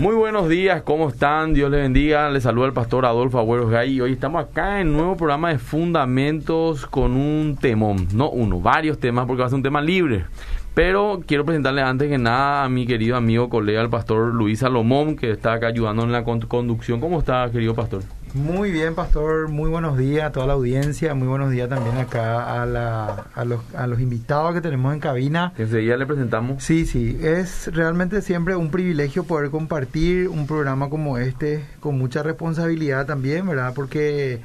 Muy 0.00 0.14
buenos 0.14 0.48
días, 0.48 0.80
¿cómo 0.80 1.10
están? 1.10 1.52
Dios 1.52 1.70
les 1.70 1.82
bendiga. 1.82 2.30
Les 2.30 2.44
saluda 2.44 2.64
el 2.64 2.72
pastor 2.72 3.04
Adolfo 3.04 3.38
Agüero 3.38 3.68
Gay. 3.68 4.00
Hoy 4.00 4.12
estamos 4.12 4.42
acá 4.42 4.80
en 4.80 4.88
un 4.88 4.96
nuevo 4.96 5.16
programa 5.18 5.50
de 5.50 5.58
Fundamentos 5.58 6.86
con 6.86 7.12
un 7.12 7.58
temón. 7.60 8.08
No 8.14 8.30
uno, 8.30 8.62
varios 8.62 8.98
temas 8.98 9.26
porque 9.26 9.40
va 9.40 9.46
a 9.48 9.50
ser 9.50 9.58
un 9.58 9.62
tema 9.62 9.82
libre. 9.82 10.24
Pero 10.72 11.20
quiero 11.26 11.44
presentarle 11.44 11.82
antes 11.82 12.08
que 12.08 12.16
nada 12.16 12.64
a 12.64 12.70
mi 12.70 12.86
querido 12.86 13.14
amigo, 13.14 13.50
colega, 13.50 13.82
el 13.82 13.90
pastor 13.90 14.32
Luis 14.32 14.60
Salomón, 14.60 15.16
que 15.16 15.32
está 15.32 15.52
acá 15.52 15.66
ayudando 15.66 16.02
en 16.04 16.12
la 16.12 16.24
conducción. 16.24 16.98
¿Cómo 16.98 17.18
está, 17.18 17.50
querido 17.52 17.74
pastor? 17.74 18.00
Muy 18.34 18.70
bien, 18.70 18.94
pastor. 18.94 19.48
Muy 19.48 19.68
buenos 19.70 19.98
días 19.98 20.24
a 20.24 20.30
toda 20.30 20.46
la 20.46 20.52
audiencia. 20.52 21.14
Muy 21.14 21.26
buenos 21.26 21.50
días 21.50 21.68
también 21.68 21.96
acá 21.96 22.62
a, 22.62 22.64
la, 22.64 23.26
a, 23.34 23.44
los, 23.44 23.60
a 23.74 23.88
los 23.88 23.98
invitados 24.00 24.54
que 24.54 24.60
tenemos 24.60 24.94
en 24.94 25.00
cabina. 25.00 25.52
Enseguida 25.58 25.96
le 25.96 26.06
presentamos. 26.06 26.62
Sí, 26.62 26.86
sí. 26.86 27.18
Es 27.20 27.68
realmente 27.74 28.22
siempre 28.22 28.54
un 28.54 28.70
privilegio 28.70 29.24
poder 29.24 29.50
compartir 29.50 30.28
un 30.28 30.46
programa 30.46 30.88
como 30.88 31.18
este 31.18 31.64
con 31.80 31.98
mucha 31.98 32.22
responsabilidad 32.22 33.04
también, 33.04 33.48
¿verdad? 33.48 33.72
Porque 33.74 34.40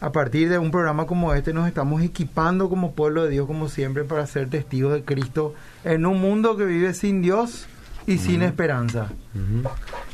a 0.00 0.10
partir 0.10 0.48
de 0.48 0.56
un 0.56 0.70
programa 0.70 1.06
como 1.06 1.34
este 1.34 1.52
nos 1.52 1.68
estamos 1.68 2.02
equipando 2.02 2.70
como 2.70 2.92
pueblo 2.92 3.24
de 3.24 3.30
Dios, 3.30 3.46
como 3.46 3.68
siempre, 3.68 4.04
para 4.04 4.26
ser 4.26 4.48
testigos 4.48 4.94
de 4.94 5.04
Cristo 5.04 5.54
en 5.84 6.06
un 6.06 6.18
mundo 6.18 6.56
que 6.56 6.64
vive 6.64 6.94
sin 6.94 7.20
Dios 7.20 7.66
y 8.08 8.16
sin 8.16 8.42
esperanza. 8.42 9.08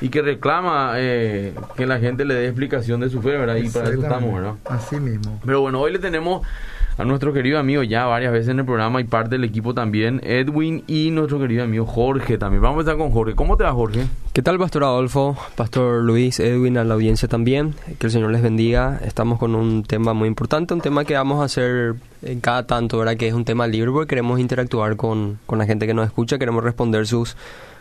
Y 0.00 0.08
que 0.08 0.20
reclama 0.20 0.94
eh, 0.96 1.54
que 1.76 1.86
la 1.86 2.00
gente 2.00 2.24
le 2.24 2.34
dé 2.34 2.46
explicación 2.46 3.00
de 3.00 3.08
su 3.08 3.22
fe, 3.22 3.30
¿verdad? 3.30 3.54
Y 3.54 3.68
para 3.68 3.88
eso 3.88 4.02
estamos, 4.02 4.34
¿verdad? 4.34 4.54
Así 4.64 4.96
mismo. 4.96 5.40
Pero 5.44 5.60
bueno, 5.60 5.80
hoy 5.80 5.92
le 5.92 6.00
tenemos 6.00 6.44
a 6.98 7.04
nuestro 7.04 7.32
querido 7.32 7.58
amigo 7.58 7.82
ya 7.82 8.06
varias 8.06 8.32
veces 8.32 8.48
en 8.48 8.58
el 8.58 8.64
programa 8.64 9.00
y 9.00 9.04
parte 9.04 9.30
del 9.30 9.44
equipo 9.44 9.74
también, 9.74 10.20
Edwin 10.24 10.84
y 10.86 11.10
nuestro 11.10 11.38
querido 11.38 11.62
amigo 11.62 11.86
Jorge 11.86 12.36
también. 12.36 12.62
Vamos 12.62 12.78
a 12.78 12.80
empezar 12.80 12.98
con 12.98 13.12
Jorge. 13.12 13.34
¿Cómo 13.36 13.56
te 13.56 13.64
va, 13.64 13.72
Jorge? 13.72 14.06
¿Qué 14.32 14.42
tal, 14.42 14.58
Pastor 14.58 14.84
Adolfo? 14.84 15.36
Pastor 15.54 16.02
Luis, 16.02 16.40
Edwin, 16.40 16.76
a 16.78 16.84
la 16.84 16.94
audiencia 16.94 17.28
también. 17.28 17.74
Que 17.98 18.06
el 18.06 18.12
Señor 18.12 18.32
les 18.32 18.42
bendiga. 18.42 19.00
Estamos 19.04 19.38
con 19.38 19.54
un 19.54 19.84
tema 19.84 20.14
muy 20.14 20.26
importante, 20.26 20.74
un 20.74 20.80
tema 20.80 21.04
que 21.04 21.14
vamos 21.14 21.40
a 21.40 21.44
hacer 21.44 21.94
en 22.22 22.40
cada 22.40 22.66
tanto, 22.66 22.98
¿verdad? 22.98 23.16
Que 23.16 23.28
es 23.28 23.34
un 23.34 23.44
tema 23.44 23.68
libre 23.68 23.92
porque 23.92 24.08
queremos 24.08 24.40
interactuar 24.40 24.96
con, 24.96 25.38
con 25.46 25.58
la 25.58 25.66
gente 25.66 25.86
que 25.86 25.94
nos 25.94 26.06
escucha, 26.06 26.38
queremos 26.38 26.64
responder 26.64 27.06
sus 27.06 27.36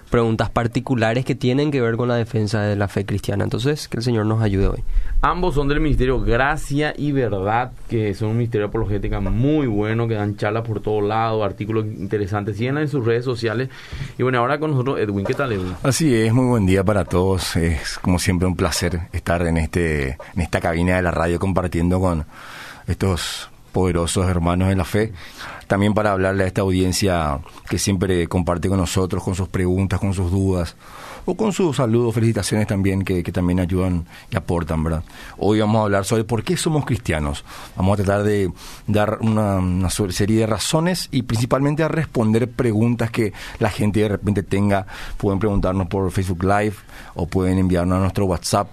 preguntas 0.09 0.49
particulares 0.49 1.25
que 1.25 1.35
tienen 1.35 1.71
que 1.71 1.81
ver 1.81 1.97
con 1.97 2.07
la 2.07 2.15
defensa 2.15 2.61
de 2.61 2.75
la 2.75 2.87
fe 2.87 3.05
cristiana. 3.05 3.43
Entonces, 3.43 3.87
que 3.87 3.97
el 3.97 4.03
Señor 4.03 4.25
nos 4.25 4.41
ayude 4.41 4.67
hoy. 4.67 4.83
Ambos 5.21 5.55
son 5.55 5.67
del 5.67 5.79
Ministerio 5.79 6.19
Gracia 6.21 6.93
y 6.97 7.11
Verdad, 7.11 7.71
que 7.87 8.13
son 8.13 8.29
un 8.29 8.37
ministerio 8.37 8.67
apologética 8.67 9.19
muy 9.19 9.67
bueno, 9.67 10.07
que 10.07 10.15
dan 10.15 10.35
charlas 10.35 10.67
por 10.67 10.81
todos 10.81 11.03
lados, 11.03 11.43
artículos 11.43 11.85
interesantes, 11.85 12.57
siguen 12.57 12.77
en 12.77 12.87
sus 12.87 13.05
redes 13.05 13.23
sociales. 13.23 13.69
Y 14.17 14.23
bueno, 14.23 14.39
ahora 14.39 14.59
con 14.59 14.71
nosotros 14.71 14.99
Edwin, 14.99 15.25
¿qué 15.25 15.33
tal 15.33 15.51
Edwin? 15.51 15.75
Así 15.83 16.13
es, 16.13 16.33
muy 16.33 16.45
buen 16.45 16.65
día 16.65 16.83
para 16.83 17.05
todos. 17.05 17.55
Es 17.55 17.97
como 17.99 18.19
siempre 18.19 18.47
un 18.47 18.55
placer 18.55 19.01
estar 19.13 19.45
en, 19.47 19.57
este, 19.57 20.17
en 20.35 20.41
esta 20.41 20.59
cabina 20.59 20.97
de 20.97 21.01
la 21.01 21.11
radio 21.11 21.39
compartiendo 21.39 21.99
con 21.99 22.25
estos 22.87 23.49
poderosos 23.73 24.29
hermanos 24.29 24.71
en 24.71 24.77
la 24.77 24.85
fe. 24.85 25.11
También 25.67 25.93
para 25.93 26.11
hablarle 26.11 26.43
a 26.43 26.47
esta 26.47 26.61
audiencia 26.61 27.39
que 27.67 27.79
siempre 27.79 28.27
comparte 28.27 28.69
con 28.69 28.77
nosotros, 28.77 29.23
con 29.23 29.35
sus 29.35 29.49
preguntas, 29.49 29.99
con 29.99 30.13
sus 30.13 30.31
dudas, 30.31 30.75
o 31.25 31.35
con 31.35 31.51
sus 31.53 31.77
saludos, 31.77 32.13
felicitaciones 32.13 32.67
también, 32.67 33.03
que, 33.03 33.23
también 33.23 33.59
ayudan 33.59 34.05
y 34.29 34.35
aportan, 34.35 34.83
¿verdad? 34.83 35.03
Hoy 35.37 35.59
vamos 35.59 35.79
a 35.79 35.83
hablar 35.83 36.05
sobre 36.05 36.25
por 36.25 36.43
qué 36.43 36.57
somos 36.57 36.85
cristianos. 36.85 37.43
Vamos 37.75 37.99
a 37.99 38.03
tratar 38.03 38.23
de 38.23 38.51
dar 38.87 39.17
una, 39.21 39.55
una 39.57 39.89
serie 39.89 40.41
de 40.41 40.47
razones 40.47 41.07
y 41.11 41.23
principalmente 41.23 41.81
a 41.81 41.87
responder 41.87 42.49
preguntas 42.49 43.09
que 43.09 43.33
la 43.59 43.69
gente 43.69 44.01
de 44.01 44.09
repente 44.09 44.43
tenga. 44.43 44.85
Pueden 45.17 45.39
preguntarnos 45.39 45.87
por 45.87 46.11
Facebook 46.11 46.43
Live 46.43 46.75
o 47.15 47.25
pueden 47.25 47.57
enviarnos 47.57 47.97
a 47.97 48.01
nuestro 48.01 48.25
WhatsApp. 48.25 48.69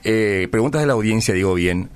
eh, 0.06 0.48
preguntas 0.50 0.80
de 0.80 0.88
la 0.88 0.94
audiencia, 0.94 1.34
digo 1.34 1.56
bien. 1.56 1.90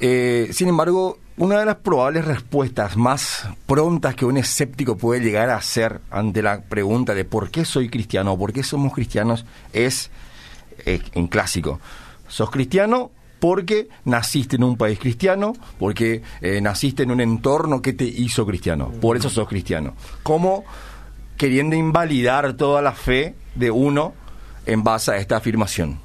Eh, 0.00 0.50
sin 0.52 0.68
embargo, 0.68 1.18
una 1.38 1.58
de 1.58 1.64
las 1.64 1.76
probables 1.76 2.26
respuestas 2.26 2.94
más 2.98 3.48
prontas 3.64 4.14
que 4.14 4.26
un 4.26 4.36
escéptico 4.36 4.98
puede 4.98 5.22
llegar 5.22 5.48
a 5.48 5.56
hacer 5.56 6.02
ante 6.10 6.42
la 6.42 6.60
pregunta 6.60 7.14
de 7.14 7.24
por 7.24 7.50
qué 7.50 7.64
soy 7.64 7.88
cristiano 7.88 8.34
o 8.34 8.38
por 8.38 8.52
qué 8.52 8.62
somos 8.62 8.92
cristianos 8.92 9.46
es 9.72 10.10
eh, 10.84 11.00
en 11.14 11.26
clásico. 11.28 11.80
¿Sos 12.26 12.50
cristiano? 12.50 13.12
Porque 13.38 13.88
naciste 14.04 14.56
en 14.56 14.64
un 14.64 14.76
país 14.76 14.98
cristiano, 14.98 15.52
porque 15.78 16.22
naciste 16.60 17.04
en 17.04 17.12
un 17.12 17.20
entorno 17.20 17.82
que 17.82 17.92
te 17.92 18.04
hizo 18.04 18.44
cristiano. 18.46 18.90
Por 19.00 19.16
eso 19.16 19.30
sos 19.30 19.48
cristiano. 19.48 19.94
¿Cómo 20.22 20.64
queriendo 21.38 21.76
invalidar 21.76 22.54
toda 22.54 22.82
la 22.82 22.92
fe 22.92 23.34
de 23.54 23.70
uno 23.70 24.12
en 24.66 24.84
base 24.84 25.12
a 25.12 25.16
esta 25.16 25.38
afirmación. 25.38 25.98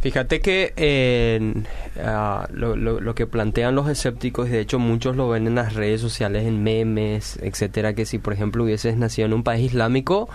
Fíjate 0.00 0.40
que 0.40 1.64
ah, 2.02 2.48
lo, 2.52 3.14
que 3.14 3.26
plantean 3.26 3.74
los 3.74 3.88
escépticos, 3.88 4.48
y 4.48 4.52
de 4.52 4.60
hecho 4.60 4.78
muchos 4.78 5.16
lo 5.16 5.28
ven 5.28 5.46
en 5.46 5.56
las 5.56 5.74
redes 5.74 6.00
sociales, 6.00 6.46
en 6.46 6.62
memes, 6.62 7.38
etcétera, 7.42 7.94
que 7.94 8.06
si 8.06 8.18
por 8.18 8.32
ejemplo 8.32 8.64
hubieses 8.64 8.96
nacido 8.96 9.26
en 9.26 9.34
un 9.34 9.42
país 9.42 9.66
islámico, 9.66 10.28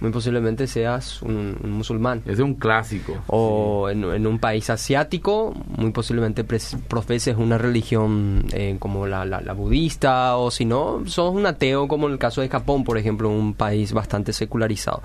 muy 0.00 0.10
posiblemente 0.10 0.66
seas 0.66 1.22
un, 1.22 1.56
musulmán. 1.62 2.22
Es 2.26 2.38
un 2.38 2.54
clásico. 2.54 3.16
O 3.28 3.88
en, 3.88 4.26
un 4.26 4.38
país 4.38 4.68
asiático, 4.68 5.54
muy 5.76 5.90
posiblemente 5.90 6.44
profeses 6.44 7.36
una 7.36 7.58
religión 7.58 8.44
eh, 8.52 8.76
como 8.78 9.06
la, 9.06 9.24
la, 9.24 9.52
budista, 9.52 10.36
o 10.36 10.50
si 10.50 10.64
no, 10.64 11.02
sos 11.06 11.34
un 11.34 11.46
ateo 11.46 11.88
como 11.88 12.06
en 12.06 12.12
el 12.12 12.18
caso 12.18 12.40
de 12.40 12.48
Japón, 12.48 12.84
por 12.84 12.98
ejemplo, 12.98 13.30
un 13.30 13.54
país 13.54 13.92
bastante 13.92 14.32
secularizado. 14.32 15.02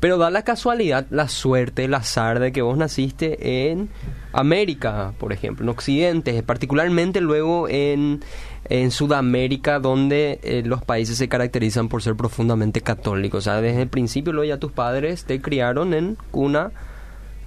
Pero 0.00 0.18
da 0.18 0.30
la 0.30 0.42
casualidad, 0.42 1.06
la 1.10 1.28
suerte, 1.28 1.84
el 1.84 1.94
azar 1.94 2.38
de 2.38 2.52
que 2.52 2.62
vos 2.62 2.76
naciste 2.76 3.70
en 3.70 3.88
América, 4.32 5.14
por 5.18 5.32
ejemplo, 5.32 5.64
en 5.64 5.70
Occidente, 5.70 6.42
particularmente 6.42 7.22
luego 7.22 7.68
en 7.68 8.20
en 8.68 8.90
Sudamérica 8.90 9.78
donde 9.78 10.40
eh, 10.42 10.62
los 10.64 10.82
países 10.82 11.18
se 11.18 11.28
caracterizan 11.28 11.88
por 11.88 12.02
ser 12.02 12.16
profundamente 12.16 12.80
católicos. 12.80 13.38
O 13.38 13.50
sea, 13.50 13.60
desde 13.60 13.82
el 13.82 13.88
principio 13.88 14.32
luego 14.32 14.48
ya 14.48 14.58
tus 14.58 14.72
padres 14.72 15.24
te 15.24 15.40
criaron 15.40 15.94
en 15.94 16.16
cuna 16.30 16.72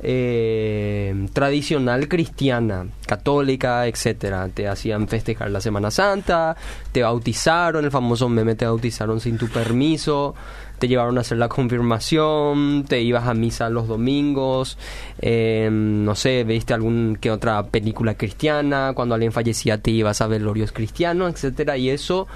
eh, 0.01 1.27
tradicional 1.33 2.07
cristiana, 2.07 2.87
católica, 3.05 3.85
etcétera. 3.87 4.47
Te 4.47 4.67
hacían 4.67 5.07
festejar 5.07 5.51
la 5.51 5.61
Semana 5.61 5.91
Santa, 5.91 6.55
te 6.91 7.03
bautizaron, 7.03 7.83
el 7.83 7.91
famoso 7.91 8.29
meme 8.29 8.55
te 8.55 8.65
bautizaron 8.65 9.19
sin 9.19 9.37
tu 9.37 9.47
permiso 9.49 10.35
te 10.79 10.87
llevaron 10.87 11.17
a 11.17 11.21
hacer 11.21 11.37
la 11.37 11.49
confirmación, 11.49 12.85
te 12.87 13.01
ibas 13.01 13.27
a 13.27 13.33
misa 13.33 13.69
los 13.69 13.87
domingos, 13.87 14.77
em, 15.19 16.03
no 16.03 16.15
sé, 16.15 16.43
viste 16.43 16.73
algún 16.73 17.17
que 17.19 17.29
otra 17.29 17.67
película 17.67 18.15
cristiana, 18.15 18.93
cuando 18.95 19.15
alguien 19.15 19.31
fallecía 19.31 19.77
te 19.77 19.91
ibas 19.91 20.21
a 20.21 20.27
ver 20.27 20.39
velorios 20.39 20.71
cristianos, 20.71 21.33
etcétera, 21.33 21.77
y 21.77 21.89
eso 21.89 22.27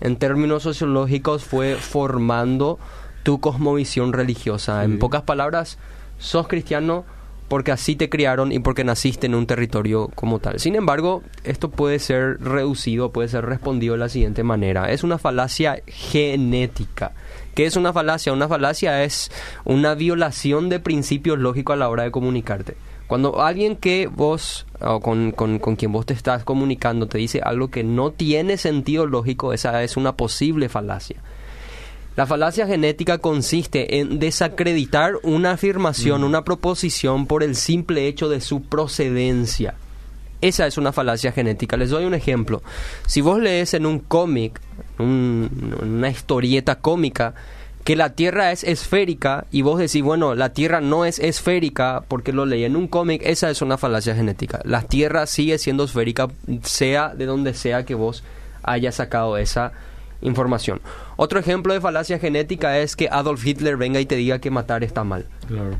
en 0.00 0.16
términos 0.16 0.64
sociológicos 0.64 1.44
fue 1.44 1.76
formando 1.76 2.78
tu 3.22 3.40
cosmovisión 3.40 4.12
religiosa. 4.12 4.82
En 4.82 4.98
pocas 4.98 5.22
palabras, 5.22 5.78
sos 6.18 6.48
cristiano 6.48 7.04
porque 7.48 7.70
así 7.70 7.96
te 7.96 8.08
criaron 8.08 8.50
y 8.50 8.58
porque 8.58 8.82
naciste 8.82 9.26
en 9.26 9.34
un 9.34 9.46
territorio 9.46 10.10
como 10.14 10.38
tal. 10.38 10.58
Sin 10.58 10.74
embargo, 10.74 11.22
esto 11.44 11.70
puede 11.70 11.98
ser 11.98 12.40
reducido, 12.40 13.12
puede 13.12 13.28
ser 13.28 13.44
respondido 13.44 13.92
de 13.92 14.00
la 14.00 14.08
siguiente 14.08 14.42
manera. 14.42 14.90
Es 14.90 15.04
una 15.04 15.18
falacia 15.18 15.82
genética. 15.86 17.12
¿Qué 17.54 17.66
es 17.66 17.76
una 17.76 17.92
falacia? 17.92 18.32
Una 18.32 18.48
falacia 18.48 19.04
es 19.04 19.30
una 19.64 19.94
violación 19.94 20.68
de 20.68 20.80
principios 20.80 21.38
lógicos 21.38 21.74
a 21.74 21.76
la 21.76 21.88
hora 21.88 22.04
de 22.04 22.10
comunicarte. 22.10 22.76
Cuando 23.06 23.42
alguien 23.42 23.76
que 23.76 24.06
vos, 24.06 24.66
o 24.80 25.00
con, 25.00 25.32
con, 25.32 25.58
con, 25.58 25.76
quien 25.76 25.92
vos 25.92 26.06
te 26.06 26.14
estás 26.14 26.44
comunicando, 26.44 27.08
te 27.08 27.18
dice 27.18 27.42
algo 27.44 27.68
que 27.68 27.84
no 27.84 28.10
tiene 28.10 28.56
sentido 28.56 29.06
lógico, 29.06 29.52
esa 29.52 29.82
es 29.82 29.98
una 29.98 30.16
posible 30.16 30.70
falacia. 30.70 31.16
La 32.16 32.26
falacia 32.26 32.66
genética 32.66 33.18
consiste 33.18 33.98
en 33.98 34.18
desacreditar 34.18 35.14
una 35.22 35.52
afirmación, 35.52 36.24
una 36.24 36.44
proposición 36.44 37.26
por 37.26 37.42
el 37.42 37.56
simple 37.56 38.06
hecho 38.06 38.28
de 38.28 38.40
su 38.40 38.62
procedencia. 38.62 39.74
Esa 40.42 40.66
es 40.66 40.76
una 40.76 40.92
falacia 40.92 41.32
genética. 41.32 41.76
Les 41.76 41.90
doy 41.90 42.04
un 42.04 42.14
ejemplo. 42.14 42.62
Si 43.06 43.20
vos 43.20 43.40
lees 43.40 43.74
en 43.74 43.86
un 43.86 44.00
cómic, 44.00 44.60
una 45.02 46.08
historieta 46.08 46.76
cómica, 46.76 47.34
que 47.84 47.96
la 47.96 48.10
Tierra 48.10 48.52
es 48.52 48.62
esférica 48.64 49.46
y 49.50 49.62
vos 49.62 49.78
decís, 49.78 50.02
bueno, 50.02 50.34
la 50.34 50.52
Tierra 50.52 50.80
no 50.80 51.04
es 51.04 51.18
esférica 51.18 52.04
porque 52.06 52.32
lo 52.32 52.46
leí 52.46 52.64
en 52.64 52.76
un 52.76 52.86
cómic, 52.86 53.22
esa 53.24 53.50
es 53.50 53.60
una 53.60 53.76
falacia 53.76 54.14
genética. 54.14 54.60
La 54.64 54.82
Tierra 54.82 55.26
sigue 55.26 55.58
siendo 55.58 55.84
esférica, 55.84 56.28
sea 56.62 57.08
de 57.14 57.26
donde 57.26 57.54
sea 57.54 57.84
que 57.84 57.94
vos 57.94 58.22
hayas 58.62 58.94
sacado 58.96 59.36
esa 59.36 59.72
información. 60.20 60.80
Otro 61.16 61.40
ejemplo 61.40 61.74
de 61.74 61.80
falacia 61.80 62.18
genética 62.18 62.78
es 62.78 62.94
que 62.94 63.08
Adolf 63.10 63.44
Hitler 63.44 63.76
venga 63.76 64.00
y 64.00 64.06
te 64.06 64.14
diga 64.14 64.38
que 64.38 64.50
matar 64.50 64.84
está 64.84 65.02
mal. 65.02 65.26
Claro. 65.48 65.76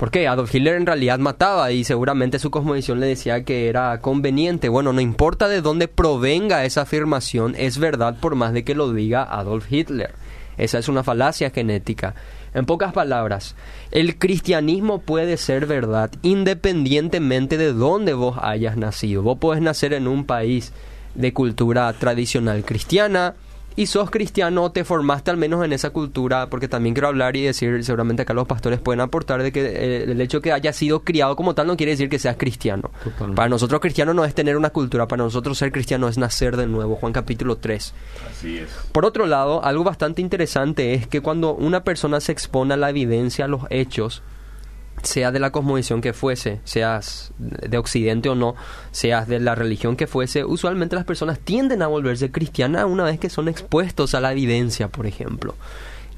Porque 0.00 0.26
Adolf 0.26 0.54
Hitler 0.54 0.76
en 0.76 0.86
realidad 0.86 1.18
mataba 1.18 1.72
y 1.72 1.84
seguramente 1.84 2.38
su 2.38 2.50
cosmovisión 2.50 3.00
le 3.00 3.06
decía 3.06 3.44
que 3.44 3.68
era 3.68 4.00
conveniente. 4.00 4.70
Bueno, 4.70 4.94
no 4.94 5.02
importa 5.02 5.46
de 5.46 5.60
dónde 5.60 5.88
provenga 5.88 6.64
esa 6.64 6.80
afirmación, 6.80 7.54
es 7.58 7.76
verdad 7.76 8.16
por 8.18 8.34
más 8.34 8.54
de 8.54 8.64
que 8.64 8.74
lo 8.74 8.94
diga 8.94 9.22
Adolf 9.24 9.70
Hitler. 9.70 10.14
Esa 10.56 10.78
es 10.78 10.88
una 10.88 11.04
falacia 11.04 11.50
genética. 11.50 12.14
En 12.54 12.64
pocas 12.64 12.94
palabras, 12.94 13.56
el 13.90 14.18
cristianismo 14.18 15.02
puede 15.02 15.36
ser 15.36 15.66
verdad 15.66 16.10
independientemente 16.22 17.58
de 17.58 17.74
dónde 17.74 18.14
vos 18.14 18.38
hayas 18.40 18.78
nacido. 18.78 19.20
Vos 19.20 19.36
podés 19.36 19.60
nacer 19.60 19.92
en 19.92 20.08
un 20.08 20.24
país 20.24 20.72
de 21.14 21.34
cultura 21.34 21.92
tradicional 21.92 22.64
cristiana 22.64 23.34
y 23.76 23.86
sos 23.86 24.10
cristiano, 24.10 24.72
te 24.72 24.84
formaste 24.84 25.30
al 25.30 25.36
menos 25.36 25.64
en 25.64 25.72
esa 25.72 25.90
cultura, 25.90 26.48
porque 26.48 26.68
también 26.68 26.94
quiero 26.94 27.08
hablar 27.08 27.36
y 27.36 27.42
decir, 27.42 27.82
seguramente 27.84 28.22
acá 28.22 28.34
los 28.34 28.46
pastores 28.46 28.80
pueden 28.80 29.00
aportar 29.00 29.42
de 29.42 29.52
que 29.52 29.64
eh, 29.64 30.02
el 30.04 30.20
hecho 30.20 30.40
que 30.40 30.52
haya 30.52 30.72
sido 30.72 31.00
criado 31.00 31.36
como 31.36 31.54
tal 31.54 31.66
no 31.66 31.76
quiere 31.76 31.92
decir 31.92 32.08
que 32.08 32.18
seas 32.18 32.36
cristiano. 32.36 32.90
Para 33.34 33.48
nosotros 33.48 33.80
cristiano 33.80 34.12
no 34.14 34.24
es 34.24 34.34
tener 34.34 34.56
una 34.56 34.70
cultura, 34.70 35.06
para 35.06 35.22
nosotros 35.22 35.56
ser 35.56 35.72
cristiano 35.72 36.08
es 36.08 36.18
nacer 36.18 36.56
de 36.56 36.66
nuevo, 36.66 36.96
Juan 36.96 37.12
capítulo 37.12 37.56
3. 37.56 37.94
Así 38.30 38.58
es. 38.58 38.70
Por 38.92 39.04
otro 39.04 39.26
lado, 39.26 39.64
algo 39.64 39.84
bastante 39.84 40.20
interesante 40.20 40.94
es 40.94 41.06
que 41.06 41.20
cuando 41.20 41.54
una 41.54 41.84
persona 41.84 42.20
se 42.20 42.32
expone 42.32 42.74
a 42.74 42.76
la 42.76 42.90
evidencia, 42.90 43.44
a 43.44 43.48
los 43.48 43.62
hechos, 43.70 44.22
sea 45.02 45.32
de 45.32 45.38
la 45.38 45.50
cosmovisión 45.50 46.00
que 46.00 46.12
fuese, 46.12 46.60
seas 46.64 47.32
de 47.38 47.78
Occidente 47.78 48.28
o 48.28 48.34
no, 48.34 48.54
seas 48.90 49.28
de 49.28 49.40
la 49.40 49.54
religión 49.54 49.96
que 49.96 50.06
fuese, 50.06 50.44
usualmente 50.44 50.96
las 50.96 51.04
personas 51.04 51.38
tienden 51.38 51.82
a 51.82 51.86
volverse 51.86 52.30
cristianas 52.30 52.84
una 52.84 53.04
vez 53.04 53.18
que 53.18 53.30
son 53.30 53.48
expuestos 53.48 54.14
a 54.14 54.20
la 54.20 54.32
evidencia, 54.32 54.88
por 54.88 55.06
ejemplo. 55.06 55.54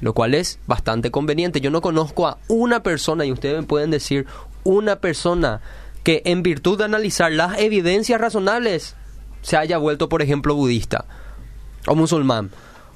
Lo 0.01 0.13
cual 0.13 0.33
es 0.33 0.59
bastante 0.67 1.11
conveniente. 1.11 1.61
Yo 1.61 1.71
no 1.71 1.81
conozco 1.81 2.27
a 2.27 2.37
una 2.49 2.83
persona, 2.83 3.25
y 3.25 3.31
ustedes 3.31 3.61
me 3.61 3.67
pueden 3.67 3.91
decir, 3.91 4.25
una 4.63 4.97
persona 4.97 5.61
que 6.03 6.21
en 6.25 6.43
virtud 6.43 6.77
de 6.77 6.83
analizar 6.83 7.31
las 7.31 7.59
evidencias 7.59 8.19
razonables 8.19 8.95
se 9.41 9.57
haya 9.57 9.77
vuelto, 9.77 10.09
por 10.09 10.21
ejemplo, 10.21 10.55
budista, 10.55 11.05
o 11.87 11.95
musulmán, 11.95 12.51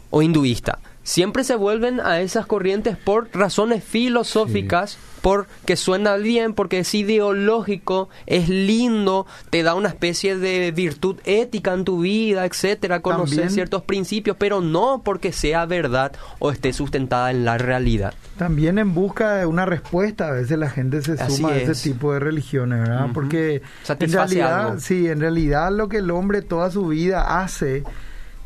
o 0.10 0.22
hinduista. 0.22 0.80
Siempre 1.08 1.46
se 1.46 1.56
vuelven 1.56 2.02
a 2.02 2.20
esas 2.20 2.46
corrientes 2.46 2.98
por 2.98 3.30
razones 3.32 3.82
filosóficas 3.82 4.98
porque 5.22 5.78
suena 5.78 6.18
bien, 6.18 6.54
porque 6.54 6.80
es 6.80 6.94
ideológico, 6.94 8.10
es 8.26 8.50
lindo, 8.50 9.26
te 9.50 9.64
da 9.64 9.74
una 9.74 9.88
especie 9.88 10.38
de 10.38 10.70
virtud 10.74 11.16
ética 11.24 11.74
en 11.74 11.86
tu 11.86 12.02
vida, 12.02 12.46
etcétera, 12.46 13.00
conocer 13.00 13.50
ciertos 13.52 13.84
principios, 13.84 14.36
pero 14.38 14.60
no 14.60 15.02
porque 15.02 15.32
sea 15.32 15.66
verdad 15.66 16.12
o 16.40 16.52
esté 16.52 16.74
sustentada 16.74 17.32
en 17.32 17.46
la 17.46 17.58
realidad. 17.58 18.14
También 18.38 18.78
en 18.78 18.94
busca 18.94 19.36
de 19.36 19.46
una 19.46 19.66
respuesta, 19.66 20.28
a 20.28 20.32
veces 20.32 20.60
la 20.60 20.70
gente 20.70 21.02
se 21.02 21.16
suma 21.30 21.52
a 21.52 21.58
ese 21.58 21.90
tipo 21.90 22.12
de 22.12 22.20
religiones, 22.20 22.82
¿verdad? 22.82 23.08
Porque 23.14 23.62
en 23.88 24.12
realidad, 24.12 24.76
sí, 24.80 25.08
en 25.08 25.22
realidad 25.22 25.72
lo 25.72 25.88
que 25.88 26.00
el 26.00 26.12
hombre 26.12 26.42
toda 26.42 26.70
su 26.70 26.88
vida 26.88 27.42
hace, 27.42 27.86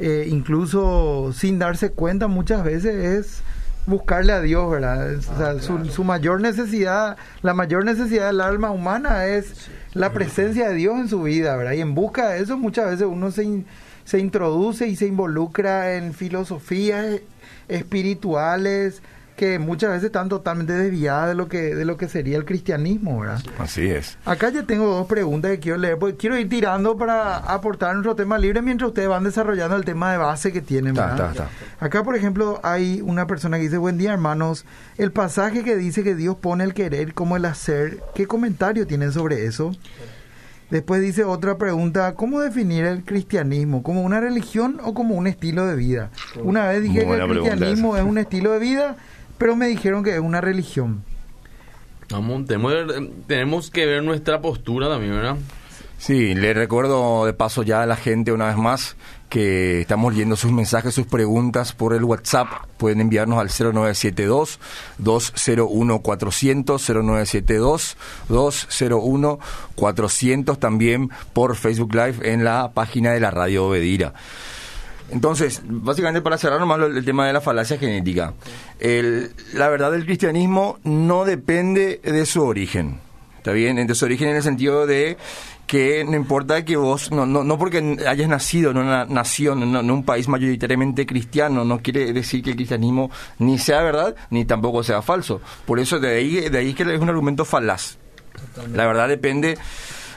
eh, 0.02 0.28
incluso 0.30 1.32
sin 1.34 1.60
darse 1.60 1.92
cuenta 1.92 2.28
muchas 2.28 2.64
veces 2.64 2.96
es 2.96 3.44
buscarle 3.86 4.34
a 4.34 4.42
Dios, 4.42 4.70
¿verdad? 4.70 5.16
O 5.16 5.22
sea, 5.22 5.60
su, 5.60 5.86
su, 5.86 6.04
mayor 6.04 6.42
necesidad, 6.42 7.18
la 7.42 7.54
mayor 7.54 7.86
necesidad 7.86 8.28
del 8.28 8.42
alma 8.42 8.72
humana 8.72 9.26
es 9.26 9.70
la 9.94 10.12
presencia 10.14 10.70
de 10.70 10.76
Dios 10.76 11.00
en 11.00 11.10
su 11.10 11.24
vida, 11.24 11.56
¿verdad? 11.56 11.74
Y 11.74 11.82
en 11.82 11.96
busca 11.96 12.30
de 12.30 12.42
eso 12.42 12.58
muchas 12.58 12.90
veces 12.90 13.08
uno 13.10 13.32
se, 13.32 13.64
se 14.04 14.20
introduce 14.20 14.88
y 14.88 14.96
se 14.96 15.08
involucra 15.08 15.96
en 15.96 16.14
filosofías 16.14 17.22
espirituales, 17.68 19.02
que 19.42 19.58
muchas 19.58 19.90
veces 19.90 20.04
están 20.04 20.30
totalmente 20.30 20.72
desviadas 20.74 21.30
de 21.30 21.34
lo 21.34 21.48
que 21.48 21.74
de 21.74 21.84
lo 21.84 21.98
que 21.98 22.08
sería 22.08 22.38
el 22.38 22.46
cristianismo, 22.46 23.22
¿verdad? 23.22 23.42
Así 23.58 23.90
es. 23.90 24.20
Acá 24.24 24.50
ya 24.50 24.68
tengo 24.68 24.86
dos 24.86 25.08
preguntas 25.08 25.50
que 25.50 25.60
quiero 25.60 25.80
leer, 25.80 25.98
porque 25.98 26.16
quiero 26.16 26.38
ir 26.38 26.48
tirando 26.48 26.96
para 26.96 27.38
aportar 27.38 27.96
nuestro 27.96 28.16
tema 28.16 28.38
libre 28.38 28.62
mientras 28.62 28.90
ustedes 28.90 29.10
van 29.10 29.24
desarrollando 29.24 29.76
el 29.78 29.84
tema 29.84 30.12
de 30.12 30.20
base 30.20 30.54
que 30.54 30.62
tienen, 30.62 30.94
¿verdad? 30.94 31.50
Acá, 31.80 32.04
por 32.04 32.16
ejemplo, 32.16 32.60
hay 32.62 33.02
una 33.02 33.26
persona 33.26 33.58
que 33.58 33.64
dice, 33.64 33.80
buen 33.80 33.98
día, 33.98 34.14
hermanos, 34.14 34.64
el 35.00 35.12
pasaje 35.12 35.64
que 35.64 35.76
dice 35.76 36.04
que 36.04 36.14
Dios 36.14 36.36
pone 36.36 36.64
el 36.64 36.76
querer 36.76 37.16
como 37.16 37.36
el 37.36 37.46
hacer, 37.46 38.00
¿qué 38.14 38.28
comentario 38.28 38.86
tienen 38.86 39.12
sobre 39.12 39.48
eso? 39.48 39.72
Después 40.70 41.02
dice 41.02 41.24
otra 41.24 41.58
pregunta, 41.58 42.14
¿cómo 42.14 42.40
definir 42.42 42.86
el 42.86 43.04
cristianismo? 43.04 43.82
¿Como 43.82 44.04
una 44.04 44.22
religión 44.22 44.80
o 44.84 44.94
como 44.94 45.16
un 45.16 45.26
estilo 45.26 45.66
de 45.66 45.76
vida? 45.76 46.12
Una 46.44 46.68
vez 46.68 46.84
dije 46.84 47.06
que 47.06 47.12
el 47.12 47.28
cristianismo 47.28 47.98
es 47.98 48.04
un 48.04 48.20
estilo 48.20 48.52
de 48.52 48.60
vida 48.60 48.96
pero 49.42 49.56
me 49.56 49.66
dijeron 49.66 50.04
que 50.04 50.14
es 50.14 50.20
una 50.20 50.40
religión. 50.40 51.04
Vamos, 52.12 52.46
tenemos, 52.46 53.72
que 53.72 53.88
ver 53.88 54.04
nuestra 54.04 54.40
postura 54.40 54.88
también, 54.88 55.14
¿verdad? 55.14 55.36
Sí, 55.98 56.36
le 56.36 56.54
recuerdo 56.54 57.26
de 57.26 57.34
paso 57.34 57.64
ya 57.64 57.82
a 57.82 57.88
la 57.88 57.96
gente 57.96 58.32
una 58.32 58.46
vez 58.46 58.58
más 58.58 58.96
que 59.30 59.82
estamos 59.82 60.14
leyendo 60.14 60.36
sus 60.36 60.52
mensajes, 60.52 60.94
sus 60.94 61.08
preguntas 61.08 61.74
por 61.74 61.96
el 61.96 62.04
WhatsApp. 62.04 62.50
Pueden 62.78 63.02
enviarnos 63.02 63.40
al 63.40 63.50
0972 63.50 64.60
201 65.00 66.00
400 66.04 66.80
0972 66.80 67.98
201 68.30 69.40
400 69.74 70.60
también 70.60 71.10
por 71.34 71.56
Facebook 71.56 71.96
Live 71.96 72.32
en 72.32 72.44
la 72.44 72.74
página 72.76 73.14
de 73.14 73.20
la 73.20 73.32
Radio 73.32 73.66
Obedira. 73.66 74.14
Entonces, 75.12 75.62
básicamente 75.66 76.22
para 76.22 76.38
cerrar 76.38 76.60
nomás 76.60 76.80
el 76.80 77.06
tema 77.06 77.28
de 77.28 77.34
la 77.34 77.42
falacia 77.42 77.78
genética. 77.78 78.34
la 78.80 79.70
verdad 79.70 79.92
del 79.92 80.06
cristianismo 80.06 80.80
no 80.84 81.26
depende 81.26 82.00
de 82.04 82.26
su 82.26 82.44
origen. 82.44 83.00
¿Está 83.38 83.52
bien? 83.52 83.88
De 83.88 83.96
su 83.96 84.06
origen 84.06 84.30
en 84.30 84.36
el 84.36 84.44
sentido 84.44 84.86
de 84.86 85.18
que 85.66 86.04
no 86.04 86.16
importa 86.16 86.64
que 86.64 86.76
vos, 86.76 87.12
no, 87.12 87.26
no, 87.26 87.44
no 87.44 87.58
porque 87.58 87.98
hayas 88.08 88.28
nacido 88.28 88.72
en 88.72 88.78
una 88.78 89.06
nación, 89.06 89.64
en, 89.64 89.90
un 89.90 90.04
país 90.04 90.28
mayoritariamente 90.28 91.06
cristiano, 91.06 91.64
no 91.64 91.82
quiere 91.82 92.12
decir 92.14 92.44
que 92.44 92.52
el 92.52 92.56
cristianismo 92.58 93.10
ni 93.40 93.58
sea 93.58 93.82
verdad 93.82 94.16
ni 94.30 94.46
tampoco 94.46 94.84
sea 94.84 95.02
falso. 95.02 95.42
Por 95.66 95.80
eso 95.80 96.00
de 96.00 96.18
ahí, 96.18 96.50
de 96.50 96.58
ahí 96.58 96.74
que 96.74 96.84
es 96.84 97.00
un 97.00 97.10
argumento 97.10 97.46
falaz. 97.46 97.98
La 98.74 98.86
verdad 98.86 99.08
depende 99.08 99.58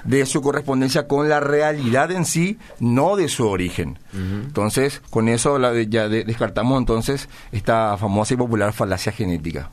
de 0.05 0.27
su 0.27 0.43
correspondencia 0.43 1.07
con 1.09 1.29
la 1.29 1.41
realidad 1.41 2.11
en 2.11 2.25
sí, 2.25 2.59
no 2.81 3.17
de 3.17 3.29
su 3.29 3.49
origen. 3.49 3.99
Entonces, 4.13 5.03
con 5.11 5.29
eso 5.29 5.59
ya 5.83 6.09
descartamos 6.09 6.79
entonces 6.79 7.29
esta 7.53 7.97
famosa 7.97 8.35
y 8.35 8.37
popular 8.37 8.73
falacia 8.73 9.13
genética. 9.13 9.71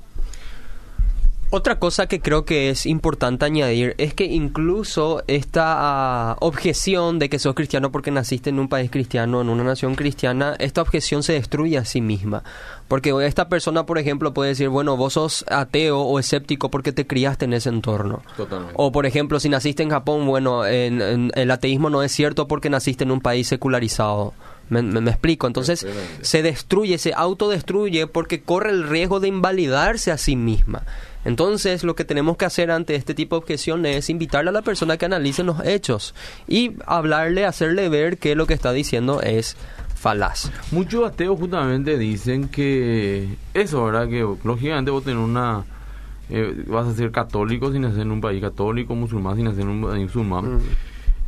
Otra 1.54 1.80
cosa 1.80 2.08
que 2.08 2.22
creo 2.22 2.46
que 2.46 2.70
es 2.70 2.86
importante 2.86 3.44
añadir 3.44 3.94
es 3.98 4.14
que 4.14 4.24
incluso 4.24 5.22
esta 5.28 5.76
ah, 6.32 6.38
objeción 6.40 7.20
de 7.20 7.28
que 7.28 7.40
sos 7.40 7.56
cristiano 7.56 7.92
porque 7.92 8.10
naciste 8.10 8.52
en 8.52 8.58
un 8.58 8.70
país 8.70 8.90
cristiano, 8.90 9.42
en 9.42 9.50
una 9.50 9.66
nación 9.66 9.96
cristiana, 9.96 10.56
esta 10.60 10.82
objeción 10.82 11.24
se 11.24 11.34
destruye 11.34 11.78
a 11.78 11.84
sí 11.84 12.00
misma. 12.00 12.44
Porque 12.88 13.14
esta 13.26 13.50
persona, 13.50 13.86
por 13.86 13.98
ejemplo, 13.98 14.34
puede 14.34 14.52
decir, 14.52 14.70
bueno, 14.70 14.96
vos 14.96 15.14
sos 15.14 15.44
ateo 15.50 16.00
o 16.00 16.20
escéptico 16.20 16.72
porque 16.72 16.94
te 16.94 17.06
criaste 17.06 17.44
en 17.44 17.52
ese 17.52 17.68
entorno. 17.68 18.22
Totalmente. 18.38 18.74
O, 18.78 18.94
por 18.94 19.06
ejemplo, 19.06 19.38
si 19.42 19.50
naciste 19.50 19.84
en 19.84 19.90
Japón, 19.90 20.26
bueno, 20.26 20.66
el 20.66 21.52
ateísmo 21.52 21.90
no 21.90 22.02
es 22.02 22.14
cierto 22.14 22.48
porque 22.48 22.70
naciste 22.70 23.04
en 23.04 23.12
un 23.12 23.20
país 23.20 23.50
secularizado. 23.50 24.34
Me, 24.70 24.82
me, 24.82 25.12
explico. 25.12 25.48
Entonces 25.48 25.86
se 26.22 26.42
destruye, 26.42 26.98
se 26.98 27.14
autodestruye 27.14 28.08
porque 28.08 28.42
corre 28.42 28.70
el 28.70 28.88
riesgo 28.88 29.20
de 29.20 29.28
invalidarse 29.28 30.12
a 30.12 30.18
sí 30.18 30.38
misma. 30.38 30.86
Entonces, 31.24 31.84
lo 31.84 31.96
que 31.96 32.06
tenemos 32.06 32.38
que 32.38 32.46
hacer 32.46 32.72
ante 32.72 32.96
este 32.96 33.14
tipo 33.14 33.36
de 33.36 33.40
objeción 33.40 33.86
es 33.86 34.10
invitarle 34.10 34.50
a 34.50 34.54
la 34.54 34.62
persona 34.62 34.98
que 34.98 35.06
analice 35.06 35.44
los 35.44 35.64
hechos 35.66 36.16
y 36.48 36.74
hablarle, 36.86 37.46
hacerle 37.46 37.90
ver 37.90 38.18
que 38.18 38.36
lo 38.36 38.48
que 38.48 38.54
está 38.54 38.72
diciendo 38.72 39.22
es 39.22 39.56
falaz. 39.96 40.52
Muchos 40.72 41.08
ateos 41.08 41.38
justamente 41.40 41.98
dicen 41.98 42.48
que 42.48 43.36
eso, 43.54 43.86
¿verdad? 43.86 44.08
Que 44.10 44.28
lógicamente 44.44 44.90
vos 44.90 45.04
tenés 45.04 45.24
una... 45.24 45.64
eh, 46.32 46.64
vas 46.68 46.88
a 46.88 46.96
ser 46.96 47.12
católico 47.12 47.72
sin 47.72 47.84
nacer 47.84 48.02
en 48.02 48.12
un 48.12 48.22
país 48.22 48.42
católico, 48.42 48.96
musulmán 48.96 49.36
sin 49.36 49.46
nacer 49.46 49.62
en 49.62 49.70
un 49.70 49.82
país 49.84 50.04
musulmán. 50.04 50.56
Mm. 50.56 50.60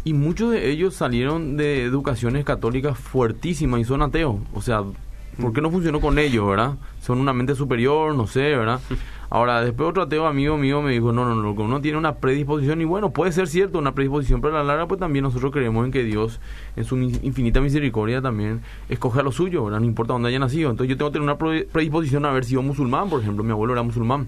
Y 0.06 0.14
muchos 0.14 0.52
de 0.52 0.72
ellos 0.72 0.96
salieron 0.96 1.56
de 1.56 1.84
educaciones 1.84 2.44
católicas 2.44 2.98
fuertísimas 2.98 3.80
y 3.80 3.84
son 3.86 4.02
ateos. 4.02 4.38
O 4.54 4.62
sea, 4.62 4.82
¿por 5.40 5.54
qué 5.54 5.62
no 5.62 5.70
funcionó 5.70 6.02
con 6.02 6.18
ellos, 6.18 6.48
verdad? 6.48 6.74
Son 7.02 7.20
una 7.20 7.32
mente 7.32 7.56
superior, 7.56 8.16
no 8.16 8.26
sé, 8.28 8.42
¿verdad? 8.42 8.82
Ahora, 9.34 9.64
después 9.64 9.90
otro 9.90 10.04
ateo 10.04 10.28
amigo 10.28 10.60
mío 10.60 10.84
me 10.84 10.92
dijo, 10.92 11.12
no, 11.12 11.26
no, 11.26 11.34
no, 11.34 11.54
uno 11.54 11.82
tiene 11.82 11.98
una 11.98 12.18
predisposición 12.18 12.82
y 12.82 12.86
bueno, 12.86 13.14
puede 13.14 13.32
ser 13.32 13.48
cierto, 13.48 13.80
una 13.80 13.96
predisposición, 13.96 14.42
pero 14.42 14.56
a 14.56 14.60
la 14.60 14.64
larga 14.64 14.88
pues 14.88 15.00
también 15.00 15.24
nosotros 15.24 15.52
creemos 15.52 15.84
en 15.86 15.92
que 15.92 16.04
Dios, 16.04 16.40
en 16.76 16.84
su 16.84 16.96
infinita 17.00 17.60
misericordia 17.60 18.22
también, 18.22 18.62
escoge 18.90 19.22
a 19.22 19.24
lo 19.24 19.32
suyo, 19.32 19.66
¿verdad? 19.66 19.80
No 19.80 19.88
importa 19.88 20.14
dónde 20.14 20.30
haya 20.30 20.38
nacido. 20.38 20.70
Entonces 20.70 20.92
yo 20.92 20.98
tengo 20.98 21.10
que 21.10 21.14
tener 21.14 21.24
una 21.24 21.40
pre- 21.40 21.64
predisposición 21.64 22.26
a 22.26 22.30
haber 22.30 22.46
sido 22.46 22.62
musulmán, 22.62 23.10
por 23.10 23.22
ejemplo, 23.22 23.44
mi 23.44 23.50
abuelo 23.50 23.74
era 23.74 23.82
musulmán. 23.82 24.28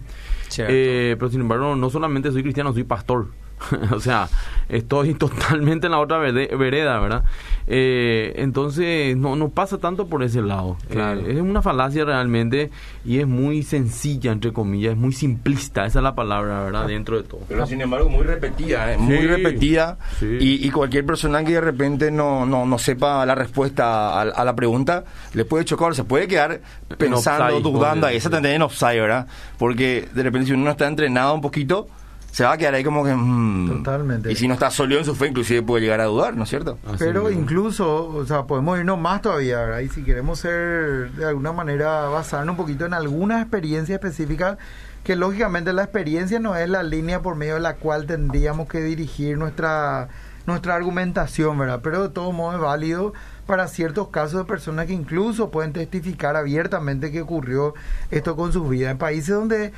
Eh, 0.68 1.16
pero 1.20 1.30
sin 1.30 1.42
embargo, 1.42 1.76
no 1.76 1.90
solamente 1.92 2.32
soy 2.32 2.42
cristiano, 2.42 2.74
soy 2.74 2.84
pastor. 2.84 3.28
o 3.92 4.00
sea, 4.00 4.28
estoy 4.70 5.14
totalmente 5.16 5.88
en 5.88 5.92
la 5.92 6.00
otra 6.00 6.18
vereda, 6.18 7.00
¿verdad? 7.00 7.24
Eh, 7.68 8.34
entonces, 8.38 9.18
no, 9.18 9.36
no 9.36 9.50
pasa 9.50 9.80
tanto 9.80 10.08
por 10.08 10.22
ese 10.24 10.42
lado. 10.42 10.78
Claro. 10.90 11.22
Eh, 11.22 11.34
es 11.34 11.42
una 11.42 11.62
falacia 11.64 12.06
realmente 12.06 12.70
y 13.04 13.20
es 13.20 13.28
muy 13.28 13.64
sencilla, 13.64 14.32
entre 14.32 14.54
comillas, 14.54 14.92
es 14.94 14.98
muy 14.98 15.14
simplista, 15.14 15.86
esa 15.86 16.00
es 16.00 16.04
la 16.04 16.14
palabra, 16.14 16.64
¿verdad? 16.64 16.86
Dentro 16.88 17.18
de 17.18 17.24
todo. 17.24 17.42
Pero 17.48 17.66
sin 17.66 17.82
embargo, 17.82 18.08
muy 18.10 18.24
repetida, 18.24 18.94
¿eh? 18.94 18.98
muy 18.98 19.18
Sí, 19.18 19.28
repetida. 19.28 19.98
sí. 20.20 20.38
Y, 20.40 20.68
y 20.68 20.70
cualquier 20.70 21.06
persona 21.06 21.44
que 21.44 21.54
de 21.54 21.62
repente 21.62 22.12
no, 22.12 22.46
no, 22.46 22.66
no 22.66 22.78
sepa 22.78 23.26
la 23.26 23.34
respuesta 23.36 24.10
a, 24.10 24.22
a 24.22 24.46
la 24.46 24.56
pregunta, 24.56 25.04
le 25.34 25.46
puede 25.46 25.66
chocar, 25.66 25.96
se 25.96 26.04
puede 26.04 26.28
quedar 26.28 26.62
pensando, 26.98 27.60
dudando 27.62 28.06
ahí. 28.08 28.20
se 28.20 28.30
también 28.30 28.56
en 28.56 28.62
offside, 28.62 29.02
¿verdad? 29.02 29.28
Porque 29.58 30.08
de 30.14 30.24
repente 30.24 30.48
si 30.48 30.54
uno 30.54 30.66
no 30.66 30.72
está 30.72 30.88
entrenado 30.88 31.34
un 31.34 31.42
poquito, 31.42 31.88
se 32.36 32.44
va 32.44 32.52
a 32.52 32.58
quedar 32.58 32.74
ahí 32.74 32.84
como 32.84 33.06
que... 33.06 33.14
mm. 33.16 33.78
Totalmente. 33.78 34.30
Y 34.30 34.36
si 34.36 34.46
no 34.46 34.56
está 34.56 34.70
sólido 34.70 35.00
en 35.00 35.06
su 35.06 35.16
fe, 35.16 35.28
inclusive 35.28 35.62
puede 35.62 35.84
llegar 35.84 36.02
a 36.02 36.04
dudar, 36.04 36.36
¿no 36.36 36.44
es 36.44 36.50
cierto? 36.50 36.78
Así 36.86 36.98
Pero 37.00 37.32
incluso, 37.32 38.08
o 38.08 38.26
sea, 38.26 38.44
podemos 38.44 38.78
irnos 38.78 39.00
más 39.00 39.22
todavía, 39.22 39.60
¿verdad? 39.60 39.80
Y 39.80 39.88
si 39.88 40.04
queremos 40.04 40.40
ser, 40.40 41.12
de 41.12 41.24
alguna 41.24 41.54
manera, 41.54 42.10
basarnos 42.10 42.52
un 42.52 42.58
poquito 42.58 42.86
en 42.86 42.94
alguna 42.94 43.40
experiencia 43.40 43.96
específica, 43.96 44.58
que 45.06 45.16
lógicamente 45.16 45.72
la 45.72 45.84
experiencia 45.84 46.42
no 46.42 46.58
es 46.58 46.68
la 46.68 46.84
línea 46.84 47.22
por 47.22 47.38
medio 47.38 47.54
de 47.54 47.62
la 47.62 47.76
cual 47.76 48.06
tendríamos 48.06 48.68
que 48.68 48.82
dirigir 48.82 49.38
nuestra, 49.38 50.10
nuestra 50.46 50.76
argumentación, 50.76 51.58
¿verdad? 51.58 51.80
Pero 51.82 52.04
de 52.04 52.10
todo 52.10 52.34
modo 52.34 52.56
es 52.56 52.60
válido 52.60 53.14
para 53.46 53.70
ciertos 53.70 54.10
casos 54.10 54.40
de 54.40 54.46
personas 54.46 54.88
que 54.88 54.94
incluso 54.94 55.52
pueden 55.52 55.72
testificar 55.72 56.36
abiertamente 56.36 57.14
que 57.14 57.22
ocurrió 57.22 57.76
esto 58.12 58.36
con 58.36 58.52
sus 58.52 58.70
vidas. 58.70 58.92
En 58.92 58.98
países 58.98 59.34
donde 59.36 59.72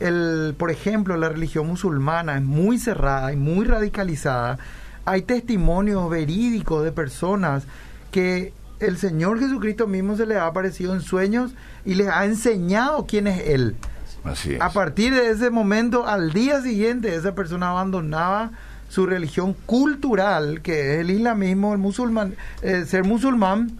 el, 0.00 0.54
por 0.58 0.70
ejemplo, 0.70 1.16
la 1.16 1.28
religión 1.28 1.66
musulmana 1.66 2.36
es 2.36 2.42
muy 2.42 2.78
cerrada 2.78 3.32
y 3.32 3.36
muy 3.36 3.64
radicalizada, 3.64 4.58
hay 5.04 5.22
testimonios 5.22 6.08
verídicos 6.10 6.84
de 6.84 6.92
personas 6.92 7.64
que 8.10 8.52
el 8.80 8.96
Señor 8.96 9.38
Jesucristo 9.38 9.86
mismo 9.86 10.16
se 10.16 10.26
les 10.26 10.38
ha 10.38 10.46
aparecido 10.46 10.94
en 10.94 11.00
sueños 11.00 11.54
y 11.84 11.94
les 11.94 12.08
ha 12.08 12.24
enseñado 12.24 13.06
quién 13.06 13.26
es 13.26 13.48
Él. 13.48 13.76
Así 14.24 14.54
es. 14.54 14.60
A 14.60 14.70
partir 14.70 15.14
de 15.14 15.30
ese 15.30 15.50
momento, 15.50 16.06
al 16.06 16.32
día 16.32 16.60
siguiente, 16.62 17.14
esa 17.14 17.34
persona 17.34 17.70
abandonaba 17.70 18.52
su 18.88 19.06
religión 19.06 19.54
cultural, 19.66 20.62
que 20.62 20.94
es 20.94 21.00
el 21.00 21.10
islamismo, 21.10 21.72
el 21.72 21.78
musulmán, 21.78 22.36
eh, 22.62 22.84
ser 22.86 23.04
musulmán, 23.04 23.72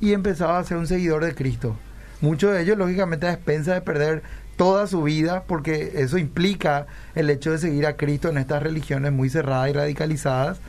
y 0.00 0.12
empezaba 0.12 0.58
a 0.58 0.64
ser 0.64 0.78
un 0.78 0.86
seguidor 0.86 1.24
de 1.24 1.34
Cristo. 1.34 1.76
Muchos 2.20 2.52
de 2.52 2.62
ellos, 2.62 2.78
lógicamente, 2.78 3.26
a 3.26 3.32
expensas 3.32 3.74
de 3.74 3.80
perder 3.80 4.22
toda 4.60 4.86
su 4.86 5.02
vida, 5.02 5.44
porque 5.46 5.92
eso 5.94 6.18
implica 6.18 6.86
el 7.14 7.30
hecho 7.30 7.50
de 7.50 7.56
seguir 7.56 7.86
a 7.86 7.96
Cristo 7.96 8.28
en 8.28 8.36
estas 8.36 8.62
religiones 8.62 9.10
muy 9.10 9.30
cerradas 9.30 9.70
y 9.70 9.72
radicalizadas. 9.72 10.60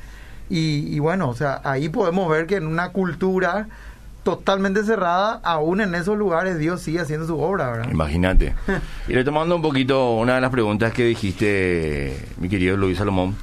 Y, 0.50 0.86
y 0.96 1.00
bueno, 1.00 1.28
o 1.28 1.36
sea, 1.36 1.60
ahí 1.66 1.90
podemos 1.90 2.30
ver 2.30 2.48
que 2.48 2.56
en 2.56 2.68
una 2.68 2.94
cultura 2.94 3.68
totalmente 4.24 4.84
cerrada, 4.86 5.42
aún 5.44 5.82
en 5.82 5.94
esos 5.94 6.18
lugares 6.18 6.58
Dios 6.58 6.82
sigue 6.82 7.02
haciendo 7.02 7.28
su 7.28 7.38
obra, 7.38 7.70
¿verdad? 7.70 7.92
Imagínate. 7.92 8.54
Y 9.10 9.14
retomando 9.14 9.58
un 9.58 9.62
poquito 9.62 10.12
una 10.16 10.36
de 10.36 10.42
las 10.42 10.52
preguntas 10.52 10.94
que 10.94 11.04
dijiste, 11.04 12.16
mi 12.38 12.48
querido 12.48 12.78
Luis 12.78 12.98
Salomón. 12.98 13.36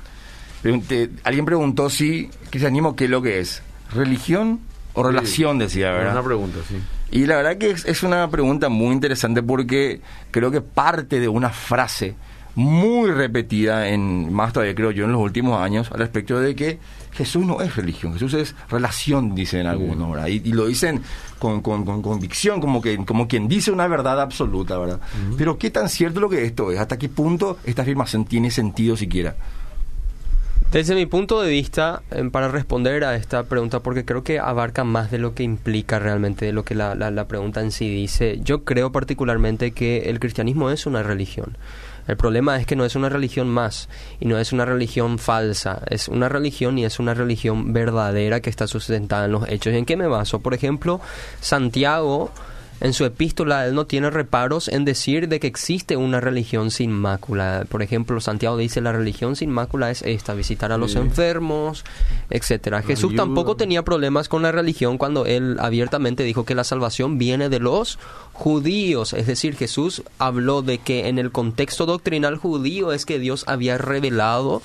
pregunté- 0.62 1.10
alguien 1.24 1.44
preguntó 1.44 1.90
si 1.90 2.30
cristianismo 2.48 2.96
qué 2.96 3.04
es 3.04 3.10
lo 3.10 3.20
que 3.20 3.40
es. 3.40 3.62
¿Religión 3.94 4.60
o 4.94 5.02
Sí. 5.02 5.08
relación? 5.08 5.58
Decía, 5.58 5.90
Es 5.90 5.96
¿verdad? 5.98 6.12
una 6.14 6.22
pregunta, 6.24 6.58
sí. 6.66 6.76
Y 7.10 7.26
la 7.26 7.36
verdad 7.36 7.56
que 7.56 7.70
es, 7.70 7.84
es 7.86 8.02
una 8.02 8.28
pregunta 8.30 8.68
muy 8.68 8.92
interesante 8.92 9.42
porque 9.42 10.00
creo 10.30 10.50
que 10.50 10.60
parte 10.60 11.20
de 11.20 11.28
una 11.28 11.50
frase 11.50 12.14
muy 12.54 13.10
repetida 13.12 13.88
en 13.88 14.32
más 14.32 14.52
todavía 14.52 14.74
creo 14.74 14.90
yo 14.90 15.04
en 15.04 15.12
los 15.12 15.20
últimos 15.20 15.60
años 15.62 15.90
al 15.92 15.98
respecto 16.00 16.40
de 16.40 16.56
que 16.56 16.78
Jesús 17.12 17.46
no 17.46 17.60
es 17.60 17.76
religión, 17.76 18.12
Jesús 18.14 18.34
es 18.34 18.54
relación, 18.68 19.34
dicen 19.34 19.66
algunos, 19.66 20.10
¿verdad? 20.12 20.26
Y, 20.26 20.42
y 20.44 20.52
lo 20.52 20.66
dicen 20.66 21.00
con, 21.38 21.62
con- 21.62 21.84
con 21.84 22.02
convicción, 22.02 22.60
como 22.60 22.80
que 22.82 22.96
como 23.04 23.28
quien 23.28 23.46
dice 23.48 23.70
una 23.70 23.86
verdad 23.86 24.20
absoluta, 24.20 24.76
¿verdad? 24.76 25.00
Pero 25.36 25.56
qué 25.56 25.70
tan 25.70 25.88
cierto 25.88 26.18
lo 26.20 26.28
que 26.28 26.44
esto 26.44 26.72
es, 26.72 26.78
hasta 26.80 26.98
qué 26.98 27.08
punto 27.08 27.58
esta 27.64 27.82
afirmación 27.82 28.24
tiene 28.24 28.50
sentido 28.50 28.96
siquiera. 28.96 29.36
Desde 30.72 30.94
mi 30.94 31.06
punto 31.06 31.40
de 31.40 31.48
vista, 31.50 32.02
eh, 32.10 32.28
para 32.30 32.48
responder 32.48 33.02
a 33.04 33.16
esta 33.16 33.44
pregunta, 33.44 33.80
porque 33.80 34.04
creo 34.04 34.22
que 34.22 34.38
abarca 34.38 34.84
más 34.84 35.10
de 35.10 35.16
lo 35.16 35.34
que 35.34 35.42
implica 35.42 35.98
realmente, 35.98 36.44
de 36.44 36.52
lo 36.52 36.62
que 36.62 36.74
la, 36.74 36.94
la- 36.94 37.10
la 37.10 37.26
pregunta 37.26 37.62
en 37.62 37.72
sí 37.72 37.88
dice, 37.88 38.38
yo 38.42 38.64
creo 38.64 38.92
particularmente 38.92 39.70
que 39.72 40.10
el 40.10 40.20
cristianismo 40.20 40.68
es 40.70 40.84
una 40.84 41.02
religión. 41.02 41.56
El 42.06 42.18
problema 42.18 42.58
es 42.60 42.66
que 42.66 42.76
no 42.76 42.84
es 42.84 42.96
una 42.96 43.08
religión 43.08 43.48
más 43.48 43.88
y 44.20 44.26
no 44.26 44.38
es 44.38 44.52
una 44.52 44.66
religión 44.66 45.18
falsa, 45.18 45.80
es 45.88 46.08
una 46.08 46.28
religión 46.28 46.78
y 46.78 46.84
es 46.84 46.98
una 46.98 47.14
religión 47.14 47.72
verdadera 47.72 48.40
que 48.40 48.50
está 48.50 48.66
sustentada 48.66 49.24
en 49.24 49.32
los 49.32 49.48
hechos. 49.48 49.72
¿Y 49.72 49.76
en 49.78 49.86
qué 49.86 49.96
me 49.96 50.06
baso? 50.06 50.40
Por 50.40 50.52
ejemplo, 50.54 51.00
Santiago 51.40 52.30
en 52.80 52.92
su 52.92 53.04
epístola 53.04 53.66
él 53.66 53.74
no 53.74 53.86
tiene 53.86 54.10
reparos 54.10 54.68
en 54.68 54.84
decir 54.84 55.28
de 55.28 55.40
que 55.40 55.46
existe 55.46 55.96
una 55.96 56.20
religión 56.20 56.70
sin 56.70 56.92
mácula. 56.92 57.66
Por 57.68 57.82
ejemplo, 57.82 58.20
Santiago 58.20 58.56
dice 58.56 58.80
la 58.80 58.92
religión 58.92 59.36
sin 59.36 59.50
mácula 59.50 59.90
es 59.90 60.02
esta, 60.02 60.34
visitar 60.34 60.72
a 60.72 60.78
los 60.78 60.92
Sí. 60.92 60.98
enfermos, 60.98 61.84
etcétera. 62.30 62.82
Jesús 62.82 63.14
tampoco 63.16 63.56
tenía 63.56 63.82
problemas 63.82 64.28
con 64.28 64.42
la 64.42 64.52
religión 64.52 64.98
cuando 64.98 65.26
él 65.26 65.56
abiertamente 65.60 66.22
dijo 66.22 66.44
que 66.44 66.54
la 66.54 66.64
salvación 66.64 67.18
viene 67.18 67.48
de 67.48 67.58
los 67.60 67.98
judíos, 68.32 69.12
es 69.12 69.26
decir, 69.26 69.56
Jesús 69.56 70.02
habló 70.18 70.62
de 70.62 70.78
que 70.78 71.08
en 71.08 71.18
el 71.18 71.32
contexto 71.32 71.86
doctrinal 71.86 72.36
judío 72.36 72.92
es 72.92 73.04
que 73.04 73.18
Dios 73.18 73.44
había 73.48 73.78
revelado 73.78 74.62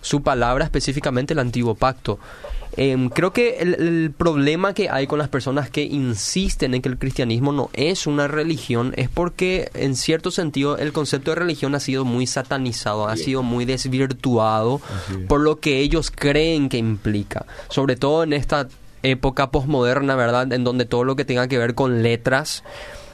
su 0.00 0.22
palabra, 0.22 0.64
específicamente 0.64 1.32
el 1.32 1.40
antiguo 1.40 1.74
pacto. 1.74 2.20
Em, 2.80 3.08
creo 3.08 3.32
que 3.32 3.58
el, 3.58 3.74
el 3.74 4.12
problema 4.16 4.72
que 4.72 4.88
hay 4.88 5.08
con 5.08 5.18
las 5.18 5.28
personas 5.28 5.68
que 5.68 5.82
insisten 5.82 6.74
en 6.74 6.80
que 6.80 6.88
el 6.88 6.96
cristianismo 6.96 7.50
no 7.50 7.70
es 7.72 8.06
una 8.06 8.28
religión 8.28 8.94
es 8.96 9.08
porque 9.08 9.68
en 9.74 9.96
cierto 9.96 10.30
sentido 10.30 10.78
el 10.78 10.92
concepto 10.92 11.32
de 11.32 11.34
religión 11.34 11.74
ha 11.74 11.80
sido 11.80 12.04
muy 12.04 12.28
satanizado, 12.28 13.08
ha 13.08 13.16
sido 13.16 13.42
muy 13.42 13.64
desvirtuado 13.64 14.80
por 15.26 15.40
lo 15.40 15.56
que 15.56 15.80
ellos 15.80 16.12
creen 16.12 16.68
que 16.68 16.78
implica, 16.78 17.46
sobre 17.68 17.96
todo 17.96 18.22
en 18.22 18.32
esta 18.32 18.68
época 19.02 19.50
posmoderna, 19.50 20.14
¿verdad? 20.14 20.52
En 20.52 20.62
donde 20.62 20.84
todo 20.84 21.02
lo 21.02 21.16
que 21.16 21.24
tenga 21.24 21.48
que 21.48 21.58
ver 21.58 21.74
con 21.74 22.04
letras, 22.04 22.62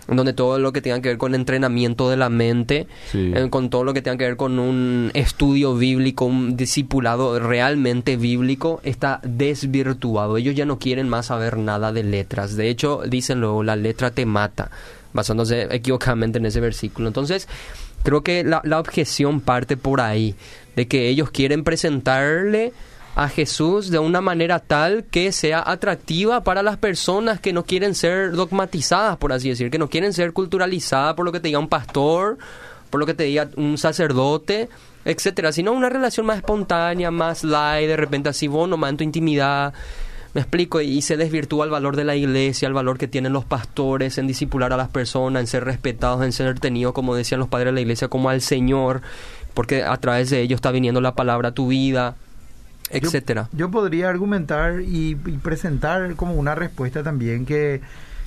donde 0.09 0.33
todo 0.33 0.59
lo 0.59 0.73
que 0.73 0.83
tenga 0.83 1.01
que 1.01 1.09
ver 1.09 1.19
con 1.19 1.35
entrenamiento 1.35 2.11
de 2.11 2.17
la 2.17 2.29
mente, 2.29 2.87
Sí. 3.11 3.33
eh, 3.35 3.49
con 3.51 3.71
todo 3.71 3.85
lo 3.85 3.95
que 3.95 4.03
tenga 4.03 4.19
que 4.19 4.25
ver 4.25 4.37
con 4.37 4.59
un 4.59 5.11
estudio 5.15 5.75
bíblico, 5.77 6.25
un 6.27 6.57
discipulado 6.57 7.39
realmente 7.39 8.17
bíblico, 8.17 8.81
está 8.85 9.21
desvirtuado. 9.25 10.37
Ellos 10.37 10.55
ya 10.55 10.67
no 10.67 10.79
quieren 10.79 11.09
más 11.09 11.27
saber 11.27 11.57
nada 11.57 11.93
de 11.93 12.03
letras. 12.05 12.57
De 12.57 12.69
hecho, 12.69 13.03
dicen 13.09 13.41
luego, 13.41 13.63
la 13.63 13.77
letra 13.77 14.11
te 14.11 14.27
mata, 14.27 14.71
basándose 15.13 15.69
equivocadamente 15.75 16.39
en 16.39 16.47
ese 16.47 16.61
versículo. 16.61 17.09
Entonces, 17.09 17.49
creo 18.03 18.23
que 18.23 18.45
la, 18.45 18.61
la 18.65 18.81
objeción 18.81 19.41
parte 19.41 19.77
por 19.77 20.01
ahí, 20.01 20.35
de 20.77 20.87
que 20.89 21.09
ellos 21.09 21.31
quieren 21.31 21.65
presentarle 21.65 22.73
a 23.15 23.29
Jesús 23.29 23.91
de 23.91 23.99
una 23.99 24.21
manera 24.21 24.59
tal 24.59 25.05
que 25.05 25.31
sea 25.33 25.63
atractiva 25.65 26.43
para 26.43 26.63
las 26.63 26.77
personas 26.77 27.41
que 27.41 27.53
no 27.53 27.65
quieren 27.65 27.95
ser 27.95 28.33
dogmatizadas, 28.33 29.17
por 29.19 29.33
así 29.33 29.49
decir, 29.49 29.71
que 29.71 29.79
no 29.79 29.89
quieren 29.89 30.13
ser 30.13 30.33
culturalizadas 30.33 31.15
por 31.15 31.25
lo 31.25 31.33
que 31.33 31.41
te 31.41 31.49
diga 31.49 31.59
un 31.59 31.69
pastor, 31.69 32.39
por 32.91 33.01
lo 33.01 33.07
que 33.07 33.15
te 33.15 33.25
diga 33.25 33.49
un 33.57 33.79
sacerdote, 33.79 34.69
etcétera, 35.05 35.53
sino 35.53 35.73
una 35.73 35.89
relación 35.89 36.27
más 36.27 36.39
espontánea, 36.39 37.11
más 37.11 37.45
light, 37.45 37.89
de 37.89 37.97
repente 37.97 38.29
así 38.29 38.49
vos 38.49 38.69
nomás 38.69 39.01
intimidad. 39.01 39.75
Me 40.33 40.41
explico, 40.41 40.81
y 40.81 41.01
se 41.01 41.17
desvirtúa 41.17 41.65
el 41.65 41.71
valor 41.71 41.95
de 41.95 42.03
la 42.03 42.17
iglesia, 42.17 42.67
el 42.67 42.75
valor 42.75 42.99
que 42.99 43.07
tienen 43.07 43.33
los 43.33 43.45
pastores 43.45 44.19
en 44.19 44.27
disipular 44.27 44.73
a 44.73 44.77
las 44.77 44.89
personas, 44.89 45.41
en 45.41 45.47
ser 45.47 45.65
respetados, 45.65 46.25
en 46.25 46.33
ser 46.33 46.59
tenidos, 46.59 46.93
como 46.93 47.15
decían 47.15 47.39
los 47.39 47.49
padres 47.49 47.67
de 47.67 47.73
la 47.73 47.81
iglesia, 47.83 48.09
como 48.09 48.31
al 48.31 48.41
Señor, 48.41 49.01
porque 49.55 49.85
a 49.85 49.97
través 49.99 50.31
de 50.31 50.41
ellos 50.41 50.59
está 50.59 50.73
viniendo 50.73 51.01
la 51.01 51.15
palabra 51.15 51.51
a 51.51 51.55
tu 51.55 51.69
vida. 51.69 52.17
Etcétera. 52.91 53.49
Yo, 53.53 53.59
yo 53.59 53.71
podría 53.71 54.09
argumentar 54.09 54.81
y, 54.81 55.11
y 55.27 55.39
presentar 55.43 56.15
como 56.17 56.35
una 56.35 56.55
respuesta 56.55 57.03
también 57.03 57.47
que 57.47 57.81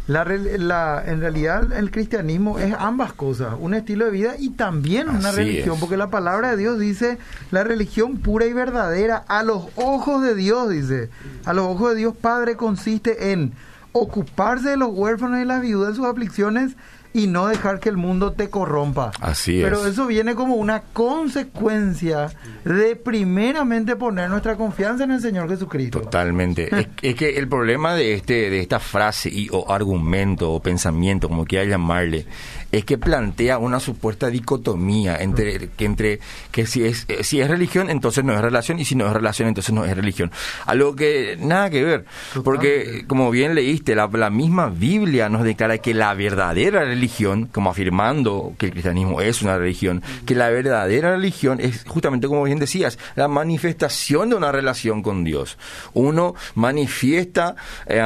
la, 0.08 0.24
re- 0.24 0.58
la- 0.58 1.04
en 1.06 1.20
realidad 1.20 1.72
el 1.74 1.92
cristianismo 1.92 2.60
es 2.60 2.74
ambas 2.80 3.12
cosas, 3.14 3.56
un 3.60 3.74
estilo 3.74 4.06
de 4.06 4.12
vida 4.12 4.34
y 4.40 4.52
también 4.52 5.10
una 5.10 5.32
religión, 5.34 5.76
es. 5.76 5.80
porque 5.82 5.98
la 5.98 6.10
palabra 6.10 6.52
de 6.52 6.58
Dios 6.58 6.80
dice 6.80 7.18
la 7.52 7.64
religión 7.66 8.18
pura 8.18 8.46
y 8.46 8.54
verdadera 8.54 9.18
a 9.28 9.44
los 9.44 9.66
ojos 9.76 10.24
de 10.24 10.34
Dios, 10.34 10.70
dice, 10.70 11.10
a 11.46 11.52
los 11.54 11.66
ojos 11.66 11.90
de 11.92 11.98
Dios 11.98 12.16
Padre 12.16 12.56
consiste 12.56 13.32
en 13.34 13.52
ocuparse 13.92 14.70
de 14.70 14.78
los 14.78 14.90
huérfanos 14.94 15.40
y 15.42 15.46
las 15.46 15.62
viudas 15.62 15.90
en 15.90 15.96
sus 15.96 16.06
aflicciones 16.06 16.76
y 17.14 17.28
no 17.28 17.48
dejar 17.48 17.80
que 17.80 17.90
el 17.90 17.98
mundo 17.98 18.34
te 18.34 18.50
corrompa. 18.50 19.12
Así 19.20 19.60
Pero 19.62 19.86
es. 19.86 19.94
eso 19.94 20.08
viene 20.08 20.36
como 20.36 20.56
una 20.56 20.82
consecuencia 20.94 22.30
de 22.64 22.96
primeramente 22.96 23.96
poner 23.96 24.30
nuestra 24.30 24.56
confianza 24.56 25.04
en 25.04 25.12
el 25.12 25.22
Señor 25.22 25.50
Jesucristo. 25.50 26.02
Totalmente. 26.02 26.70
es, 26.80 26.88
es 27.02 27.16
que 27.16 27.38
el 27.38 27.48
problema 27.48 27.96
de 27.96 28.14
este 28.14 28.50
de 28.50 28.60
esta 28.60 28.80
frase 28.80 29.30
y 29.30 29.48
o 29.52 29.72
argumento 29.72 30.52
o 30.52 30.62
pensamiento, 30.62 31.28
como 31.28 31.46
quiera 31.46 31.66
llamarle, 31.66 32.26
es 32.72 32.84
que 32.86 32.98
plantea 32.98 33.58
una 33.58 33.80
supuesta 33.80 34.30
dicotomía 34.30 35.18
entre 35.18 35.70
que 35.70 35.86
entre 35.86 36.20
que 36.52 36.66
si 36.66 36.84
es 36.84 37.06
eh, 37.08 37.24
si 37.24 37.40
es 37.40 37.50
religión 37.50 37.90
entonces 37.90 38.24
no 38.24 38.34
es 38.34 38.42
relación 38.42 38.80
y 38.80 38.86
si 38.86 38.96
no 38.96 39.08
es 39.08 39.14
relación 39.14 39.48
entonces 39.48 39.74
no 39.74 39.86
es 39.86 39.96
religión. 39.96 40.32
Algo 40.66 40.96
que 40.96 41.38
nada 41.40 41.70
que 41.70 41.84
ver, 41.84 42.06
porque 42.44 43.06
como 43.08 43.32
bien 43.32 43.56
leíste, 43.56 43.96
la, 43.96 44.08
la 44.08 44.30
misma 44.30 44.68
Biblia 44.70 45.30
nos 45.30 45.44
declara 45.44 45.78
que 45.78 45.94
la 45.94 46.14
verdadera 46.14 46.84
religión, 46.84 47.48
como 47.52 47.70
afirmando 47.70 48.54
que 48.58 48.66
el 48.68 48.72
cristianismo 48.74 49.22
es 49.22 49.42
una 49.42 49.58
religión, 49.58 50.04
que 50.26 50.36
la 50.36 50.50
verdadera 50.50 51.12
religión 51.12 51.60
es 51.62 51.84
justamente 51.88 52.28
como 52.28 52.44
bien 52.44 52.60
decías, 52.60 53.00
la 53.16 53.28
manifestación 53.28 54.30
de 54.30 54.36
una 54.36 54.52
relación 54.52 55.02
con 55.04 55.24
Dios. 55.24 55.58
Uno 55.94 56.36
manifiesta 56.56 57.56
eh, 57.88 58.02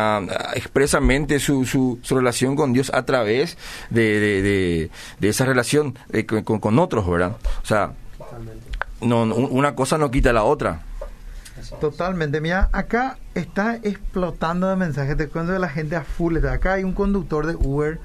expresamente 0.55 1.39
su, 1.39 1.65
su, 1.65 1.99
su 2.01 2.15
relación 2.15 2.55
con 2.55 2.73
Dios 2.73 2.91
a 2.93 3.03
través 3.05 3.57
de, 3.89 4.19
de, 4.19 4.41
de- 4.41 4.50
de 5.19 5.29
esa 5.29 5.45
relación 5.45 5.97
eh, 6.11 6.25
con, 6.25 6.79
otros, 6.79 7.09
¿verdad? 7.09 7.35
O 7.63 7.65
sea, 7.65 7.91
no, 9.01 9.25
no, 9.25 9.35
una 9.35 9.75
cosa 9.75 9.97
no 9.97 10.11
quita 10.11 10.33
la 10.33 10.43
otra. 10.43 10.81
Totalmente. 11.79 12.41
Mira, 12.41 12.69
acá 12.71 13.17
está 13.35 13.75
explotando 13.83 14.67
de 14.69 14.75
mensajes. 14.75 15.15
Te 15.17 15.27
cuento 15.27 15.51
de 15.53 15.59
la 15.59 15.69
gente 15.69 15.95
a 15.95 16.01
full. 16.01 16.37
Acá 16.45 16.73
hay 16.73 16.83
un 16.83 16.93
conductor 16.93 17.45
de 17.45 17.55
Uber, 17.55 17.99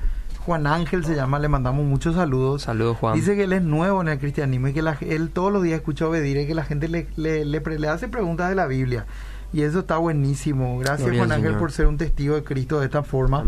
Juan 0.45 0.67
Ángel 0.67 1.05
se 1.05 1.15
llama, 1.17 1.38
le 1.38 1.49
mandamos 1.49 1.85
muchos 1.85 2.15
saludos. 2.15 2.62
Saludos, 2.62 2.97
Juan. 2.99 3.15
Dice 3.15 3.35
que 3.35 3.45
él 3.45 3.53
es 3.53 3.62
nuevo 3.62 4.00
en 4.03 4.09
el 4.09 4.19
cristianismo 4.19 4.69
y 4.69 4.73
que 4.73 4.83
la- 4.83 4.97
él 5.00 5.31
todos 5.31 5.53
los 5.53 5.62
días 5.62 5.79
escucha 5.79 6.07
obedir 6.07 6.37
y 6.37 6.47
que 6.47 6.55
la 6.55 6.65
gente 6.65 6.87
le, 6.88 7.09
le, 7.17 7.45
le 7.45 7.61
pre- 7.61 7.79
le 7.79 7.88
hace 7.88 8.09
preguntas 8.09 8.49
de 8.49 8.55
la 8.55 8.67
Biblia. 8.67 9.07
Y 9.56 9.62
eso 9.62 9.78
está 9.78 9.96
buenísimo. 9.96 10.78
Gracias, 10.78 11.00
Gloria 11.00 11.20
Juan 11.20 11.32
Ángel, 11.32 11.46
Señor. 11.46 11.58
por 11.60 11.72
ser 11.72 11.86
un 11.86 11.96
testigo 11.96 12.34
de 12.34 12.44
Cristo 12.44 12.78
de 12.80 12.84
esta 12.84 13.02
forma. 13.02 13.46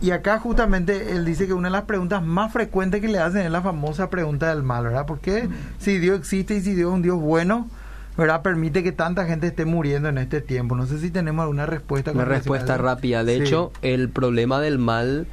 Y 0.00 0.12
acá 0.12 0.38
justamente 0.38 1.10
él 1.16 1.24
dice 1.24 1.48
que 1.48 1.52
una 1.52 1.66
de 1.66 1.72
las 1.72 1.82
preguntas 1.82 2.22
más 2.22 2.52
frecuentes 2.52 3.00
que 3.00 3.08
le 3.08 3.18
hacen 3.18 3.42
es 3.42 3.50
la 3.50 3.60
famosa 3.60 4.08
pregunta 4.08 4.50
del 4.54 4.62
mal, 4.62 4.84
¿verdad? 4.84 5.04
Porque 5.04 5.48
si 5.78 5.98
Dios 5.98 6.20
existe 6.20 6.54
y 6.54 6.60
si 6.60 6.74
Dios 6.74 6.90
es 6.90 6.94
un 6.94 7.02
Dios 7.02 7.18
bueno, 7.20 7.68
¿verdad? 8.16 8.42
Permite 8.42 8.84
que 8.84 8.92
tanta 8.92 9.24
gente 9.26 9.48
esté 9.48 9.64
muriendo 9.64 10.08
en 10.08 10.18
este 10.18 10.40
tiempo. 10.40 10.76
No 10.76 10.86
sé 10.86 11.00
si 11.00 11.10
tenemos 11.10 11.42
alguna 11.42 11.66
respuesta. 11.66 12.12
Una 12.12 12.24
respuesta 12.24 12.76
rápida. 12.76 13.24
De 13.24 13.34
Sí. 13.38 13.42
hecho, 13.42 13.72
el 13.82 14.08
problema 14.10 14.60
del 14.60 14.78
mal 14.78 15.26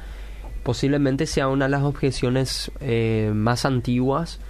posiblemente 0.64 1.26
sea 1.26 1.46
una 1.46 1.66
de 1.66 1.70
las 1.70 1.82
objeciones 1.82 2.72
eh, 2.80 3.30
más 3.32 3.64
antiguas 3.64 4.40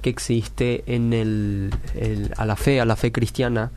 que 0.00 0.10
existe 0.10 0.84
en 0.86 1.12
el, 1.12 1.70
el- 1.94 2.32
a 2.36 2.44
la 2.46 2.56
fe, 2.56 2.80
a 2.80 2.84
la 2.86 2.96
fe 2.96 3.12
cristiana. 3.12 3.72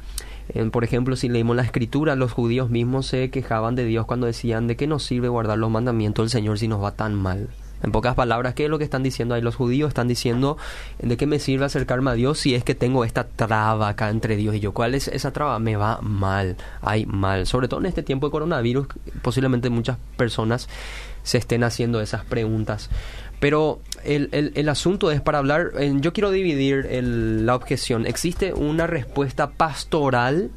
Por 0.72 0.84
ejemplo, 0.84 1.16
si 1.16 1.30
leímos 1.30 1.56
la 1.56 1.62
escritura, 1.62 2.16
los 2.16 2.32
judíos 2.32 2.70
mismos 2.70 3.06
se 3.06 3.30
quejaban 3.30 3.76
de 3.76 3.86
Dios 3.86 4.06
cuando 4.06 4.26
decían 4.26 4.68
de 4.68 4.76
qué 4.76 4.88
nos 4.88 5.04
sirve 5.04 5.28
guardar 5.28 5.58
los 5.58 5.70
mandamientos 5.70 6.24
del 6.24 6.30
Señor 6.30 6.58
si 6.58 6.68
nos 6.68 6.84
va 6.84 6.92
tan 6.92 7.14
mal. 7.16 7.50
En 7.82 7.92
pocas 7.92 8.14
palabras, 8.16 8.56
¿qué 8.56 8.66
es 8.66 8.70
lo 8.70 8.78
que 8.78 8.84
están 8.84 9.04
diciendo 9.04 9.36
ahí 9.36 9.42
los 9.42 9.56
judíos? 9.56 9.88
Están 9.88 10.08
diciendo, 10.08 10.58
¿de 11.02 11.16
qué 11.16 11.28
me 11.28 11.40
sirve 11.40 11.66
acercarme 11.66 12.12
a 12.12 12.14
Dios 12.14 12.40
si 12.40 12.54
es 12.54 12.64
que 12.64 12.76
tengo 12.76 13.06
esta 13.06 13.26
traba 13.28 13.88
acá 13.88 14.10
entre 14.10 14.36
Dios 14.36 14.56
y 14.56 14.60
yo? 14.60 14.74
¿Cuál 14.74 14.96
es 14.96 15.08
esa 15.08 15.32
traba? 15.32 15.60
Me 15.60 15.78
va 15.78 16.00
mal, 16.02 16.58
hay 16.82 17.06
mal. 17.06 17.46
Sobre 17.46 17.70
todo 17.70 17.80
en 17.80 17.86
este 17.86 18.04
tiempo 18.04 18.28
de 18.28 18.32
coronavirus, 18.32 18.88
posiblemente 19.22 19.70
muchas 19.70 19.98
personas 20.18 20.68
se 21.24 21.38
estén 21.38 21.64
haciendo 21.64 22.02
esas 22.02 22.26
preguntas. 22.26 22.90
Pero 23.40 23.80
el, 24.04 24.30
el- 24.32 24.52
el 24.56 24.70
asunto 24.70 25.12
es 25.12 25.22
para 25.22 25.38
hablar, 25.38 25.72
yo 26.02 26.14
quiero 26.14 26.32
dividir 26.32 26.88
el- 26.90 27.46
la 27.46 27.56
objeción. 27.56 28.06
Existe 28.06 28.54
una 28.54 28.86
respuesta 28.88 29.52
pastoral 29.52 30.50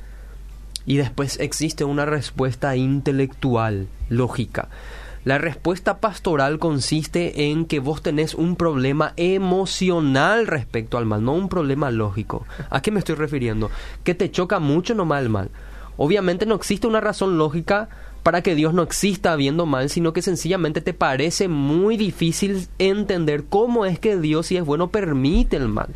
y 0.84 0.96
después 0.96 1.38
existe 1.38 1.84
una 1.84 2.04
respuesta 2.06 2.74
intelectual, 2.76 3.86
lógica. 4.08 4.68
La 5.24 5.38
respuesta 5.38 5.98
pastoral 5.98 6.58
consiste 6.58 7.44
en 7.52 7.66
que 7.66 7.78
vos 7.78 8.02
tenés 8.02 8.34
un 8.34 8.56
problema 8.56 9.12
emocional 9.16 10.48
respecto 10.48 10.98
al 10.98 11.06
mal, 11.06 11.24
no 11.24 11.34
un 11.34 11.48
problema 11.48 11.92
lógico. 11.92 12.44
¿A 12.70 12.82
qué 12.82 12.90
me 12.90 12.98
estoy 12.98 13.14
refiriendo? 13.14 13.70
Que 14.02 14.16
te 14.16 14.32
choca 14.32 14.58
mucho 14.58 14.96
nomás 14.96 15.22
el 15.22 15.28
mal. 15.28 15.50
Obviamente 15.96 16.46
no 16.46 16.56
existe 16.56 16.88
una 16.88 17.00
razón 17.00 17.38
lógica 17.38 17.88
para 18.22 18.42
que 18.42 18.54
Dios 18.54 18.74
no 18.74 18.82
exista 18.82 19.32
habiendo 19.32 19.66
mal, 19.66 19.90
sino 19.90 20.12
que 20.12 20.22
sencillamente 20.22 20.80
te 20.80 20.94
parece 20.94 21.48
muy 21.48 21.96
difícil 21.96 22.68
entender 22.78 23.44
cómo 23.48 23.84
es 23.84 23.98
que 23.98 24.16
Dios, 24.16 24.46
si 24.46 24.56
es 24.56 24.64
bueno, 24.64 24.90
permite 24.90 25.56
el 25.56 25.68
mal 25.68 25.88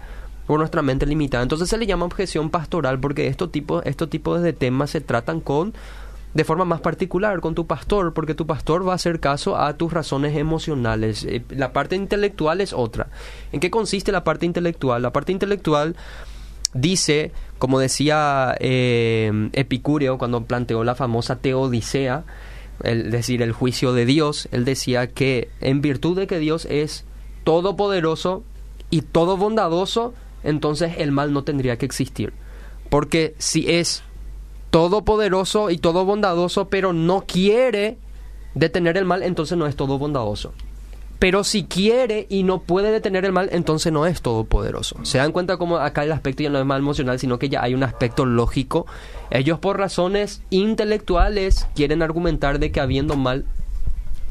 por 0.47 0.59
nuestra 0.59 0.83
mente 0.83 1.07
limitada. 1.07 1.43
Entonces 1.43 1.69
se 1.69 1.79
le 1.79 1.87
llama 1.87 2.07
objeción 2.07 2.51
pastoral 2.51 2.99
porque 3.01 3.27
estos 3.27 3.51
tipos, 3.53 3.85
estos 3.85 4.11
tipos 4.11 4.43
de 4.43 4.53
temas 4.53 4.91
se 4.91 5.01
tratan 5.01 5.41
con 5.41 5.75
de 6.35 6.45
forma 6.45 6.67
más 6.67 6.83
particular 6.83 7.41
con 7.41 7.55
tu 7.55 7.67
pastor, 7.67 8.13
porque 8.13 8.35
tu 8.35 8.47
pastor 8.47 8.87
va 8.87 8.93
a 8.93 8.97
hacer 8.97 9.21
caso 9.21 9.57
a 9.57 9.73
tus 9.79 9.91
razones 9.91 10.37
emocionales. 10.37 11.25
Eh, 11.25 11.43
La 11.49 11.73
parte 11.73 11.97
intelectual 11.97 12.61
es 12.61 12.75
otra. 12.75 13.09
¿En 13.53 13.61
qué 13.61 13.71
consiste 13.71 14.13
la 14.13 14.23
parte 14.23 14.45
intelectual? 14.45 15.01
La 15.01 15.15
parte 15.15 15.33
intelectual 15.33 15.97
dice, 16.75 17.33
como 17.59 17.79
decía 17.79 18.55
eh, 18.61 19.51
Epicúreo 19.53 20.19
cuando 20.19 20.45
planteó 20.45 20.85
la 20.85 20.95
famosa 20.95 21.37
teodicea, 21.37 22.25
es 22.83 23.11
decir, 23.11 23.43
el 23.43 23.53
juicio 23.53 23.93
de 23.93 24.05
Dios, 24.05 24.49
él 24.53 24.65
decía 24.65 25.07
que 25.09 25.49
en 25.61 25.81
virtud 25.81 26.17
de 26.17 26.27
que 26.27 26.39
Dios 26.39 26.67
es 26.67 27.05
todopoderoso 27.45 28.45
y 28.91 29.03
todo 29.03 29.37
bondadoso, 29.37 30.15
entonces 30.45 30.95
el 30.99 31.13
mal 31.13 31.33
no 31.33 31.45
tendría 31.45 31.79
que 31.79 31.87
existir. 31.87 32.33
Porque 32.91 33.35
si 33.39 33.71
es 33.71 34.03
todopoderoso 34.71 35.71
y 35.71 35.79
todo 35.79 36.05
bondadoso, 36.05 36.69
pero 36.69 36.93
no 36.93 37.25
quiere 37.27 37.99
detener 38.55 38.97
el 38.97 39.05
mal, 39.05 39.23
entonces 39.23 39.57
no 39.57 39.67
es 39.67 39.77
todo 39.77 39.99
bondadoso. 39.99 40.53
Pero 41.19 41.45
si 41.45 41.65
quiere 41.65 42.27
y 42.29 42.43
no 42.43 42.61
puede 42.61 42.91
detener 42.91 43.25
el 43.25 43.33
mal, 43.33 43.49
entonces 43.53 43.93
no 43.93 44.07
es 44.07 44.21
todopoderoso. 44.21 44.97
Se 45.05 45.19
dan 45.19 45.33
cuenta 45.33 45.57
como 45.57 45.79
acá 45.79 46.05
el 46.05 46.13
aspecto 46.13 46.43
ya 46.43 46.51
no 46.51 46.59
es 46.59 46.67
más 46.67 46.79
emocional, 46.79 47.19
sino 47.19 47.39
que 47.39 47.49
ya 47.49 47.63
hay 47.63 47.75
un 47.75 47.83
aspecto 47.83 48.27
lógico. 48.27 48.87
Ellos 49.31 49.59
por 49.59 49.79
razones 49.79 50.43
intelectuales 50.51 51.67
quieren 51.75 52.03
argumentar 52.03 52.59
de 52.59 52.71
que 52.71 52.81
habiendo 52.81 53.17
mal, 53.17 53.47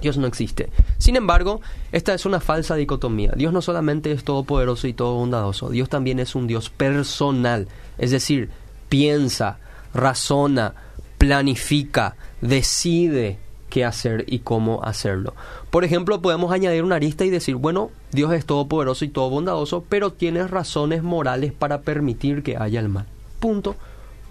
Dios 0.02 0.18
no 0.18 0.28
existe. 0.28 0.70
Sin 1.00 1.16
embargo, 1.16 1.62
esta 1.92 2.14
es 2.14 2.26
una 2.26 2.40
falsa 2.40 2.76
dicotomía. 2.76 3.32
Dios 3.36 3.52
no 3.52 3.62
solamente 3.62 4.12
es 4.12 4.24
todopoderoso 4.24 4.88
y 4.88 4.94
todo 4.94 5.16
bondadoso, 5.16 5.70
Dios 5.70 5.90
también 5.90 6.20
es 6.20 6.36
un 6.36 6.46
Dios 6.46 6.70
personal. 6.70 7.68
Es 7.98 8.12
decir, 8.12 8.50
piensa, 8.90 9.58
razona, 9.94 10.76
planifica, 11.18 12.16
decide 12.42 13.40
qué 13.76 13.84
hacer 13.84 14.24
y 14.28 14.40
cómo 14.40 14.82
hacerlo. 14.86 15.34
Por 15.70 15.84
ejemplo, 15.84 16.22
podemos 16.22 16.54
añadir 16.54 16.82
una 16.82 16.96
arista 16.96 17.26
y 17.26 17.30
decir, 17.30 17.56
bueno, 17.56 17.92
Dios 18.14 18.32
es 18.32 18.46
todopoderoso 18.46 19.04
y 19.04 19.10
todo 19.10 19.30
bondadoso, 19.30 19.84
pero 19.90 20.14
tiene 20.14 20.48
razones 20.48 21.04
morales 21.04 21.52
para 21.52 21.82
permitir 21.82 22.42
que 22.42 22.56
haya 22.56 22.80
el 22.80 22.88
mal. 22.88 23.06
Punto. 23.42 23.76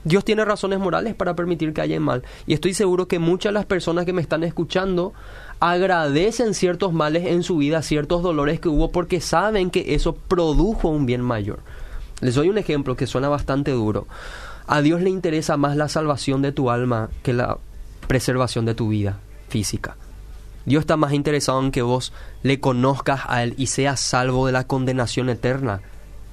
Dios 0.02 0.24
tiene 0.24 0.46
razones 0.46 0.78
morales 0.78 1.14
para 1.14 1.36
permitir 1.36 1.74
que 1.74 1.82
haya 1.82 1.94
el 1.94 2.00
mal. 2.00 2.22
Y 2.46 2.54
estoy 2.54 2.72
seguro 2.72 3.06
que 3.06 3.18
muchas 3.18 3.50
de 3.50 3.58
las 3.58 3.66
personas 3.66 4.06
que 4.06 4.14
me 4.14 4.22
están 4.22 4.44
escuchando 4.44 5.12
agradecen 5.60 6.54
ciertos 6.54 6.94
males 6.94 7.26
en 7.26 7.42
su 7.42 7.58
vida, 7.58 7.82
ciertos 7.82 8.22
dolores 8.22 8.60
que 8.60 8.70
hubo, 8.70 8.92
porque 8.92 9.20
saben 9.20 9.68
que 9.68 9.94
eso 9.94 10.14
produjo 10.14 10.88
un 10.88 11.04
bien 11.04 11.20
mayor. 11.20 11.58
Les 12.22 12.34
doy 12.34 12.48
un 12.48 12.56
ejemplo 12.56 12.96
que 12.96 13.06
suena 13.06 13.28
bastante 13.28 13.72
duro. 13.72 14.06
A 14.66 14.80
Dios 14.80 15.02
le 15.02 15.10
interesa 15.10 15.58
más 15.58 15.76
la 15.76 15.90
salvación 15.90 16.40
de 16.40 16.52
tu 16.52 16.70
alma 16.70 17.10
que 17.22 17.34
la 17.34 17.58
preservación 18.08 18.64
de 18.64 18.74
tu 18.74 18.88
vida 18.88 19.18
física. 19.54 19.96
Dios 20.66 20.80
está 20.80 20.96
más 20.96 21.12
interesado 21.12 21.62
en 21.62 21.70
que 21.70 21.82
vos 21.82 22.12
le 22.42 22.58
conozcas 22.58 23.20
a 23.28 23.44
Él 23.44 23.54
y 23.56 23.68
seas 23.68 24.00
salvo 24.00 24.46
de 24.46 24.52
la 24.52 24.66
condenación 24.66 25.28
eterna. 25.28 25.80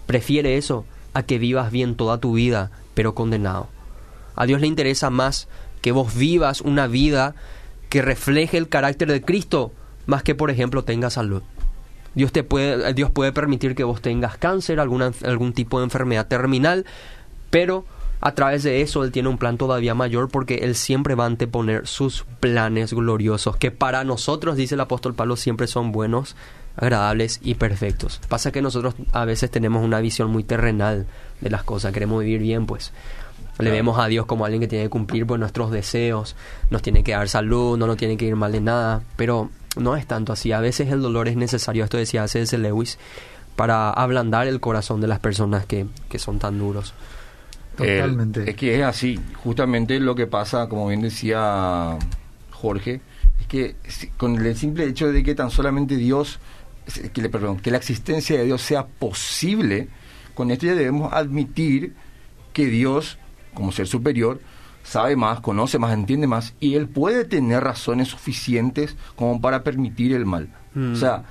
Prefiere 0.07 0.57
eso 0.57 0.85
a 1.13 1.21
que 1.21 1.37
vivas 1.37 1.71
bien 1.71 1.93
toda 1.93 2.17
tu 2.17 2.33
vida, 2.33 2.71
pero 2.95 3.13
condenado. 3.13 3.67
A 4.35 4.47
Dios 4.47 4.59
le 4.59 4.65
interesa 4.65 5.11
más 5.11 5.47
que 5.83 5.91
vos 5.91 6.15
vivas 6.15 6.61
una 6.61 6.87
vida 6.87 7.35
que 7.89 8.01
refleje 8.01 8.57
el 8.57 8.69
carácter 8.69 9.11
de 9.11 9.21
Cristo, 9.21 9.71
más 10.07 10.23
que 10.23 10.33
por 10.33 10.49
ejemplo 10.49 10.83
tengas 10.83 11.13
salud. 11.13 11.43
Dios 12.15 12.31
te 12.31 12.43
puede, 12.43 12.91
Dios 12.95 13.11
puede 13.11 13.31
permitir 13.33 13.75
que 13.75 13.83
vos 13.83 14.01
tengas 14.01 14.35
cáncer, 14.37 14.79
alguna, 14.79 15.11
algún 15.23 15.53
tipo 15.53 15.77
de 15.77 15.83
enfermedad 15.83 16.25
terminal, 16.25 16.87
pero 17.51 17.85
a 18.21 18.33
través 18.33 18.61
de 18.63 18.81
eso 18.81 19.03
Él 19.03 19.11
tiene 19.11 19.29
un 19.29 19.37
plan 19.37 19.57
todavía 19.57 19.95
mayor 19.95 20.29
porque 20.29 20.59
Él 20.63 20.75
siempre 20.75 21.15
va 21.15 21.23
a 21.23 21.27
anteponer 21.27 21.87
sus 21.87 22.25
planes 22.39 22.93
gloriosos, 22.93 23.57
que 23.57 23.71
para 23.71 24.03
nosotros, 24.03 24.55
dice 24.55 24.75
el 24.75 24.81
apóstol 24.81 25.15
Pablo, 25.15 25.35
siempre 25.35 25.67
son 25.67 25.91
buenos, 25.91 26.35
agradables 26.77 27.39
y 27.43 27.55
perfectos. 27.55 28.21
Pasa 28.29 28.51
que 28.51 28.61
nosotros 28.61 28.93
a 29.11 29.25
veces 29.25 29.49
tenemos 29.49 29.83
una 29.83 29.99
visión 29.99 30.29
muy 30.29 30.43
terrenal 30.43 31.07
de 31.41 31.49
las 31.49 31.63
cosas, 31.63 31.91
queremos 31.91 32.23
vivir 32.23 32.41
bien, 32.41 32.65
pues. 32.67 32.93
Le 33.59 33.69
vemos 33.69 33.99
a 33.99 34.07
Dios 34.07 34.25
como 34.25 34.45
alguien 34.45 34.61
que 34.61 34.67
tiene 34.67 34.85
que 34.85 34.89
cumplir 34.89 35.27
pues, 35.27 35.39
nuestros 35.39 35.71
deseos, 35.71 36.35
nos 36.69 36.81
tiene 36.81 37.03
que 37.03 37.11
dar 37.11 37.27
salud, 37.29 37.77
no 37.77 37.85
nos 37.85 37.97
tiene 37.97 38.17
que 38.17 38.25
ir 38.25 38.35
mal 38.35 38.51
de 38.51 38.61
nada, 38.61 39.03
pero 39.17 39.49
no 39.75 39.95
es 39.95 40.07
tanto 40.07 40.33
así. 40.33 40.51
A 40.51 40.59
veces 40.59 40.91
el 40.91 41.01
dolor 41.01 41.27
es 41.27 41.35
necesario, 41.35 41.83
esto 41.83 41.97
decía 41.97 42.27
C.S. 42.27 42.57
Lewis, 42.57 42.97
para 43.55 43.91
ablandar 43.91 44.47
el 44.47 44.59
corazón 44.59 45.01
de 45.01 45.07
las 45.07 45.19
personas 45.19 45.65
que, 45.65 45.85
que 46.09 46.17
son 46.17 46.39
tan 46.39 46.57
duros. 46.57 46.93
Totalmente. 47.75 48.49
es 48.49 48.55
que 48.55 48.79
es 48.79 48.83
así, 48.83 49.19
justamente 49.43 49.99
lo 49.99 50.13
que 50.15 50.27
pasa, 50.27 50.67
como 50.67 50.87
bien 50.87 51.01
decía 51.01 51.97
Jorge, 52.51 53.01
es 53.39 53.47
que 53.47 53.75
con 54.17 54.45
el 54.45 54.55
simple 54.55 54.85
hecho 54.85 55.11
de 55.11 55.23
que 55.23 55.35
tan 55.35 55.49
solamente 55.49 55.95
Dios, 55.95 56.39
que, 57.13 57.21
le, 57.21 57.29
perdón, 57.29 57.59
que 57.59 57.71
la 57.71 57.77
existencia 57.77 58.37
de 58.37 58.45
Dios 58.45 58.61
sea 58.61 58.85
posible, 58.85 59.87
con 60.33 60.51
esto 60.51 60.65
ya 60.65 60.75
debemos 60.75 61.11
admitir 61.13 61.93
que 62.53 62.65
Dios 62.65 63.17
como 63.53 63.71
ser 63.71 63.87
superior, 63.87 64.39
sabe 64.83 65.15
más, 65.15 65.41
conoce 65.41 65.79
más, 65.79 65.93
entiende 65.93 66.27
más, 66.27 66.53
y 66.59 66.75
él 66.75 66.87
puede 66.87 67.25
tener 67.25 67.63
razones 67.63 68.09
suficientes 68.09 68.95
como 69.15 69.41
para 69.41 69.63
permitir 69.63 70.13
el 70.13 70.25
mal. 70.25 70.49
O 70.75 70.95
sea, 70.95 71.23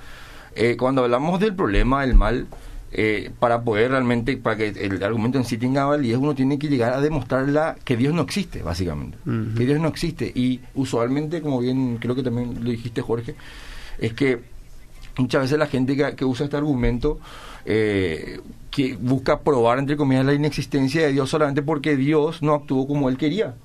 eh, 0.55 0.77
cuando 0.77 1.03
hablamos 1.03 1.39
del 1.39 1.55
problema 1.55 2.01
del 2.01 2.15
mal, 2.15 2.47
eh, 2.93 3.31
para 3.39 3.63
poder 3.63 3.91
realmente, 3.91 4.35
para 4.35 4.57
que 4.57 4.67
el 4.69 5.01
argumento 5.03 5.37
en 5.37 5.45
sí 5.45 5.57
tenga 5.57 5.85
validez, 5.85 6.17
uno 6.17 6.35
tiene 6.35 6.59
que 6.59 6.67
llegar 6.67 6.93
a 6.93 6.99
demostrarla 7.01 7.77
que 7.85 7.95
Dios 7.95 8.13
no 8.13 8.21
existe, 8.21 8.61
básicamente. 8.63 9.17
Que 9.23 9.65
Dios 9.65 9.79
no 9.79 9.87
existe. 9.87 10.31
Y 10.33 10.59
usualmente, 10.75 11.41
como 11.41 11.59
bien 11.59 11.97
creo 11.97 12.15
que 12.15 12.23
también 12.23 12.63
lo 12.63 12.69
dijiste, 12.69 13.01
Jorge, 13.01 13.35
es 13.97 14.13
que 14.13 14.39
muchas 15.17 15.43
veces 15.43 15.57
la 15.57 15.67
gente 15.67 15.95
que, 15.95 16.25
usa 16.25 16.45
este 16.45 16.57
argumento 16.57 17.19
eh, 17.65 18.41
que 18.69 18.97
busca 18.97 19.39
probar, 19.39 19.79
entre 19.79 19.95
comillas, 19.95 20.25
la 20.25 20.33
inexistencia 20.33 21.03
de 21.03 21.13
Dios 21.13 21.29
solamente 21.29 21.61
porque 21.61 21.95
Dios 21.95 22.41
no 22.41 22.55
actuó 22.55 22.87
como 22.87 23.07
él 23.07 23.17
quería 23.17 23.55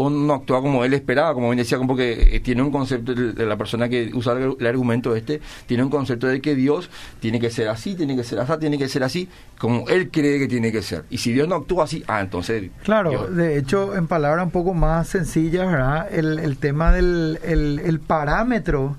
o 0.00 0.08
no 0.10 0.32
actúa 0.32 0.62
como 0.62 0.84
él 0.84 0.94
esperaba, 0.94 1.34
como 1.34 1.48
bien 1.48 1.58
decía, 1.58 1.76
porque 1.84 2.36
eh, 2.36 2.38
tiene 2.38 2.62
un 2.62 2.70
concepto 2.70 3.14
de 3.14 3.46
la 3.46 3.56
persona 3.56 3.88
que 3.88 4.12
usa 4.14 4.32
el, 4.34 4.64
argumento 4.64 5.16
este, 5.16 5.40
tiene 5.66 5.82
un 5.82 5.90
concepto 5.90 6.28
de 6.28 6.40
que 6.40 6.54
Dios 6.54 6.88
tiene 7.18 7.40
que 7.40 7.50
ser 7.50 7.68
así, 7.68 7.96
tiene 7.96 8.14
que 8.14 8.22
ser 8.22 8.38
así, 8.38 8.52
tiene 8.60 8.78
que 8.78 8.88
ser 8.88 9.02
así, 9.02 9.28
como 9.58 9.88
él 9.88 10.08
cree 10.12 10.38
que 10.38 10.46
tiene 10.46 10.70
que 10.70 10.82
ser. 10.82 11.04
Y 11.10 11.18
si 11.18 11.32
Dios 11.32 11.48
no 11.48 11.56
actúa 11.56 11.82
así, 11.82 12.04
ah, 12.06 12.20
entonces... 12.20 12.70
Claro, 12.84 13.26
de 13.26 13.58
hecho, 13.58 13.96
en 13.96 14.06
palabras 14.06 14.44
un 14.44 14.52
poco 14.52 14.72
más 14.72 15.08
sencillas, 15.08 15.66
¿verdad? 15.66 16.06
El, 16.12 16.38
el 16.38 16.58
tema 16.58 16.92
del 16.92 17.40
el 17.42 17.98
parámetro 17.98 18.98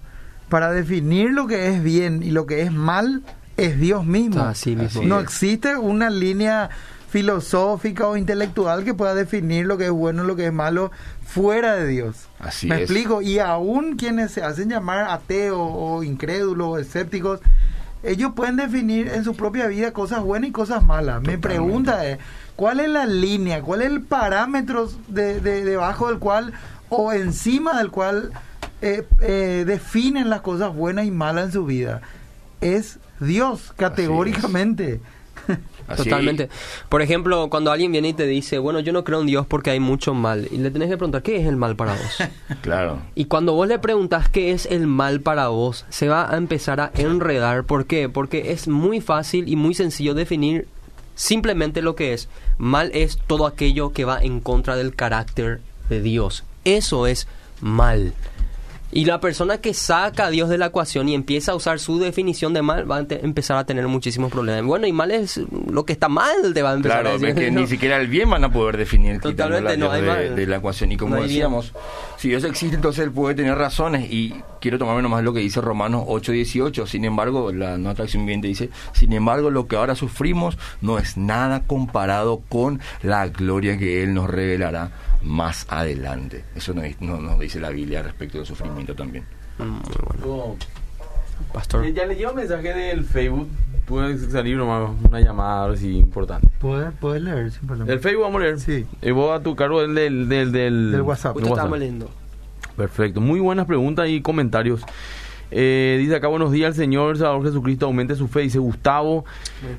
para 0.50 0.70
definir 0.74 1.32
lo 1.32 1.48
que 1.48 1.70
es 1.70 1.82
bien 1.82 2.24
y 2.24 2.32
lo 2.32 2.46
que 2.46 2.64
es 2.64 2.74
mal 2.74 3.24
es 3.56 3.80
Dios 3.80 4.06
mismo. 4.06 4.52
no 5.04 5.20
existe 5.22 5.78
una 5.78 6.10
línea 6.10 6.70
filosófica 7.10 8.08
o 8.08 8.18
intelectual 8.18 8.84
que 8.84 8.94
pueda 8.94 9.16
definir 9.16 9.66
lo 9.66 9.78
que 9.78 9.86
es 9.86 9.92
bueno 9.92 10.24
y 10.24 10.28
lo 10.28 10.36
que 10.36 10.46
es 10.46 10.54
malo 10.54 10.92
fuera 11.26 11.76
de 11.76 11.88
Dios. 11.88 12.28
Así 12.40 12.68
Me 12.68 12.78
explico. 12.78 13.22
Y 13.22 13.40
aún 13.40 13.96
quienes 13.96 14.32
se 14.32 14.44
hacen 14.44 14.70
llamar 14.70 15.10
ateos 15.10 15.60
o 15.60 16.04
incrédulos 16.04 16.68
o 16.68 16.78
escépticos, 16.78 17.40
ellos 18.04 18.34
pueden 18.36 18.56
definir 18.56 19.10
en 19.10 19.24
su 19.24 19.36
propia 19.36 19.68
vida 19.68 19.92
cosas 19.92 20.22
buenas 20.24 20.50
y 20.50 20.54
cosas 20.54 20.86
malas. 20.86 21.22
Mi 21.22 21.38
pregunta 21.38 22.06
es, 22.08 22.20
¿cuál 22.56 22.80
es 22.80 22.90
la 22.90 23.06
línea, 23.06 23.62
cuál 23.62 23.82
es 23.82 23.88
el 23.88 24.02
parámetro 24.02 24.90
de, 25.08 25.42
debajo 25.42 26.10
del 26.10 26.20
cual 26.20 26.54
o 26.90 27.12
encima 27.12 27.78
del 27.78 27.90
cual 27.92 28.32
eh, 28.82 29.06
eh, 29.20 29.64
definen 29.68 30.30
las 30.30 30.42
cosas 30.42 30.74
buenas 30.74 31.06
y 31.06 31.12
malas 31.12 31.48
en 31.48 31.52
su 31.54 31.66
vida? 31.66 32.02
Es 32.62 33.00
Dios, 33.20 33.74
categóricamente. 33.76 35.02
Totalmente. 35.96 36.50
Por 36.90 37.02
ejemplo, 37.02 37.50
cuando 37.50 37.72
alguien 37.72 37.92
viene 37.92 38.10
y 38.10 38.14
te 38.14 38.26
dice, 38.26 38.58
bueno, 38.58 38.80
yo 38.80 38.94
no 38.94 39.04
creo 39.04 39.22
en 39.22 39.28
Dios 39.28 39.46
porque 39.48 39.72
hay 39.72 39.80
mucho 39.80 40.14
mal, 40.14 40.48
y 40.52 40.58
le 40.58 40.72
tenés 40.72 40.90
que 40.90 40.98
preguntar, 40.98 41.24
¿qué 41.24 41.38
es 41.38 41.48
el 41.48 41.56
mal 41.56 41.76
para 41.76 41.94
vos? 41.94 42.18
claro. 42.62 43.00
Y 43.16 43.26
cuando 43.26 43.54
vos 43.54 43.68
le 43.68 43.80
preguntas 43.80 44.30
qué 44.30 44.52
es 44.52 44.66
el 44.66 44.88
mal 44.88 45.22
para 45.22 45.48
vos, 45.50 45.86
se 45.90 46.08
va 46.08 46.32
a 46.32 46.38
empezar 46.38 46.80
a 46.80 46.92
enredar. 46.96 47.64
¿Por 47.64 47.86
qué? 47.86 48.10
Porque 48.10 48.52
es 48.52 48.68
muy 48.68 49.02
fácil 49.02 49.48
y 49.48 49.56
muy 49.56 49.74
sencillo 49.74 50.14
definir 50.14 50.68
simplemente 51.16 51.82
lo 51.82 51.96
que 51.96 52.14
es. 52.14 52.30
Mal 52.58 52.92
es 52.94 53.18
todo 53.28 53.46
aquello 53.46 53.92
que 53.92 54.06
va 54.06 54.20
en 54.20 54.40
contra 54.40 54.76
del 54.76 54.96
carácter 54.96 55.60
de 55.90 56.02
Dios. 56.02 56.44
Eso 56.64 57.08
es 57.08 57.28
mal. 57.62 58.14
Y 58.92 59.06
la 59.06 59.20
persona 59.20 59.60
que 59.60 59.76
saca 59.76 60.26
a 60.26 60.30
Dios 60.32 60.50
de 60.50 60.58
la 60.58 60.68
ecuación 60.68 61.10
y 61.10 61.14
empieza 61.14 61.52
a 61.52 61.56
usar 61.56 61.80
su 61.80 62.00
definición 62.00 62.54
de 62.54 62.64
mal 62.64 62.90
va 62.90 62.98
a 62.98 63.06
empezar 63.10 63.58
a 63.58 63.66
tener 63.66 63.88
muchísimos 63.88 64.32
problemas. 64.32 64.66
Bueno, 64.66 64.88
y 64.88 64.92
mal 64.92 65.12
es 65.12 65.40
lo 65.72 65.86
que 65.86 65.94
está 65.94 66.10
mal, 66.10 66.54
te 66.54 66.62
va 66.62 66.72
a 66.72 66.74
empezar 66.74 67.08
a 67.08 67.12
decir. 67.18 67.36
que 67.36 67.52
ni 67.52 67.68
siquiera 67.68 67.98
el 67.98 68.08
bien 68.08 68.30
van 68.30 68.44
a 68.44 68.52
poder 68.52 68.78
definir 68.78 69.20
Totalmente, 69.20 69.78
no 69.78 69.92
hay 69.92 70.02
de, 70.02 70.30
de, 70.32 70.48
la 70.48 70.58
ecuación. 70.58 70.92
Y 70.92 70.98
como 70.98 71.16
decíamos, 71.22 71.74
si 72.18 72.30
Dios 72.30 72.44
existe, 72.44 72.76
entonces 72.76 73.04
él 73.04 73.12
puede 73.12 73.36
tener 73.36 73.58
razones. 73.58 74.12
Y 74.12 74.36
quiero 74.62 74.78
tomarme 74.78 75.02
nomás 75.02 75.24
lo 75.24 75.34
que 75.34 75.40
dice 75.40 75.62
Romanos 75.62 76.04
8:18. 76.08 76.88
Sin 76.88 77.06
embargo, 77.06 77.52
la 77.52 77.78
nueva 77.78 77.96
traducción 77.96 78.24
viviente 78.24 78.48
dice: 78.48 78.70
Sin 78.94 79.14
embargo, 79.14 79.50
lo 79.50 79.68
que 79.68 79.76
ahora 79.76 79.96
sufrimos 79.96 80.58
no 80.82 80.98
es 80.98 81.18
nada 81.18 81.64
comparado 81.66 82.42
con 82.50 82.80
la 83.02 83.28
gloria 83.28 83.78
que 83.78 84.04
Él 84.04 84.14
nos 84.14 84.30
revelará 84.30 84.92
más 85.22 85.66
adelante. 85.70 86.44
Eso 86.56 86.74
nos, 86.74 86.86
no, 87.02 87.38
dice 87.38 87.60
la 87.60 87.70
Biblia 87.70 88.02
respecto 88.04 88.38
del 88.38 88.48
sufrimiento 88.48 88.96
también. 88.96 89.26
Mm, 89.58 89.80
oh. 90.26 90.58
Pastor. 91.54 91.86
Eh, 91.86 91.94
ya 91.94 92.06
le 92.06 92.16
llevo 92.16 92.32
un 92.32 92.38
mensaje 92.38 92.74
del 92.74 93.04
Facebook. 93.04 93.48
Puede 93.86 94.18
salir 94.18 94.58
nomás 94.58 94.92
una 95.04 95.20
llamada 95.20 95.72
así 95.72 95.98
importante. 95.98 96.48
Puedes, 96.60 96.94
puedes 97.00 97.24
leer 97.24 97.52
sin 97.52 97.68
problema. 97.68 97.92
El 97.92 98.00
Facebook 98.00 98.24
vamos 98.24 98.42
a 98.42 98.44
leer. 98.44 98.60
Sí. 98.60 98.86
Y 99.02 99.12
vos 99.12 99.38
a 99.38 99.42
tu 99.42 99.56
cargo 99.56 99.82
del, 99.82 99.96
del, 99.96 100.30
del, 100.30 100.52
del, 100.52 101.02
WhatsApp. 101.02 101.36
Usted 101.38 101.50
está 101.50 101.68
leyendo. 101.68 102.10
Perfecto. 102.78 103.20
Muy 103.20 103.40
buenas 103.40 103.66
preguntas 103.66 104.08
y 104.10 104.22
comentarios. 104.22 104.84
Eh, 105.52 105.98
dice 106.00 106.16
acá, 106.16 106.28
buenos 106.28 106.52
días, 106.52 106.70
el 106.70 106.76
Señor 106.76 107.18
Salvador 107.18 107.46
Jesucristo 107.46 107.88
aumente 107.88 108.16
su 108.16 108.28
fe. 108.28 108.42
Dice 108.42 108.60
Gustavo. 108.60 109.26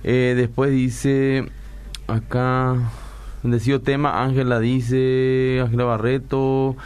Eh, 0.02 0.34
después 0.36 0.72
dice 0.72 1.48
acá. 2.08 2.76
Bendecido 3.42 3.80
tema, 3.80 4.22
Ángela 4.22 4.60
dice, 4.60 5.60
Ángela 5.62 5.84
Barreto, 5.84 6.76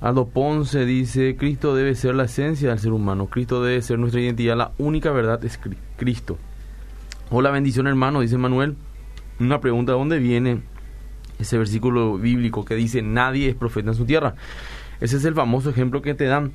Aldo 0.00 0.28
Ponce 0.28 0.84
dice, 0.84 1.36
Cristo 1.36 1.74
debe 1.74 1.94
ser 1.94 2.14
la 2.14 2.24
esencia 2.24 2.68
del 2.68 2.78
ser 2.78 2.92
humano, 2.92 3.28
Cristo 3.28 3.62
debe 3.62 3.80
ser 3.80 3.98
nuestra 3.98 4.20
identidad, 4.20 4.56
la 4.56 4.72
única 4.76 5.10
verdad 5.10 5.42
es 5.44 5.58
Cristo. 5.96 6.36
Hola, 7.30 7.50
bendición 7.50 7.86
hermano, 7.86 8.20
dice 8.20 8.36
Manuel. 8.36 8.76
Una 9.40 9.60
pregunta, 9.60 9.92
¿de 9.92 9.98
dónde 9.98 10.18
viene 10.18 10.60
ese 11.38 11.56
versículo 11.56 12.18
bíblico 12.18 12.64
que 12.64 12.74
dice, 12.74 13.00
nadie 13.00 13.48
es 13.48 13.54
profeta 13.54 13.90
en 13.90 13.96
su 13.96 14.04
tierra? 14.04 14.34
Ese 15.00 15.16
es 15.16 15.24
el 15.24 15.34
famoso 15.34 15.70
ejemplo 15.70 16.02
que 16.02 16.14
te 16.14 16.24
dan 16.24 16.52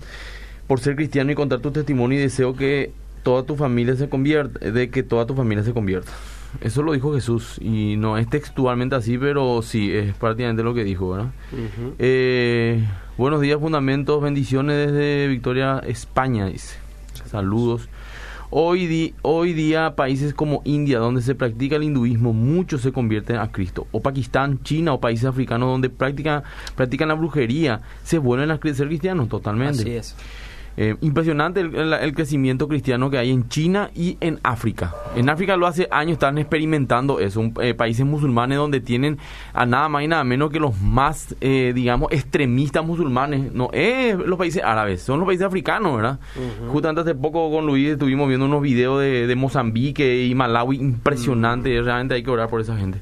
por 0.67 0.80
ser 0.80 0.95
cristiano 0.95 1.32
y 1.32 1.36
contar 1.36 1.60
tu 1.60 1.71
testimonio 1.71 2.19
y 2.19 2.21
deseo 2.21 2.56
que 2.56 2.93
toda 3.23 3.43
tu 3.43 3.56
familia 3.56 3.95
se 3.95 4.08
convierta, 4.08 4.60
de 4.71 4.89
que 4.91 5.01
toda 5.01 5.25
tu 5.25 5.36
familia 5.36 5.63
se 5.63 5.73
convierta. 5.73 6.12
Eso 6.59 6.83
lo 6.83 6.91
dijo 6.91 7.13
Jesús 7.13 7.57
y 7.61 7.95
no 7.97 8.17
es 8.17 8.29
textualmente 8.29 8.95
así, 8.95 9.17
pero 9.17 9.61
sí, 9.61 9.91
es 9.91 10.13
prácticamente 10.15 10.63
lo 10.63 10.73
que 10.73 10.83
dijo, 10.83 11.11
¿verdad? 11.11 11.31
Eh, 11.97 12.85
buenos 13.17 13.41
días, 13.41 13.59
fundamentos, 13.59 14.21
bendiciones 14.21 14.87
desde 14.87 15.27
Victoria, 15.27 15.81
España, 15.85 16.47
dice. 16.47 16.77
Saludos. 17.25 17.87
Hoy, 18.53 19.15
hoy 19.21 19.53
día 19.53 19.95
países 19.95 20.33
como 20.33 20.61
India, 20.65 20.99
donde 20.99 21.21
se 21.21 21.35
practica 21.35 21.77
el 21.77 21.83
hinduismo, 21.83 22.33
muchos 22.33 22.81
se 22.81 22.91
convierten 22.91 23.37
a 23.37 23.49
Cristo. 23.49 23.87
O 23.91 24.01
Pakistán, 24.01 24.61
China 24.63 24.91
o 24.91 24.99
países 24.99 25.23
africanos 25.23 25.69
donde 25.69 25.89
practican, 25.89 26.43
practican 26.75 27.07
la 27.07 27.13
brujería, 27.13 27.81
se 28.03 28.17
vuelven 28.17 28.51
a 28.51 28.59
ser 28.61 28.87
cristianos 28.87 29.29
totalmente. 29.29 29.83
Así 29.83 29.91
es. 29.91 30.17
Eh, 30.77 30.95
impresionante 31.01 31.60
el, 31.60 32.13
crecimiento 32.13 32.67
cristiano 32.67 33.10
que 33.10 33.17
hay 33.17 33.29
en 33.29 33.49
China 33.49 33.91
y 33.93 34.17
en 34.21 34.39
África. 34.41 34.93
En 35.15 35.29
África 35.29 35.57
lo 35.57 35.67
hace 35.67 35.88
años 35.91 36.13
están 36.13 36.38
experimentando 36.38 37.19
eso, 37.19 37.51
eh, 37.62 37.73
países 37.73 38.05
musulmanes 38.05 38.57
donde 38.57 38.79
tienen 38.79 39.17
a 39.53 39.65
nada 39.65 39.89
más 39.89 40.03
y 40.03 40.07
nada 40.07 40.23
menos 40.23 40.49
que 40.49 40.60
los 40.60 40.79
más, 40.81 41.36
eh, 41.41 41.73
digamos, 41.75 42.12
extremistas 42.12 42.86
musulmanes. 42.86 43.51
No 43.51 43.69
es 43.73 44.17
los 44.17 44.38
países 44.38 44.63
árabes, 44.63 45.01
son 45.01 45.19
los 45.19 45.27
países 45.27 45.45
africanos, 45.45 45.95
¿verdad? 45.95 46.19
Justamente 46.69 47.01
hace 47.01 47.15
poco 47.15 47.51
con 47.51 47.65
Luis 47.65 47.89
estuvimos 47.89 48.27
viendo 48.29 48.45
unos 48.45 48.62
videos 48.62 49.01
de, 49.01 49.27
de 49.27 49.36
Mozambique 49.36 50.25
y 50.25 50.34
Malawi 50.36 50.77
impresionantes, 50.77 51.84
realmente 51.84 52.15
hay 52.15 52.23
que 52.23 52.31
orar 52.31 52.49
por 52.49 52.62
esa 52.62 52.77
gente. 52.77 53.01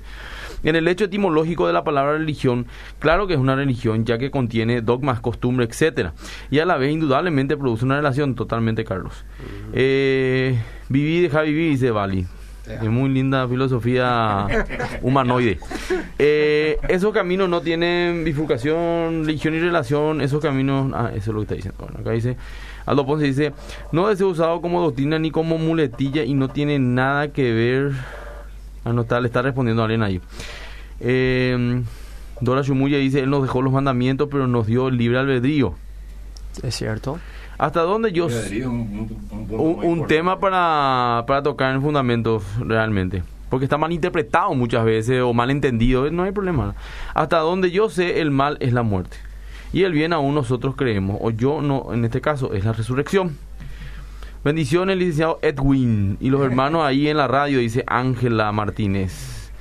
En 0.63 0.75
el 0.75 0.87
hecho 0.87 1.05
etimológico 1.05 1.67
de 1.67 1.73
la 1.73 1.83
palabra 1.83 2.13
religión, 2.13 2.65
claro 2.99 3.27
que 3.27 3.33
es 3.33 3.39
una 3.39 3.55
religión 3.55 4.05
ya 4.05 4.17
que 4.17 4.31
contiene 4.31 4.81
dogmas, 4.81 5.19
costumbres, 5.19 5.69
etcétera, 5.69 6.13
y 6.49 6.59
a 6.59 6.65
la 6.65 6.77
vez 6.77 6.91
indudablemente 6.91 7.57
produce 7.57 7.85
una 7.85 7.97
relación 7.97 8.35
totalmente, 8.35 8.83
Carlos. 8.83 9.25
Eh, 9.73 10.59
vivir, 10.89 11.23
deja 11.23 11.41
vivir, 11.41 11.71
dice 11.71 11.91
Bali. 11.91 12.25
Es 12.69 12.89
muy 12.89 13.09
linda 13.09 13.47
filosofía 13.47 14.47
humanoide. 15.01 15.57
Eh, 16.19 16.77
esos 16.87 17.11
caminos 17.13 17.49
no 17.49 17.61
tienen 17.61 18.23
bifurcación, 18.23 19.25
religión 19.25 19.55
y 19.55 19.59
relación. 19.59 20.21
Esos 20.21 20.39
caminos. 20.39 20.91
Ah, 20.93 21.09
eso 21.15 21.31
es 21.31 21.33
lo 21.33 21.39
que 21.39 21.43
está 21.43 21.55
diciendo. 21.55 21.77
Bueno, 21.79 21.99
acá 21.99 22.11
dice. 22.11 22.37
Aldo 22.85 23.05
Ponce 23.05 23.25
dice: 23.25 23.53
No 23.91 24.03
debe 24.03 24.17
ser 24.17 24.27
usado 24.27 24.61
como 24.61 24.81
doctrina 24.81 25.17
ni 25.17 25.31
como 25.31 25.57
muletilla 25.57 26.23
y 26.23 26.35
no 26.35 26.49
tiene 26.49 26.77
nada 26.77 27.29
que 27.29 27.51
ver. 27.53 27.91
Ah, 28.83 28.93
no 28.93 29.01
está, 29.01 29.19
le 29.19 29.27
está 29.27 29.41
respondiendo 29.41 29.81
a 29.81 29.85
alguien 29.85 30.03
ahí. 30.03 30.21
Eh, 30.99 31.81
Dora 32.41 32.61
Shumuya 32.61 32.97
dice: 32.97 33.19
Él 33.21 33.29
nos 33.29 33.41
dejó 33.41 33.61
los 33.61 33.73
mandamientos, 33.73 34.27
pero 34.31 34.47
nos 34.47 34.67
dio 34.67 34.89
libre 34.89 35.19
albedrío. 35.19 35.75
Es 36.63 36.75
cierto. 36.75 37.19
¿Hasta 37.57 37.81
dónde 37.81 38.11
yo.? 38.11 38.27
Un, 38.27 39.17
un 39.51 40.07
tema 40.07 40.39
para, 40.39 41.25
para 41.27 41.43
tocar 41.43 41.75
en 41.75 41.81
fundamentos 41.81 42.43
realmente. 42.59 43.23
Porque 43.49 43.65
está 43.65 43.77
mal 43.77 43.91
interpretado 43.91 44.53
muchas 44.53 44.85
veces 44.85 45.21
o 45.21 45.33
mal 45.33 45.49
entendido, 45.49 46.09
no 46.11 46.23
hay 46.23 46.31
problema. 46.31 46.75
Hasta 47.13 47.39
donde 47.39 47.71
yo 47.71 47.89
sé, 47.89 48.21
el 48.21 48.31
mal 48.31 48.57
es 48.59 48.73
la 48.73 48.83
muerte. 48.83 49.17
Y 49.73 49.83
el 49.83 49.91
bien 49.91 50.13
aún 50.13 50.35
nosotros 50.35 50.75
creemos, 50.75 51.17
o 51.19 51.31
yo 51.31 51.61
no, 51.61 51.93
en 51.93 52.05
este 52.05 52.21
caso, 52.21 52.53
es 52.53 52.63
la 52.63 52.73
resurrección. 52.73 53.37
Bendiciones, 54.43 54.97
licenciado 54.97 55.39
Edwin. 55.41 56.17
Y 56.19 56.29
los 56.29 56.41
hermanos 56.45 56.83
ahí 56.83 57.07
en 57.07 57.17
la 57.17 57.27
radio, 57.27 57.59
dice 57.59 57.83
Ángela 57.87 58.51
Martínez. 58.51 59.51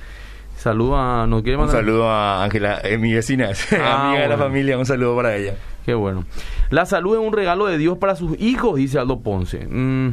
Saludo 0.57 0.97
a. 0.97 1.25
¿no 1.27 1.41
quiere 1.41 1.57
Un 1.57 1.65
mandar? 1.65 1.81
saludo 1.81 2.09
a 2.09 2.43
Ángela, 2.43 2.79
eh, 2.83 2.97
mi 2.97 3.13
vecina, 3.13 3.49
Ah, 3.81 4.09
amiga 4.09 4.23
de 4.23 4.27
la 4.29 4.37
familia, 4.37 4.77
un 4.77 4.85
saludo 4.85 5.15
para 5.15 5.35
ella. 5.35 5.55
Qué 5.85 5.93
bueno. 5.93 6.25
La 6.69 6.85
salud 6.85 7.15
es 7.15 7.25
un 7.25 7.33
regalo 7.33 7.65
de 7.65 7.77
Dios 7.77 7.97
para 7.97 8.15
sus 8.15 8.39
hijos, 8.39 8.75
dice 8.75 8.99
Aldo 8.99 9.21
Ponce. 9.21 9.65
Mm, 9.69 10.09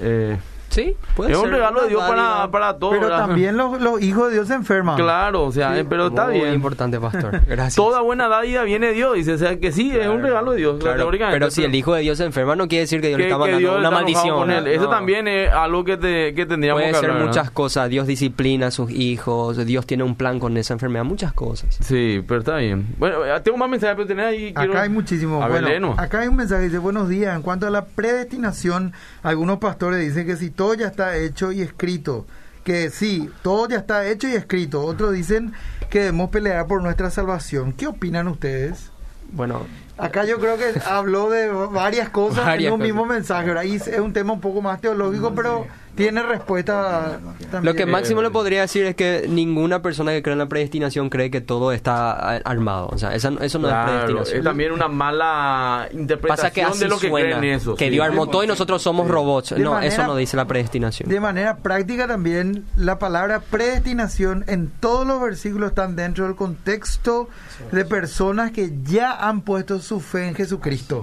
eh, 0.00 0.36
Sí, 0.78 0.96
puede 1.16 1.32
es 1.32 1.38
un 1.38 1.50
regalo 1.50 1.82
de 1.82 1.88
Dios 1.88 2.02
para, 2.04 2.48
para 2.50 2.78
todos. 2.78 2.94
Pero 2.94 3.08
¿verdad? 3.08 3.26
también 3.26 3.56
los, 3.56 3.80
los 3.80 4.00
hijos 4.00 4.28
de 4.28 4.34
Dios 4.34 4.48
se 4.48 4.54
enferman. 4.54 4.96
Claro, 4.96 5.44
o 5.44 5.52
sea, 5.52 5.76
eh, 5.78 5.84
pero 5.84 6.08
está 6.08 6.26
Muy 6.26 6.34
bien. 6.40 6.54
importante, 6.54 7.00
pastor. 7.00 7.40
Gracias. 7.46 7.74
Toda 7.74 8.00
buena 8.00 8.28
dádiva 8.28 8.62
viene 8.62 8.88
de 8.88 8.92
Dios, 8.92 9.14
dice. 9.14 9.32
O 9.34 9.38
sea, 9.38 9.58
que 9.58 9.72
sí, 9.72 9.90
es 9.96 10.06
un 10.06 10.22
regalo 10.22 10.52
de 10.52 10.58
Dios. 10.58 10.78
Claro, 10.80 11.10
pero 11.30 11.50
si 11.50 11.64
el 11.64 11.74
hijo 11.74 11.94
de 11.94 12.02
Dios 12.02 12.18
se 12.18 12.24
enferma, 12.24 12.54
no 12.56 12.68
quiere 12.68 12.82
decir 12.82 13.00
que 13.00 13.08
Dios 13.08 13.16
que- 13.16 13.22
le 13.24 13.28
está 13.28 13.38
mandando 13.38 13.70
una 13.70 13.78
está 13.88 13.90
maldición. 13.90 14.36
con 14.36 14.50
él. 14.50 14.66
Eso 14.68 14.88
también 14.88 15.26
es 15.28 15.50
algo 15.50 15.84
que, 15.84 15.96
te, 15.96 16.34
que 16.34 16.46
tendríamos 16.46 16.80
Puede 16.82 16.92
que 16.92 16.98
ser 17.00 17.12
muchas 17.12 17.34
¿verdad? 17.36 17.52
cosas. 17.52 17.88
Dios 17.90 18.06
disciplina 18.06 18.68
a 18.68 18.70
sus 18.70 18.90
hijos. 18.90 19.56
Dios 19.66 19.86
tiene 19.86 20.04
un 20.04 20.14
plan 20.14 20.38
con 20.38 20.56
esa 20.56 20.74
enfermedad. 20.74 21.04
Muchas 21.04 21.32
cosas. 21.32 21.76
Sí, 21.80 22.22
pero 22.28 22.40
está 22.40 22.56
bien. 22.56 22.94
Bueno, 22.98 23.24
eh, 23.24 23.40
tengo 23.42 23.56
más 23.58 23.68
mensajes, 23.68 23.96
pero 23.96 24.06
tenés 24.06 24.26
ahí. 24.26 24.52
quiero- 24.54 24.72
Acá 24.72 24.82
hay 24.82 24.88
muchísimos. 24.88 25.48
Bueno, 25.48 25.94
acá 25.98 26.20
hay 26.20 26.28
un 26.28 26.36
mensaje 26.36 26.62
que 26.62 26.66
dice, 26.68 26.78
buenos 26.78 27.08
días, 27.08 27.34
en 27.34 27.42
cuanto 27.42 27.66
a 27.66 27.70
la 27.70 27.84
predestinación, 27.86 28.92
algunos 29.22 29.58
pastores 29.58 30.00
dicen 30.00 30.26
que 30.26 30.36
si 30.36 30.50
todo 30.50 30.67
ya 30.74 30.86
está 30.86 31.16
hecho 31.16 31.52
y 31.52 31.60
escrito, 31.62 32.26
que 32.64 32.90
sí, 32.90 33.30
todo 33.42 33.68
ya 33.68 33.78
está 33.78 34.06
hecho 34.06 34.28
y 34.28 34.32
escrito. 34.34 34.82
Otros 34.84 35.12
dicen 35.12 35.52
que 35.90 36.00
debemos 36.00 36.30
pelear 36.30 36.66
por 36.66 36.82
nuestra 36.82 37.10
salvación. 37.10 37.72
¿Qué 37.72 37.86
opinan 37.86 38.28
ustedes? 38.28 38.90
Bueno, 39.30 39.66
Acá 39.98 40.24
yo 40.24 40.38
creo 40.38 40.56
que 40.56 40.80
habló 40.86 41.28
de 41.28 41.48
varias 41.48 42.08
cosas 42.08 42.44
Varias 42.46 42.68
en 42.68 42.72
un 42.74 42.78
cosas. 42.78 42.86
mismo 42.94 43.04
mensaje, 43.06 43.48
¿verdad? 43.48 43.64
Y 43.64 43.74
es 43.76 43.98
un 43.98 44.12
tema 44.12 44.32
un 44.32 44.40
poco 44.40 44.62
más 44.62 44.80
teológico, 44.80 45.34
pero 45.34 45.66
tiene 45.98 46.22
respuesta 46.22 47.18
también. 47.50 47.64
lo 47.64 47.74
que 47.74 47.84
máximo 47.86 48.22
le 48.22 48.30
podría 48.30 48.62
decir 48.62 48.86
es 48.86 48.94
que 48.96 49.26
ninguna 49.28 49.82
persona 49.82 50.12
que 50.12 50.22
cree 50.22 50.32
en 50.32 50.38
la 50.38 50.46
predestinación 50.48 51.10
cree 51.10 51.30
que 51.30 51.40
todo 51.40 51.72
está 51.72 52.12
armado. 52.38 52.88
O 52.92 52.96
sea, 52.98 53.14
esa- 53.14 53.32
eso 53.40 53.58
no 53.58 53.68
es 53.68 53.74
predestinación. 53.84 54.38
es 54.38 54.44
también 54.44 54.72
una 54.72 54.88
mala 54.88 55.88
interpretación 55.92 56.36
Pasa 56.36 56.50
que 56.50 56.62
así 56.62 56.78
de 56.80 56.88
lo 56.88 56.98
que 56.98 57.08
suena, 57.08 57.38
creen 57.38 57.54
eso. 57.54 57.74
que 57.74 57.84
sí. 57.86 57.90
Dios 57.90 58.06
armó 58.06 58.26
todo 58.28 58.44
y 58.44 58.46
nosotros 58.46 58.80
somos 58.80 59.08
robots. 59.08 59.50
De 59.50 59.58
no, 59.60 59.72
manera- 59.72 59.92
eso 59.92 60.06
no 60.06 60.16
dice 60.16 60.36
la 60.36 60.46
predestinación. 60.46 61.08
De 61.08 61.20
manera 61.20 61.56
práctica 61.58 62.06
también, 62.06 62.64
la 62.76 62.98
palabra 62.98 63.40
predestinación 63.40 64.44
en 64.46 64.70
todos 64.80 65.06
los 65.06 65.20
versículos 65.20 65.70
están 65.70 65.96
dentro 65.96 66.24
del 66.26 66.36
contexto 66.36 67.28
de 67.72 67.84
personas 67.84 68.52
que 68.52 68.70
ya 68.84 69.12
han 69.12 69.40
puesto 69.42 69.78
su 69.80 70.00
fe 70.00 70.28
en 70.28 70.34
Jesucristo. 70.34 71.00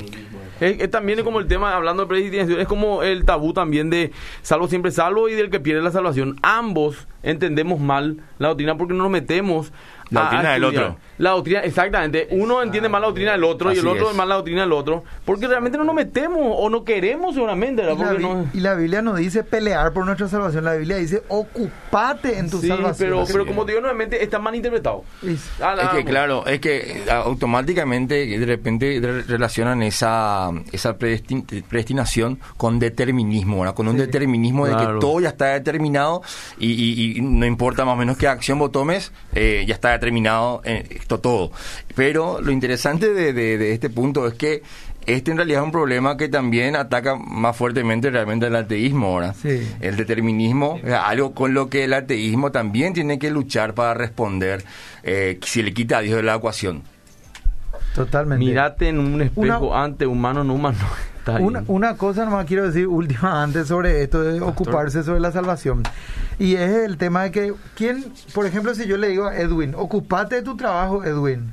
Es, 0.59 0.79
es 0.79 0.89
también 0.89 1.23
como 1.23 1.39
el 1.39 1.47
tema, 1.47 1.75
hablando 1.75 2.03
de 2.03 2.07
predestinación, 2.07 2.59
es 2.59 2.67
como 2.67 3.03
el 3.03 3.25
tabú 3.25 3.53
también 3.53 3.89
de 3.89 4.11
salvo 4.41 4.67
siempre 4.67 4.91
salvo 4.91 5.29
y 5.29 5.33
del 5.33 5.49
que 5.49 5.59
pierde 5.59 5.81
la 5.81 5.91
salvación. 5.91 6.37
Ambos 6.41 7.07
entendemos 7.23 7.79
mal 7.79 8.17
la 8.37 8.49
doctrina 8.49 8.77
porque 8.77 8.93
no 8.93 9.03
nos 9.03 9.11
metemos. 9.11 9.71
La 10.11 10.21
doctrina 10.21 10.49
a 10.49 10.53
del 10.53 10.63
otro. 10.63 10.97
La 11.17 11.31
doctrina, 11.31 11.61
exactamente. 11.61 12.27
Uno 12.31 12.61
entiende 12.61 12.89
mal 12.89 13.01
la 13.01 13.07
doctrina 13.07 13.31
del 13.31 13.43
otro 13.43 13.69
y 13.71 13.73
el 13.77 13.79
Así 13.79 13.87
otro 13.87 14.09
es. 14.11 14.15
mal 14.15 14.27
la 14.29 14.35
doctrina 14.35 14.61
del 14.61 14.73
otro. 14.73 15.03
Porque 15.23 15.47
realmente 15.47 15.77
no 15.77 15.83
nos 15.85 15.95
metemos 15.95 16.39
o 16.41 16.69
no 16.69 16.83
queremos 16.83 17.33
seguramente. 17.35 17.83
¿verdad? 17.83 18.11
Y 18.11 18.13
la, 18.13 18.19
no- 18.19 18.49
y 18.53 18.59
la 18.59 18.75
Biblia 18.75 19.01
no 19.01 19.15
dice 19.15 19.43
pelear 19.43 19.93
por 19.93 20.05
nuestra 20.05 20.27
salvación, 20.27 20.65
la 20.65 20.73
Biblia 20.73 20.97
dice 20.97 21.23
ocupate 21.27 22.37
en 22.37 22.49
tu 22.49 22.59
Sí, 22.59 22.67
salvación. 22.67 23.09
pero, 23.09 23.25
pero 23.27 23.43
Sí. 23.43 23.47
como 23.49 23.65
te 23.65 23.71
digo 23.71 23.81
nuevamente, 23.81 24.21
está 24.23 24.39
mal 24.39 24.55
interpretado. 24.55 25.03
Es- 25.23 25.49
Ah, 25.61 25.73
Es 25.75 25.79
que 25.81 25.87
vamos. 25.87 26.03
claro, 26.05 26.45
es 26.47 26.59
que 26.59 26.77
eh, 26.99 27.03
automáticamente 27.49 28.25
de 28.25 28.45
repente 28.45 28.99
re- 29.01 29.21
relacionan 29.23 29.81
esa 29.83 30.49
esa 30.71 30.97
predestin- 30.97 31.63
predestinación 31.63 32.39
con 32.57 32.79
determinismo, 32.79 33.59
¿verdad? 33.59 33.75
con 33.75 33.87
un 33.87 33.93
Sí. 33.95 33.99
determinismo 34.01 34.65
de 34.65 34.73
Claro. 34.73 34.95
que 34.95 34.99
todo 34.99 35.19
ya 35.21 35.29
está 35.29 35.45
determinado 35.53 36.21
y, 36.59 36.71
y- 36.71 37.17
y 37.17 37.21
no 37.21 37.45
importa 37.45 37.85
más 37.85 37.93
o 37.93 37.97
menos 37.97 38.17
qué 38.17 38.27
acción 38.27 38.59
vos 38.59 38.71
tomes, 38.71 39.11
eh, 39.33 39.63
ya 39.67 39.73
está 39.75 39.91
determinado 39.91 40.61
eh, 40.65 40.99
esto 41.05 41.19
todo. 41.19 41.51
Pero 41.95 42.41
lo 42.41 42.51
interesante 42.51 43.13
de, 43.13 43.31
de- 43.31 43.57
de 43.59 43.73
este 43.73 43.91
punto 43.91 44.25
es 44.27 44.33
que 44.33 44.63
este 45.05 45.29
en 45.29 45.37
realidad 45.37 45.59
es 45.61 45.65
un 45.65 45.71
problema 45.71 46.17
que 46.17 46.29
también 46.29 46.75
ataca 46.75 47.15
más 47.15 47.55
fuertemente 47.55 48.09
realmente 48.09 48.47
al 48.47 48.55
ateísmo. 48.55 49.21
Sí. 49.39 49.61
El 49.81 49.97
determinismo, 49.97 50.79
es 50.83 50.93
algo 50.93 51.35
con 51.35 51.53
lo 51.53 51.69
que 51.69 51.83
el 51.83 51.93
ateísmo 51.93 52.51
también 52.51 52.93
tiene 52.93 53.19
que 53.19 53.29
luchar 53.29 53.75
para 53.75 53.93
responder 53.93 54.63
eh, 55.03 55.39
si 55.45 55.61
le 55.61 55.75
quita 55.75 55.99
a 55.99 56.01
Dios 56.01 56.15
de 56.17 56.23
la 56.23 56.33
ecuación. 56.35 56.81
Totalmente. 57.93 58.43
Mirate 58.43 58.89
en 58.89 58.97
un 58.99 59.21
espejo 59.21 59.67
Una- 59.67 59.83
ante 59.83 60.07
humano, 60.07 60.43
no 60.43 60.55
humano. 60.55 60.77
Está 61.25 61.39
Una, 61.39 61.61
bien. 61.61 61.75
una 61.75 61.97
cosa 61.97 62.23
nomás 62.23 62.45
quiero 62.45 62.67
decir 62.67 62.85
última 62.87 63.41
antes 63.41 63.67
sobre 63.67 64.03
esto 64.03 64.21
de 64.21 64.41
ocuparse 64.41 65.01
sobre 65.01 65.19
la 65.19 65.31
salvación. 65.31 65.81
Y 66.37 66.53
es 66.53 66.69
el 66.69 66.97
tema 66.97 67.23
de 67.23 67.31
que, 67.31 67.53
¿quién, 67.75 68.05
por 68.35 68.45
ejemplo, 68.45 68.75
si 68.75 68.85
yo 68.85 68.95
le 68.95 69.07
digo 69.07 69.25
a 69.25 69.35
Edwin, 69.35 69.73
ocupate 69.75 70.35
de 70.35 70.41
tu 70.43 70.55
trabajo, 70.55 71.03
Edwin. 71.03 71.51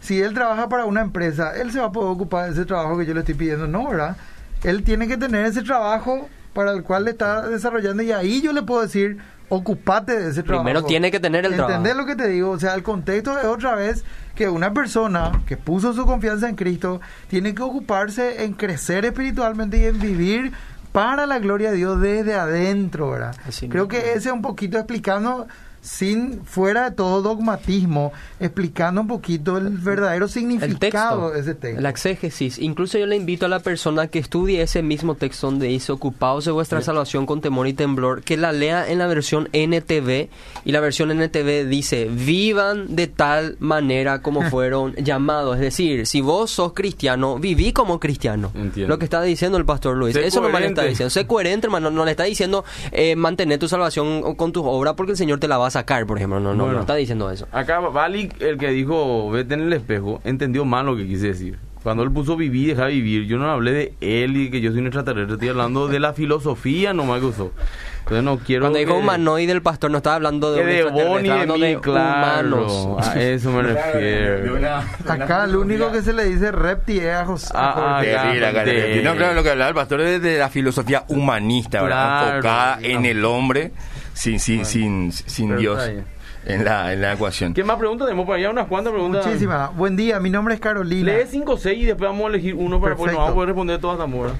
Si 0.00 0.22
él 0.22 0.34
trabaja 0.34 0.68
para 0.68 0.84
una 0.84 1.00
empresa, 1.00 1.56
él 1.56 1.72
se 1.72 1.80
va 1.80 1.86
a 1.86 1.92
poder 1.92 2.12
ocupar 2.12 2.46
de 2.46 2.52
ese 2.52 2.64
trabajo 2.64 2.96
que 2.96 3.06
yo 3.06 3.12
le 3.14 3.20
estoy 3.20 3.34
pidiendo, 3.34 3.66
¿no, 3.66 3.88
verdad? 3.88 4.16
Él 4.62 4.84
tiene 4.84 5.08
que 5.08 5.16
tener 5.16 5.44
ese 5.46 5.62
trabajo 5.62 6.28
para 6.54 6.70
el 6.70 6.84
cual 6.84 7.04
le 7.04 7.10
está 7.10 7.48
desarrollando 7.48 8.04
y 8.04 8.12
ahí 8.12 8.40
yo 8.40 8.52
le 8.52 8.62
puedo 8.62 8.82
decir, 8.82 9.18
ocupate 9.48 10.18
de 10.18 10.30
ese 10.30 10.42
trabajo. 10.42 10.64
Primero 10.64 10.84
tiene 10.86 11.10
que 11.10 11.20
tener 11.20 11.44
el 11.46 11.52
¿Entendés 11.54 11.92
trabajo. 11.92 12.00
lo 12.00 12.06
que 12.06 12.16
te 12.16 12.28
digo? 12.28 12.50
O 12.50 12.58
sea, 12.58 12.74
el 12.74 12.82
contexto 12.82 13.38
es 13.38 13.44
otra 13.44 13.74
vez 13.74 14.04
que 14.34 14.48
una 14.48 14.72
persona 14.72 15.42
que 15.46 15.56
puso 15.56 15.92
su 15.94 16.04
confianza 16.06 16.48
en 16.48 16.54
Cristo 16.56 17.00
tiene 17.28 17.54
que 17.54 17.62
ocuparse 17.62 18.44
en 18.44 18.52
crecer 18.54 19.04
espiritualmente 19.04 19.78
y 19.78 19.84
en 19.84 19.98
vivir 19.98 20.52
para 20.92 21.26
la 21.26 21.38
gloria 21.38 21.70
de 21.70 21.76
Dios 21.76 22.00
desde 22.00 22.34
adentro, 22.34 23.10
¿verdad? 23.10 23.34
Así 23.46 23.68
Creo 23.68 23.86
mismo. 23.86 24.00
que 24.00 24.10
ese 24.12 24.28
es 24.28 24.32
un 24.34 24.42
poquito 24.42 24.78
explicando 24.78 25.46
sin 25.80 26.44
fuera 26.44 26.90
de 26.90 26.96
todo 26.96 27.22
dogmatismo, 27.22 28.12
explicando 28.40 29.00
un 29.00 29.06
poquito 29.06 29.56
el 29.58 29.70
verdadero 29.70 30.26
El 30.26 30.30
significado 30.30 30.78
texto, 30.78 31.30
de 31.30 31.40
ese 31.40 31.54
texto. 31.54 31.80
la 31.80 31.88
exégesis. 31.88 32.58
Incluso 32.58 32.98
yo 32.98 33.06
le 33.06 33.16
invito 33.16 33.46
a 33.46 33.48
la 33.48 33.60
persona 33.60 34.08
que 34.08 34.18
estudie 34.18 34.62
ese 34.62 34.82
mismo 34.82 35.14
texto 35.14 35.48
donde 35.48 35.68
dice 35.68 35.92
ocupaos 35.92 36.44
de 36.44 36.50
vuestra 36.50 36.82
salvación 36.82 37.26
con 37.26 37.40
temor 37.40 37.66
y 37.68 37.72
temblor, 37.72 38.22
que 38.22 38.36
la 38.36 38.52
lea 38.52 38.90
en 38.90 38.98
la 38.98 39.06
versión 39.06 39.48
NTV 39.52 40.28
y 40.64 40.72
la 40.72 40.80
versión 40.80 41.10
NTV 41.10 41.68
dice 41.68 42.08
vivan 42.10 42.94
de 42.96 43.06
tal 43.06 43.56
manera 43.58 44.20
como 44.22 44.42
fueron 44.50 44.94
llamados. 44.96 45.56
Es 45.56 45.62
decir, 45.62 46.06
si 46.06 46.20
vos 46.20 46.50
sos 46.50 46.72
cristiano, 46.72 47.38
viví 47.38 47.72
como 47.72 48.00
cristiano. 48.00 48.50
Entiendo. 48.54 48.88
Lo 48.88 48.98
que 48.98 49.04
está 49.04 49.22
diciendo 49.22 49.58
el 49.58 49.64
pastor 49.64 49.96
Luis. 49.96 50.14
Sé 50.14 50.26
Eso 50.26 50.40
nomás 50.40 50.60
le 50.60 50.68
está 50.68 50.82
diciendo. 50.82 51.10
Sé 51.10 51.26
coherente, 51.26 51.66
hermano. 51.66 51.90
No 51.90 52.04
le 52.04 52.12
está 52.12 52.24
diciendo 52.24 52.64
eh, 52.92 53.16
mantener 53.16 53.58
tu 53.58 53.68
salvación 53.68 54.34
con 54.36 54.52
tus 54.52 54.62
obras 54.66 54.94
porque 54.94 55.12
el 55.12 55.18
Señor 55.18 55.38
te 55.40 55.48
la 55.48 55.56
va 55.68 55.80
a 55.80 55.82
sacar, 55.82 56.06
por 56.06 56.16
ejemplo. 56.16 56.40
No, 56.40 56.54
no, 56.54 56.64
Bueno. 56.64 56.74
no 56.74 56.80
está 56.80 56.94
diciendo 56.94 57.30
eso. 57.30 57.46
Acá 57.52 57.78
Bali, 57.80 58.30
el 58.40 58.56
que 58.58 58.70
dijo 58.70 59.30
vete 59.30 59.54
en 59.54 59.60
el 59.60 59.72
espejo, 59.72 60.20
entendió 60.24 60.64
mal 60.64 60.86
lo 60.86 60.96
que 60.96 61.06
quise 61.06 61.28
decir. 61.28 61.58
Cuando 61.82 62.02
él 62.02 62.10
puso 62.10 62.36
vivir, 62.36 62.68
deja 62.74 62.86
vivir, 62.86 63.26
yo 63.26 63.38
no 63.38 63.48
hablé 63.50 63.72
de 63.72 63.94
él 64.00 64.36
y 64.36 64.50
que 64.50 64.60
yo 64.60 64.70
soy 64.72 64.80
un 64.80 64.86
extraterrestre, 64.88 65.34
estoy 65.34 65.48
hablando 65.50 65.86
de 65.88 66.00
la 66.00 66.12
filosofía 66.12 66.92
nomás 66.92 67.20
que 67.20 67.26
usó. 67.26 67.52
Entonces 68.08 68.24
no 68.24 68.38
quiero 68.38 68.62
Cuando 68.62 68.78
dijo 68.78 68.94
humanoide, 68.94 69.52
el 69.52 69.60
pastor 69.60 69.90
no 69.90 69.98
estaba 69.98 70.16
hablando 70.16 70.52
de, 70.52 70.64
de 70.64 70.84
Bonnie 70.84 71.24
de 71.24 71.30
hablando 71.32 71.54
mí, 71.56 71.60
de 71.60 71.80
claro. 71.80 72.64
humanos. 72.64 73.06
A 73.06 73.20
eso 73.20 73.50
me 73.52 73.62
refiero. 73.62 74.58
Acá 75.06 75.46
lo 75.46 75.60
único 75.60 75.92
que 75.92 76.00
se 76.00 76.14
le 76.14 76.24
dice 76.24 76.50
repti 76.50 77.00
es 77.00 77.14
a 77.14 77.26
José. 77.26 77.48
Ah, 77.54 77.74
ah, 77.76 77.98
acá, 78.48 78.64
de- 78.64 79.02
No, 79.04 79.14
claro, 79.14 79.34
lo 79.34 79.42
que 79.42 79.50
hablaba 79.50 79.68
el 79.68 79.74
pastor 79.74 80.00
es 80.00 80.22
de 80.22 80.38
la 80.38 80.48
filosofía 80.48 81.04
humanista, 81.08 81.82
¿verdad? 81.82 82.18
Claro. 82.18 82.36
Enfocada 82.36 82.78
en 82.80 83.04
el 83.04 83.22
hombre, 83.26 83.72
sin, 84.14 84.40
sin, 84.40 84.64
sin, 84.64 85.12
sin 85.12 85.58
Dios. 85.58 85.78
En 86.48 86.64
la, 86.64 86.92
en 86.92 87.02
la 87.02 87.12
ecuación. 87.12 87.52
¿Qué 87.52 87.62
más 87.62 87.76
preguntas 87.76 88.06
tenemos 88.06 88.26
por 88.26 88.36
allá? 88.36 88.50
Unas 88.50 88.66
cuantas 88.66 88.92
preguntas. 88.92 89.24
Muchísimas. 89.24 89.76
Buen 89.76 89.96
día, 89.96 90.18
mi 90.18 90.30
nombre 90.30 90.54
es 90.54 90.60
Carolina. 90.60 91.12
Lee 91.12 91.26
5 91.28 91.52
o 91.52 91.56
6 91.58 91.78
y 91.78 91.84
después 91.84 92.08
vamos 92.08 92.24
a 92.24 92.28
elegir 92.28 92.54
uno 92.54 92.80
para 92.80 92.96
pues 92.96 93.12
no 93.12 93.18
vamos 93.18 93.32
a 93.32 93.34
poder 93.34 93.48
responder 93.48 93.78
todas 93.80 93.98
las 93.98 94.08
moras. 94.08 94.32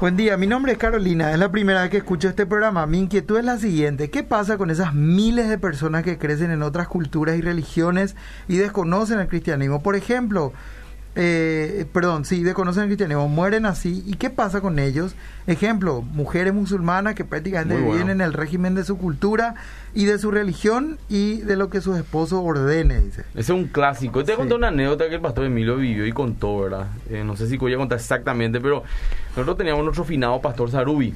Buen 0.00 0.16
día, 0.16 0.36
mi 0.36 0.46
nombre 0.46 0.72
es 0.72 0.78
Carolina, 0.78 1.32
es 1.32 1.38
la 1.38 1.50
primera 1.50 1.82
vez 1.82 1.90
que 1.90 1.96
escucho 1.96 2.28
este 2.28 2.46
programa. 2.46 2.86
Mi 2.86 3.00
inquietud 3.00 3.38
es 3.38 3.44
la 3.44 3.58
siguiente, 3.58 4.10
¿qué 4.10 4.22
pasa 4.22 4.58
con 4.58 4.70
esas 4.70 4.94
miles 4.94 5.48
de 5.48 5.58
personas 5.58 6.04
que 6.04 6.18
crecen 6.18 6.50
en 6.50 6.62
otras 6.62 6.86
culturas 6.86 7.36
y 7.36 7.42
religiones 7.42 8.14
y 8.46 8.56
desconocen 8.56 9.18
el 9.18 9.26
cristianismo? 9.26 9.82
Por 9.82 9.96
ejemplo, 9.96 10.52
eh, 11.18 11.86
perdón, 11.92 12.24
sí, 12.26 12.42
desconocen 12.42 12.82
el 12.84 12.88
cristianismo, 12.90 13.26
mueren 13.28 13.64
así, 13.66 14.02
¿y 14.06 14.14
qué 14.14 14.28
pasa 14.30 14.60
con 14.60 14.78
ellos? 14.78 15.14
Ejemplo, 15.46 16.02
mujeres 16.02 16.52
musulmanas 16.52 17.14
que 17.14 17.24
prácticamente 17.24 17.74
bueno. 17.82 17.92
viven 17.92 18.10
en 18.10 18.20
el 18.20 18.32
régimen 18.34 18.74
de 18.74 18.84
su 18.84 18.98
cultura 18.98 19.54
y 19.94 20.04
de 20.04 20.18
su 20.18 20.30
religión 20.30 20.98
y 21.08 21.38
de 21.38 21.56
lo 21.56 21.70
que 21.70 21.80
sus 21.80 21.96
esposos 21.96 22.40
ordene, 22.44 23.00
dice. 23.00 23.22
Ese 23.32 23.40
es 23.40 23.50
un 23.50 23.64
clásico. 23.66 24.22
Te 24.24 24.32
voy 24.32 24.32
a 24.32 24.34
Sí. 24.36 24.38
contar 24.40 24.58
una 24.58 24.68
anécdota 24.68 25.08
que 25.08 25.14
el 25.14 25.20
pastor 25.22 25.46
Emilio 25.46 25.76
vivió 25.76 26.06
y 26.06 26.12
contó, 26.12 26.58
¿verdad? 26.60 26.88
Eh, 27.10 27.24
no 27.24 27.34
sé 27.34 27.46
si 27.48 27.56
voy 27.56 27.72
a 27.72 27.78
contar 27.78 27.98
exactamente, 27.98 28.60
pero 28.60 28.82
nosotros 29.30 29.56
teníamos 29.56 29.82
nuestro 29.84 30.04
finado 30.04 30.40
pastor 30.42 30.70
Sarubi. 30.70 31.14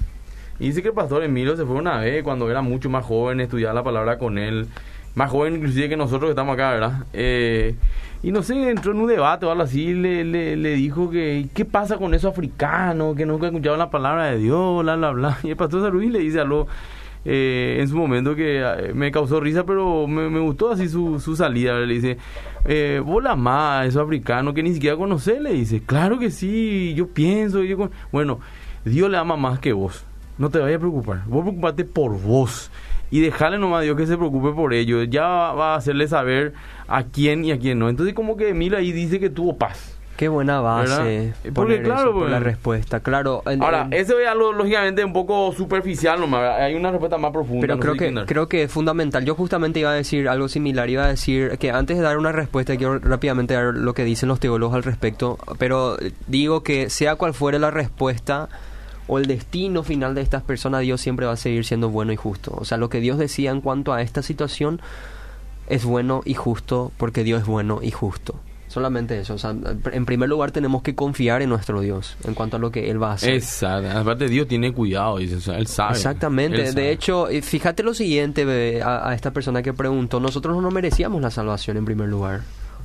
Y 0.58 0.66
dice 0.66 0.82
que 0.82 0.88
el 0.88 0.94
pastor 0.94 1.22
Emilio 1.24 1.56
se 1.56 1.64
fue 1.64 1.74
una 1.76 1.98
vez 2.00 2.22
cuando 2.22 2.50
era 2.50 2.62
mucho 2.62 2.88
más 2.90 3.04
joven, 3.04 3.40
estudiaba 3.40 3.74
la 3.74 3.82
palabra 3.82 4.18
con 4.18 4.38
él. 4.38 4.68
Más 5.14 5.30
joven 5.30 5.56
inclusive 5.56 5.88
que 5.88 5.96
nosotros 5.96 6.28
que 6.28 6.30
estamos 6.30 6.54
acá, 6.54 6.70
¿verdad? 6.70 7.04
Eh, 7.12 7.74
y 8.22 8.32
no 8.32 8.42
sé, 8.42 8.70
entró 8.70 8.92
en 8.92 9.00
un 9.00 9.06
debate 9.06 9.46
o 9.46 9.50
algo 9.50 9.62
así, 9.62 9.94
le, 9.94 10.24
le, 10.24 10.56
le 10.56 10.74
dijo 10.74 11.10
que 11.10 11.48
¿qué 11.54 11.64
pasa 11.64 11.96
con 11.96 12.12
esos 12.12 12.32
africanos 12.32 13.16
que 13.16 13.24
nunca 13.24 13.46
escuchaban 13.46 13.78
la 13.78 13.90
palabra 13.90 14.26
de 14.26 14.38
Dios, 14.38 14.82
bla, 14.82 14.96
bla, 14.96 15.10
bla? 15.10 15.38
Y 15.42 15.50
el 15.50 15.56
pastor 15.56 15.82
Sarubi 15.82 16.10
le 16.10 16.18
dice 16.18 16.40
algo 16.40 16.68
eh, 17.24 17.78
en 17.80 17.88
su 17.88 17.96
momento 17.96 18.34
que 18.34 18.60
eh, 18.60 18.92
me 18.94 19.10
causó 19.10 19.40
risa, 19.40 19.64
pero 19.64 20.06
me, 20.06 20.28
me 20.30 20.40
gustó 20.40 20.70
así 20.70 20.88
su, 20.88 21.18
su 21.20 21.34
salida. 21.36 21.78
Le 21.78 21.94
dice, 21.94 22.18
eh, 22.64 23.02
vos 23.04 23.22
la 23.22 23.32
amás 23.32 23.82
a 23.82 23.86
esos 23.86 24.02
africanos 24.02 24.54
que 24.54 24.62
ni 24.62 24.74
siquiera 24.74 24.96
conocés, 24.96 25.40
le 25.40 25.52
dice, 25.52 25.82
claro 25.82 26.18
que 26.18 26.30
sí, 26.30 26.94
yo 26.94 27.08
pienso, 27.08 27.62
yo 27.62 27.76
con-". 27.76 27.90
bueno, 28.12 28.40
Dios 28.84 29.10
le 29.10 29.16
ama 29.16 29.36
más 29.36 29.58
que 29.58 29.72
vos, 29.72 30.04
no 30.38 30.50
te 30.50 30.58
vayas 30.58 30.76
a 30.76 30.80
preocupar, 30.80 31.22
vos 31.26 31.42
preocupate 31.42 31.84
por 31.84 32.18
vos 32.20 32.70
y 33.10 33.20
dejarle 33.20 33.58
nomás 33.58 33.80
a 33.80 33.82
Dios 33.82 33.96
que 33.96 34.06
se 34.06 34.16
preocupe 34.16 34.52
por 34.52 34.72
ellos, 34.72 35.06
ya 35.10 35.26
va, 35.26 35.74
a 35.74 35.76
hacerle 35.76 36.08
saber 36.08 36.54
a 36.88 37.04
quién 37.04 37.44
y 37.44 37.52
a 37.52 37.58
quién 37.58 37.78
no. 37.78 37.88
Entonces 37.88 38.14
como 38.14 38.36
que 38.36 38.50
Emil 38.50 38.74
ahí 38.74 38.92
dice 38.92 39.18
que 39.20 39.30
tuvo 39.30 39.56
paz. 39.56 39.96
Qué 40.20 40.28
buena 40.28 40.60
base. 40.60 41.32
Porque, 41.54 41.80
claro, 41.80 42.00
eso 42.00 42.12
por 42.12 42.20
pues- 42.20 42.30
la 42.30 42.40
respuesta. 42.40 43.00
Claro. 43.00 43.42
Ahora, 43.58 43.88
eso 43.90 44.18
es 44.18 44.28
algo 44.28 44.52
lógicamente 44.52 45.02
un 45.02 45.14
poco 45.14 45.50
superficial 45.52 46.20
nomás, 46.20 46.60
hay 46.60 46.74
una 46.74 46.90
respuesta 46.90 47.16
más 47.16 47.32
profunda. 47.32 47.62
Pero 47.62 47.76
no 47.76 47.80
creo 47.80 47.94
que, 47.94 48.26
creo 48.26 48.46
que 48.46 48.64
es 48.64 48.70
fundamental. 48.70 49.24
Yo 49.24 49.34
justamente 49.34 49.80
iba 49.80 49.90
a 49.90 49.94
decir 49.94 50.28
algo 50.28 50.48
similar. 50.48 50.90
Iba 50.90 51.04
a 51.04 51.08
decir 51.08 51.56
que 51.56 51.70
antes 51.70 51.96
de 51.96 52.02
dar 52.02 52.18
una 52.18 52.32
respuesta, 52.32 52.76
quiero 52.76 52.98
rápidamente 52.98 53.54
dar 53.54 53.72
lo 53.72 53.94
que 53.94 54.04
dicen 54.04 54.28
los 54.28 54.40
teólogos 54.40 54.74
al 54.74 54.82
respecto. 54.82 55.38
Pero 55.58 55.96
digo 56.26 56.62
que 56.62 56.90
sea 56.90 57.16
cual 57.16 57.32
fuere 57.32 57.58
la 57.58 57.70
respuesta 57.70 58.50
o 59.10 59.18
el 59.18 59.26
destino 59.26 59.82
final 59.82 60.14
de 60.14 60.20
estas 60.20 60.44
personas, 60.44 60.82
Dios 60.82 61.00
siempre 61.00 61.26
va 61.26 61.32
a 61.32 61.36
seguir 61.36 61.64
siendo 61.64 61.90
bueno 61.90 62.12
y 62.12 62.16
justo. 62.16 62.54
O 62.56 62.64
sea, 62.64 62.78
lo 62.78 62.88
que 62.88 63.00
Dios 63.00 63.18
decía 63.18 63.50
en 63.50 63.60
cuanto 63.60 63.92
a 63.92 64.02
esta 64.02 64.22
situación 64.22 64.80
es 65.66 65.84
bueno 65.84 66.22
y 66.24 66.34
justo 66.34 66.92
porque 66.96 67.24
Dios 67.24 67.40
es 67.40 67.46
bueno 67.48 67.80
y 67.82 67.90
justo. 67.90 68.36
Solamente 68.68 69.18
eso. 69.18 69.34
O 69.34 69.38
sea, 69.38 69.50
en 69.50 70.06
primer 70.06 70.28
lugar 70.28 70.52
tenemos 70.52 70.82
que 70.82 70.94
confiar 70.94 71.42
en 71.42 71.48
nuestro 71.48 71.80
Dios 71.80 72.16
en 72.22 72.34
cuanto 72.34 72.56
a 72.56 72.60
lo 72.60 72.70
que 72.70 72.88
Él 72.88 73.02
va 73.02 73.10
a 73.10 73.14
hacer. 73.14 73.34
Exacto. 73.34 73.90
Aparte, 73.98 74.28
Dios 74.28 74.46
tiene 74.46 74.72
cuidado, 74.72 75.18
dice, 75.18 75.34
o 75.34 75.40
sea, 75.40 75.58
Él 75.58 75.66
sabe. 75.66 75.94
Exactamente. 75.94 76.60
Él 76.60 76.68
sabe. 76.68 76.80
De 76.80 76.92
hecho, 76.92 77.28
eh, 77.28 77.42
fíjate 77.42 77.82
lo 77.82 77.94
siguiente 77.94 78.44
bebé, 78.44 78.80
a, 78.80 79.08
a 79.08 79.14
esta 79.16 79.32
persona 79.32 79.60
que 79.60 79.72
preguntó. 79.72 80.20
Nosotros 80.20 80.62
no 80.62 80.70
merecíamos 80.70 81.20
la 81.20 81.32
salvación 81.32 81.78
en 81.78 81.84
primer 81.84 82.08
lugar. 82.08 82.42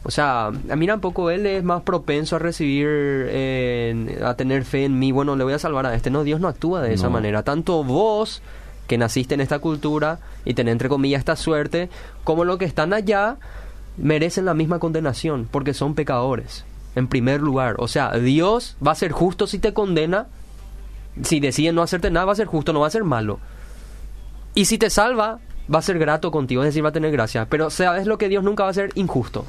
O 0.08 0.12
sea, 0.12 0.48
a 0.48 0.76
mí 0.76 0.86
tampoco 0.86 1.32
él 1.32 1.48
es 1.48 1.63
más 1.63 1.82
propenso 1.82 2.36
a 2.36 2.39
recibir, 2.39 2.88
eh, 2.88 4.22
a 4.24 4.36
tener 4.36 4.63
fe 4.63 4.86
en 4.86 5.00
mí. 5.00 5.12
Bueno, 5.12 5.36
le 5.36 5.44
voy 5.44 5.54
a 5.54 5.60
salvar 5.60 5.88
a 5.88 5.96
este. 5.96 6.12
No, 6.12 6.24
Dios 6.24 6.39
no 6.39 6.48
actúa 6.48 6.84
de 6.84 6.94
esa 6.94 7.10
manera. 7.10 7.41
Tanto 7.41 7.84
vos, 7.84 8.44
que 8.86 9.00
naciste 9.00 9.34
en 9.34 9.41
esta 9.41 9.58
cultura 9.58 10.20
y 10.46 10.54
tenés 10.54 10.74
entre 10.74 10.89
comillas 10.89 11.18
esta 11.20 11.36
suerte, 11.36 11.89
como 12.24 12.46
los 12.46 12.60
que 12.60 12.65
están 12.65 12.94
allá, 12.94 13.38
merecen 13.98 14.46
la 14.46 14.54
misma 14.54 14.78
condenación 14.78 15.48
porque 15.50 15.74
son 15.74 15.96
pecadores. 15.96 16.65
En 16.94 17.08
primer 17.08 17.41
lugar. 17.41 17.74
O 17.80 17.88
sea, 17.88 18.12
Dios 18.12 18.78
va 18.86 18.91
a 18.91 18.96
ser 18.96 19.12
justo 19.12 19.48
si 19.48 19.58
te 19.58 19.74
condena. 19.74 20.28
Si 21.24 21.39
decide 21.39 21.74
no 21.74 21.82
hacerte 21.82 22.12
nada, 22.12 22.28
va 22.28 22.34
a 22.34 22.36
ser 22.36 22.46
justo, 22.46 22.74
no 22.74 22.82
va 22.82 22.88
a 22.88 22.91
ser 22.91 23.06
malo. 23.06 23.39
Y 24.54 24.65
si 24.65 24.78
te 24.78 24.91
salva, 24.91 25.39
va 25.74 25.80
a 25.80 25.82
ser 25.82 25.98
grato 25.98 26.30
contigo, 26.30 26.62
es 26.62 26.68
decir, 26.68 26.86
va 26.86 26.89
a 26.89 26.94
tener 26.94 27.12
gracia. 27.12 27.48
Pero 27.50 27.72
sabes 27.72 28.06
lo 28.06 28.20
que 28.20 28.30
Dios 28.30 28.44
nunca 28.44 28.65
va 28.65 28.70
a 28.70 28.74
ser 28.74 28.91
injusto. 28.94 29.46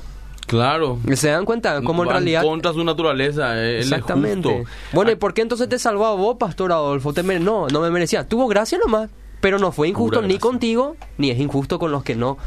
Claro. 0.47 0.99
¿Se 1.15 1.29
dan 1.29 1.45
cuenta? 1.45 1.81
Como 1.83 2.05
en 2.05 2.11
realidad... 2.11 2.43
contra 2.43 2.73
su 2.73 2.85
naturaleza. 2.85 3.57
eh, 3.59 3.77
Él 3.79 3.83
Exactamente. 3.83 4.49
Es 4.49 4.57
justo. 4.59 4.71
Bueno, 4.93 5.11
¿y 5.11 5.17
por 5.17 5.35
qué 5.35 5.43
entonces 5.43 5.69
te 5.69 5.79
salvó 5.79 6.07
a 6.07 6.15
vos, 6.15 6.37
Pastor 6.39 6.73
Adolfo? 6.73 7.13
Te 7.13 7.23
mere- 7.23 7.41
No, 7.41 7.67
no 7.69 7.81
me 7.81 7.91
merecía. 7.91 8.27
Tuvo 8.29 8.47
gracia 8.47 8.79
nomás. 8.79 9.11
Pero 9.41 9.59
no 9.59 9.71
fue 9.73 9.89
injusto 9.89 10.23
ni 10.23 10.39
contigo, 10.39 10.97
ni 11.19 11.31
es 11.31 11.39
injusto 11.39 11.79
con 11.79 11.91
los 11.93 12.03
que 12.03 12.15
no... 12.17 12.39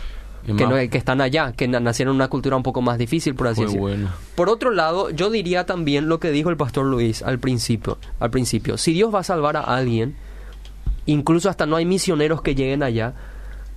Que, 0.45 0.65
no, 0.65 0.69
que 0.89 0.97
están 0.97 1.21
allá, 1.21 1.51
que 1.51 1.67
na- 1.67 1.79
nacieron 1.79 2.13
en 2.13 2.15
una 2.15 2.27
cultura 2.29 2.55
un 2.55 2.63
poco 2.63 2.81
más 2.81 2.97
difícil, 2.97 3.35
por 3.35 3.47
así 3.47 3.61
decirlo. 3.61 3.81
bueno. 3.81 4.09
Por 4.33 4.49
otro 4.49 4.71
lado, 4.71 5.11
yo 5.11 5.29
diría 5.29 5.65
también 5.67 6.07
lo 6.09 6.19
que 6.19 6.31
dijo 6.31 6.49
el 6.49 6.57
pastor 6.57 6.85
Luis 6.85 7.21
al 7.21 7.37
principio. 7.37 7.99
Al 8.19 8.31
principio, 8.31 8.77
si 8.77 8.93
Dios 8.93 9.13
va 9.13 9.19
a 9.19 9.23
salvar 9.23 9.57
a 9.57 9.61
alguien, 9.61 10.15
incluso 11.05 11.49
hasta 11.49 11.65
no 11.65 11.75
hay 11.75 11.85
misioneros 11.85 12.41
que 12.41 12.55
lleguen 12.55 12.81
allá, 12.81 13.13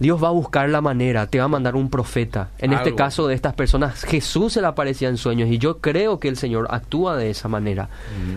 Dios 0.02 0.22
va 0.22 0.28
a 0.28 0.32
buscar 0.32 0.68
la 0.68 0.80
manera, 0.80 1.28
te 1.28 1.38
va 1.38 1.44
a 1.44 1.48
mandar 1.48 1.76
un 1.76 1.88
profeta. 1.88 2.50
En 2.58 2.72
este 2.72 2.96
caso 2.96 3.28
de 3.28 3.36
estas 3.36 3.54
personas, 3.54 4.02
Jesús 4.02 4.52
se 4.52 4.60
le 4.60 4.66
aparecía 4.66 5.08
en 5.08 5.16
sueños 5.16 5.48
y 5.48 5.58
yo 5.58 5.78
creo 5.78 6.18
que 6.18 6.26
el 6.26 6.36
Señor 6.36 6.66
actúa 6.70 7.16
de 7.16 7.30
esa 7.30 7.46
manera. 7.48 7.88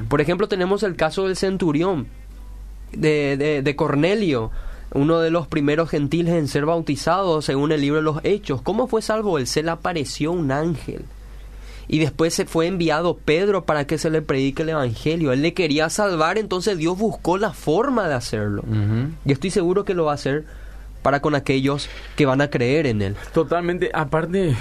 Por 0.08 0.22
ejemplo, 0.22 0.48
tenemos 0.48 0.84
el 0.84 0.96
caso 0.96 1.26
del 1.26 1.36
centurión, 1.36 2.06
de, 2.92 3.36
de, 3.36 3.64
de 3.64 3.76
Cornelio, 3.76 4.52
uno 4.94 5.20
de 5.20 5.32
los 5.32 5.48
primeros 5.48 5.90
gentiles 5.90 6.36
en 6.36 6.48
ser 6.48 6.68
bautizados 6.68 7.46
según 7.46 7.72
el 7.72 7.82
libro 7.82 7.98
de 7.98 8.04
los 8.04 8.20
Hechos. 8.24 8.62
¿Cómo 8.62 8.86
fue 8.86 9.02
salvo 9.02 9.40
él? 9.40 9.48
Se 9.48 9.64
le 9.64 9.72
apareció 9.72 10.32
un 10.34 10.52
ángel. 10.52 11.04
Y 11.88 11.98
después 11.98 12.36
se 12.36 12.46
fue 12.46 12.68
enviado 12.68 13.18
Pedro 13.18 13.66
para 13.66 13.88
que 13.88 13.98
se 13.98 14.12
le 14.12 14.22
predique 14.22 14.62
el 14.62 14.70
Evangelio. 14.70 15.32
Él 15.32 15.42
le 15.42 15.56
quería 15.56 15.90
salvar, 15.90 16.38
entonces 16.38 16.78
Dios 16.78 16.96
buscó 16.96 17.40
la 17.40 17.54
forma 17.54 18.08
de 18.08 18.14
hacerlo. 18.14 18.64
Y 19.26 19.32
estoy 19.32 19.50
seguro 19.50 19.84
que 19.84 19.96
lo 19.96 20.06
va 20.06 20.12
a 20.12 20.16
hacer 20.16 20.46
para 21.06 21.20
con 21.20 21.36
aquellos 21.36 21.88
que 22.16 22.26
van 22.26 22.42
a 22.42 22.50
creer 22.50 22.88
en 22.88 23.04
él. 23.04 23.16
Totalmente. 23.32 23.92
Aparte, 23.94 24.56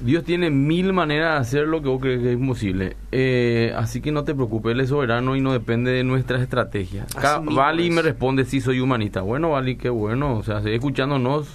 Dios 0.00 0.24
tiene 0.24 0.48
mil 0.48 0.94
maneras 0.94 1.34
de 1.34 1.40
hacer 1.40 1.68
lo 1.68 1.82
que 1.82 1.88
vos 1.90 2.00
crees 2.00 2.22
que 2.22 2.28
es 2.32 2.38
imposible. 2.38 2.96
Eh, 3.12 3.74
así 3.76 4.00
que 4.00 4.10
no 4.10 4.24
te 4.24 4.34
preocupes, 4.34 4.72
Él 4.72 4.80
es 4.80 4.88
soberano 4.88 5.36
y 5.36 5.42
no 5.42 5.52
depende 5.52 5.90
de 5.90 6.02
nuestras 6.02 6.40
estrategias. 6.40 7.14
Acá 7.14 7.40
Vali 7.44 7.88
es. 7.88 7.94
me 7.94 8.00
responde, 8.00 8.46
sí, 8.46 8.62
soy 8.62 8.80
humanista. 8.80 9.20
Bueno, 9.20 9.50
Vali, 9.50 9.76
qué 9.76 9.90
bueno. 9.90 10.38
O 10.38 10.42
sea, 10.42 10.60
sigue 10.62 10.76
escuchándonos. 10.76 11.46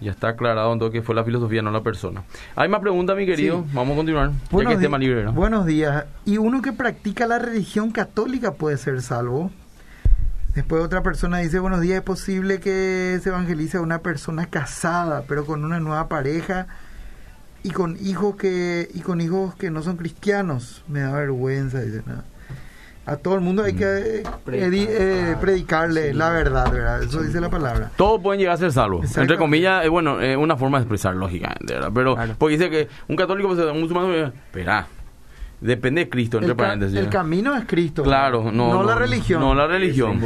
Ya 0.00 0.10
está 0.10 0.30
aclarado 0.30 0.72
entonces 0.72 0.98
que 0.98 1.06
fue 1.06 1.14
la 1.14 1.22
filosofía, 1.22 1.62
no 1.62 1.70
la 1.70 1.82
persona. 1.82 2.24
Hay 2.56 2.68
más 2.68 2.80
preguntas, 2.80 3.16
mi 3.16 3.26
querido. 3.26 3.58
Sí. 3.64 3.70
Vamos 3.74 3.92
a 3.92 3.96
continuar. 3.96 4.30
Ya 4.32 4.38
que 4.48 4.54
Buenos, 4.54 4.72
es 4.72 4.78
di- 4.80 4.84
tema 4.86 4.98
libre, 4.98 5.22
¿no? 5.24 5.32
buenos 5.34 5.66
días. 5.66 6.06
¿Y 6.24 6.38
uno 6.38 6.62
que 6.62 6.72
practica 6.72 7.26
la 7.26 7.38
religión 7.38 7.90
católica 7.92 8.54
puede 8.54 8.76
ser 8.78 9.02
salvo? 9.02 9.50
Después 10.54 10.82
otra 10.82 11.02
persona 11.02 11.38
dice, 11.38 11.58
buenos 11.60 11.80
días, 11.80 11.98
es 11.98 12.02
posible 12.04 12.58
que 12.60 13.18
se 13.22 13.28
evangelice 13.28 13.76
a 13.78 13.80
una 13.80 14.00
persona 14.00 14.46
casada, 14.46 15.22
pero 15.28 15.46
con 15.46 15.64
una 15.64 15.78
nueva 15.78 16.08
pareja 16.08 16.66
y 17.62 17.70
con 17.70 17.96
hijos 18.00 18.34
que 18.36 18.88
y 18.92 19.00
con 19.00 19.20
hijos 19.20 19.54
que 19.54 19.70
no 19.70 19.82
son 19.82 19.96
cristianos. 19.96 20.82
Me 20.88 21.00
da 21.00 21.12
vergüenza, 21.12 21.80
dice. 21.80 22.02
¿no? 22.04 22.22
A 23.06 23.16
todo 23.16 23.34
el 23.36 23.40
mundo 23.40 23.62
hay 23.62 23.74
que 23.74 23.84
eh, 24.20 24.22
edi- 24.46 24.86
eh, 24.88 25.36
predicarle 25.40 26.12
la 26.14 26.30
verdad, 26.30 26.70
¿verdad? 26.70 27.02
Eso 27.02 27.22
dice 27.22 27.40
la 27.40 27.48
palabra. 27.48 27.90
Todos 27.96 28.20
pueden 28.20 28.40
llegar 28.40 28.54
a 28.54 28.58
ser 28.58 28.72
salvos. 28.72 29.16
Entre 29.16 29.36
comillas, 29.38 29.84
eh, 29.84 29.88
bueno, 29.88 30.20
es 30.20 30.36
una 30.36 30.56
forma 30.56 30.78
de 30.78 30.82
expresar, 30.82 31.14
lógicamente, 31.14 31.74
¿verdad? 31.74 31.90
Pero, 31.94 32.14
Claro. 32.16 32.34
porque 32.38 32.58
dice 32.58 32.70
que 32.70 32.88
un 33.08 33.16
católico, 33.16 33.48
pues, 33.54 33.58
un 33.60 33.80
musulmán, 33.80 34.10
eh, 34.10 34.24
espera, 34.46 34.86
depende 35.60 36.04
de 36.04 36.08
Cristo, 36.10 36.38
entre 36.38 36.52
El, 36.52 36.56
ca- 36.56 36.62
paréntesis. 36.64 36.98
el 36.98 37.08
camino 37.08 37.54
es 37.56 37.64
Cristo. 37.66 38.02
Claro, 38.02 38.50
no, 38.52 38.82
la 38.82 38.94
religión. 38.94 39.40
No 39.40 39.54
la 39.54 39.66
religión. 39.66 40.20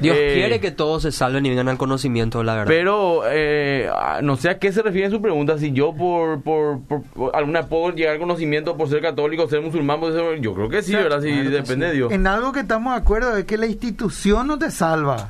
Dios 0.00 0.16
Eh, 0.18 0.32
quiere 0.34 0.60
que 0.60 0.70
todos 0.70 1.02
se 1.02 1.12
salven 1.12 1.44
y 1.46 1.50
vengan 1.50 1.68
al 1.68 1.78
conocimiento 1.78 2.38
de 2.38 2.44
la 2.44 2.54
verdad. 2.54 2.68
Pero 2.68 3.22
eh, 3.26 3.88
no 4.22 4.36
sé 4.36 4.50
a 4.50 4.58
qué 4.58 4.72
se 4.72 4.82
refiere 4.82 5.06
en 5.06 5.12
su 5.12 5.20
pregunta. 5.20 5.58
Si 5.58 5.72
yo 5.72 5.94
por, 5.94 6.42
por, 6.42 6.80
por, 6.82 7.02
por 7.02 7.36
alguna 7.36 7.66
puedo 7.66 7.94
llegar 7.94 8.14
al 8.14 8.20
conocimiento 8.20 8.76
por 8.76 8.88
ser 8.88 9.02
católico, 9.02 9.48
ser 9.48 9.60
musulmán, 9.60 10.00
por 10.00 10.12
ser- 10.12 10.40
yo 10.40 10.54
creo 10.54 10.68
que 10.68 10.82
sí, 10.82 10.92
Claro, 10.92 11.04
¿verdad? 11.10 11.20
Claro 11.22 11.42
que 11.42 11.48
depende 11.50 11.86
sí. 11.86 11.90
de 11.90 11.96
Dios. 11.96 12.12
En 12.12 12.26
algo 12.26 12.52
que 12.52 12.60
estamos 12.60 12.94
de 12.94 12.98
acuerdo 13.00 13.36
es 13.36 13.44
que 13.44 13.58
la 13.58 13.66
institución 13.66 14.46
no 14.46 14.58
te 14.58 14.70
salva. 14.70 15.26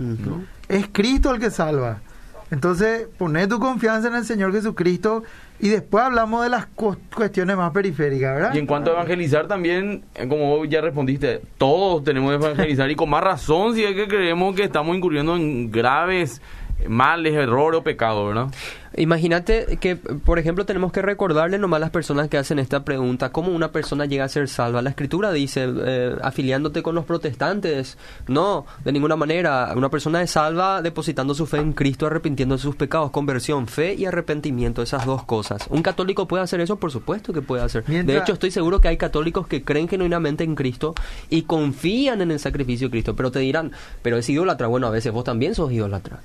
Es 0.69 0.87
Cristo 0.93 1.33
el 1.35 1.41
que 1.41 1.51
salva. 1.51 2.01
Entonces, 2.51 3.07
poné 3.19 3.47
tu 3.47 3.59
confianza 3.59 4.09
en 4.09 4.15
el 4.15 4.25
Señor 4.25 4.53
Jesucristo 4.53 5.23
y 5.61 5.69
después 5.69 6.03
hablamos 6.05 6.43
de 6.43 6.49
las 6.49 6.67
cu- 6.67 6.97
cuestiones 7.15 7.57
más 7.57 7.73
periféricas, 7.73 8.35
¿verdad? 8.35 8.55
Y 8.55 8.59
en 8.59 8.67
cuanto 8.67 8.91
a 8.91 8.95
evangelizar 8.95 9.47
también, 9.47 10.05
eh, 10.15 10.27
como 10.29 10.65
ya 10.65 10.81
respondiste, 10.81 11.43
todos 11.59 12.05
tenemos 12.05 12.31
que 12.31 12.37
evangelizar 12.47 12.91
y 12.91 12.95
con 12.97 13.11
más 13.11 13.23
razón 13.23 13.75
si 13.75 13.85
es 13.85 13.95
que 13.95 14.09
creemos 14.09 14.55
que 14.55 14.65
estamos 14.65 14.97
incurriendo 14.97 15.37
en 15.37 15.71
graves 15.71 16.41
males, 16.89 17.35
errores 17.35 17.81
o 17.81 17.83
pecados, 17.83 18.29
¿verdad? 18.29 18.47
Imagínate 18.99 19.79
que, 19.81 19.97
por 19.97 20.39
ejemplo, 20.39 20.67
tenemos 20.67 20.93
que 20.93 21.03
recordarle 21.03 21.59
nomás 21.59 21.79
a 21.79 21.81
las 21.81 21.91
personas 21.91 22.29
que 22.29 22.37
hacen 22.37 22.59
esta 22.59 22.85
pregunta, 22.85 23.31
¿cómo 23.31 23.53
una 23.53 23.71
persona 23.71 24.07
llega 24.07 24.25
a 24.25 24.29
ser 24.29 24.49
salva? 24.49 24.83
La 24.83 24.91
escritura 24.91 25.33
dice, 25.33 25.67
eh, 25.69 26.17
afiliándote 26.21 26.83
con 26.83 26.95
los 26.95 27.05
protestantes. 27.05 27.97
No, 28.27 28.67
de 28.85 28.93
ninguna 28.93 29.17
manera. 29.17 29.73
Una 29.77 29.89
persona 29.89 30.23
es 30.23 30.33
salva 30.33 30.83
depositando 30.83 31.35
su 31.35 31.47
fe 31.47 31.59
en 31.59 31.73
Cristo, 31.73 32.07
arrepintiendo 32.07 32.57
de 32.57 32.63
sus 32.63 32.75
pecados, 32.75 33.11
conversión, 33.11 33.69
fe 33.69 33.95
y 33.95 34.05
arrepentimiento, 34.05 34.83
esas 34.83 35.07
dos 35.07 35.25
cosas. 35.25 35.67
¿Un 35.71 35.83
católico 35.83 36.27
puede 36.27 36.43
hacer 36.43 36.61
eso? 36.61 36.77
Por 36.77 36.91
supuesto 36.91 37.33
que 37.33 37.43
puede 37.43 37.63
hacer. 37.63 37.85
De 37.85 38.19
hecho, 38.19 38.33
estoy 38.33 38.51
seguro 38.51 38.81
que 38.81 38.89
hay 38.89 38.97
católicos 38.97 39.47
que 39.47 39.63
creen 39.63 39.89
genuinamente 39.89 40.43
en 40.43 40.55
Cristo 40.55 40.95
y 41.31 41.43
confían 41.43 42.21
en 42.21 42.33
el 42.33 42.41
sacrificio 42.41 42.89
de 42.89 42.93
Cristo, 42.93 43.15
pero 43.15 43.31
te 43.31 43.39
dirán, 43.39 43.73
pero 44.03 44.17
es 44.17 44.29
idólatra. 44.29 44.67
Bueno, 44.67 44.89
a 44.89 44.91
veces 44.91 45.13
vos 45.13 45.25
también 45.25 45.55
sos 45.55 45.71
idólatra. 45.73 46.21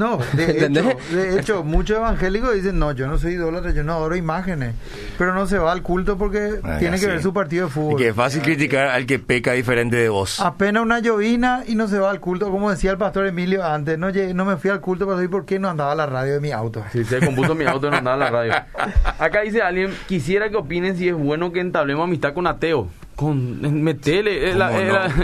No, 0.00 0.16
de 0.32 0.64
hecho, 0.66 0.96
de 1.14 1.38
hecho, 1.38 1.62
muchos 1.62 1.98
evangélicos 1.98 2.54
dicen, 2.54 2.78
no, 2.78 2.92
yo 2.92 3.06
no 3.06 3.18
soy 3.18 3.34
idólatra, 3.34 3.72
yo 3.72 3.84
no 3.84 3.92
adoro 3.92 4.16
imágenes, 4.16 4.74
pero 5.18 5.34
no 5.34 5.46
se 5.46 5.58
va 5.58 5.72
al 5.72 5.82
culto 5.82 6.16
porque 6.16 6.58
ah, 6.62 6.78
tiene 6.78 6.98
que 6.98 7.06
ver 7.06 7.20
su 7.20 7.34
partido 7.34 7.66
de 7.66 7.70
fútbol. 7.70 8.00
Y 8.00 8.04
que 8.04 8.08
es 8.08 8.14
fácil 8.14 8.40
criticar 8.40 8.86
al 8.86 9.04
que 9.04 9.18
peca 9.18 9.52
diferente 9.52 9.96
de 9.96 10.08
vos. 10.08 10.40
Apenas 10.40 10.82
una 10.82 11.00
llovina 11.00 11.64
y 11.66 11.74
no 11.74 11.86
se 11.86 11.98
va 11.98 12.10
al 12.10 12.18
culto, 12.18 12.50
como 12.50 12.70
decía 12.70 12.92
el 12.92 12.96
pastor 12.96 13.26
Emilio 13.26 13.62
antes, 13.62 13.98
no, 13.98 14.10
no 14.10 14.44
me 14.46 14.56
fui 14.56 14.70
al 14.70 14.80
culto 14.80 15.06
para 15.06 15.20
por 15.28 15.44
qué 15.44 15.58
no 15.58 15.68
andaba 15.68 15.94
la 15.94 16.06
radio 16.06 16.32
de 16.32 16.40
mi 16.40 16.50
auto. 16.50 16.82
Sí, 16.92 17.04
se 17.04 17.20
compuso 17.20 17.54
mi 17.54 17.66
auto 17.66 17.88
y 17.88 17.90
no 17.90 17.98
andaba 17.98 18.16
la 18.16 18.30
radio. 18.30 18.54
Acá 19.18 19.42
dice 19.42 19.60
alguien, 19.60 19.94
quisiera 20.08 20.48
que 20.48 20.56
opinen 20.56 20.96
si 20.96 21.10
es 21.10 21.14
bueno 21.14 21.52
que 21.52 21.60
entablemos 21.60 22.04
amistad 22.04 22.32
con 22.32 22.46
ateo 22.46 22.88
con 23.20 23.82
metele 23.82 24.54
la, 24.54 24.70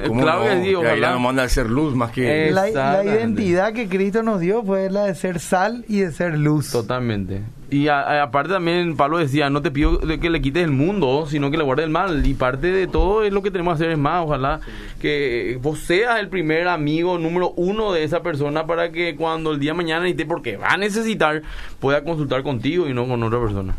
claro 0.04 0.42
que 0.42 0.64
sí, 0.64 0.74
ojalá. 0.74 1.12
nos 1.12 1.20
manda 1.22 1.42
a 1.44 1.46
hacer 1.46 1.70
luz 1.70 1.94
más 1.94 2.10
que 2.10 2.50
la, 2.50 2.68
la, 2.68 3.02
identidad 3.02 3.72
que 3.72 3.88
Cristo 3.88 4.22
nos 4.22 4.38
dio 4.38 4.62
fue 4.62 4.90
la 4.90 5.04
de 5.04 5.14
ser 5.14 5.40
sal 5.40 5.82
y 5.88 6.00
de 6.00 6.12
ser 6.12 6.36
luz. 6.36 6.72
Totalmente. 6.72 7.40
Y 7.70 7.88
aparte 7.88 8.52
también 8.52 8.98
Pablo 8.98 9.16
decía 9.16 9.48
no 9.48 9.62
te 9.62 9.70
pido 9.70 9.98
que 9.98 10.28
le 10.28 10.42
quites 10.42 10.62
el 10.62 10.72
mundo 10.72 11.24
sino 11.26 11.50
que 11.50 11.56
le 11.56 11.64
guardes 11.64 11.86
el 11.86 11.90
mal 11.90 12.24
y 12.26 12.34
parte 12.34 12.70
de 12.70 12.86
todo 12.86 13.24
es 13.24 13.32
lo 13.32 13.42
que 13.42 13.50
tenemos 13.50 13.72
que 13.72 13.84
hacer 13.84 13.92
es 13.92 13.98
más 13.98 14.22
ojalá 14.22 14.60
que 15.00 15.58
vos 15.62 15.78
seas 15.80 16.20
el 16.20 16.28
primer 16.28 16.68
amigo 16.68 17.18
número 17.18 17.54
uno 17.56 17.94
de 17.94 18.04
esa 18.04 18.22
persona 18.22 18.66
para 18.66 18.92
que 18.92 19.16
cuando 19.16 19.52
el 19.52 19.58
día 19.58 19.72
de 19.72 19.78
mañana 19.78 20.02
necesite 20.02 20.26
porque 20.26 20.58
va 20.58 20.68
a 20.68 20.76
necesitar 20.76 21.42
pueda 21.80 22.04
consultar 22.04 22.42
contigo 22.42 22.88
y 22.88 22.92
no 22.92 23.08
con 23.08 23.22
otra 23.22 23.40
persona 23.40 23.74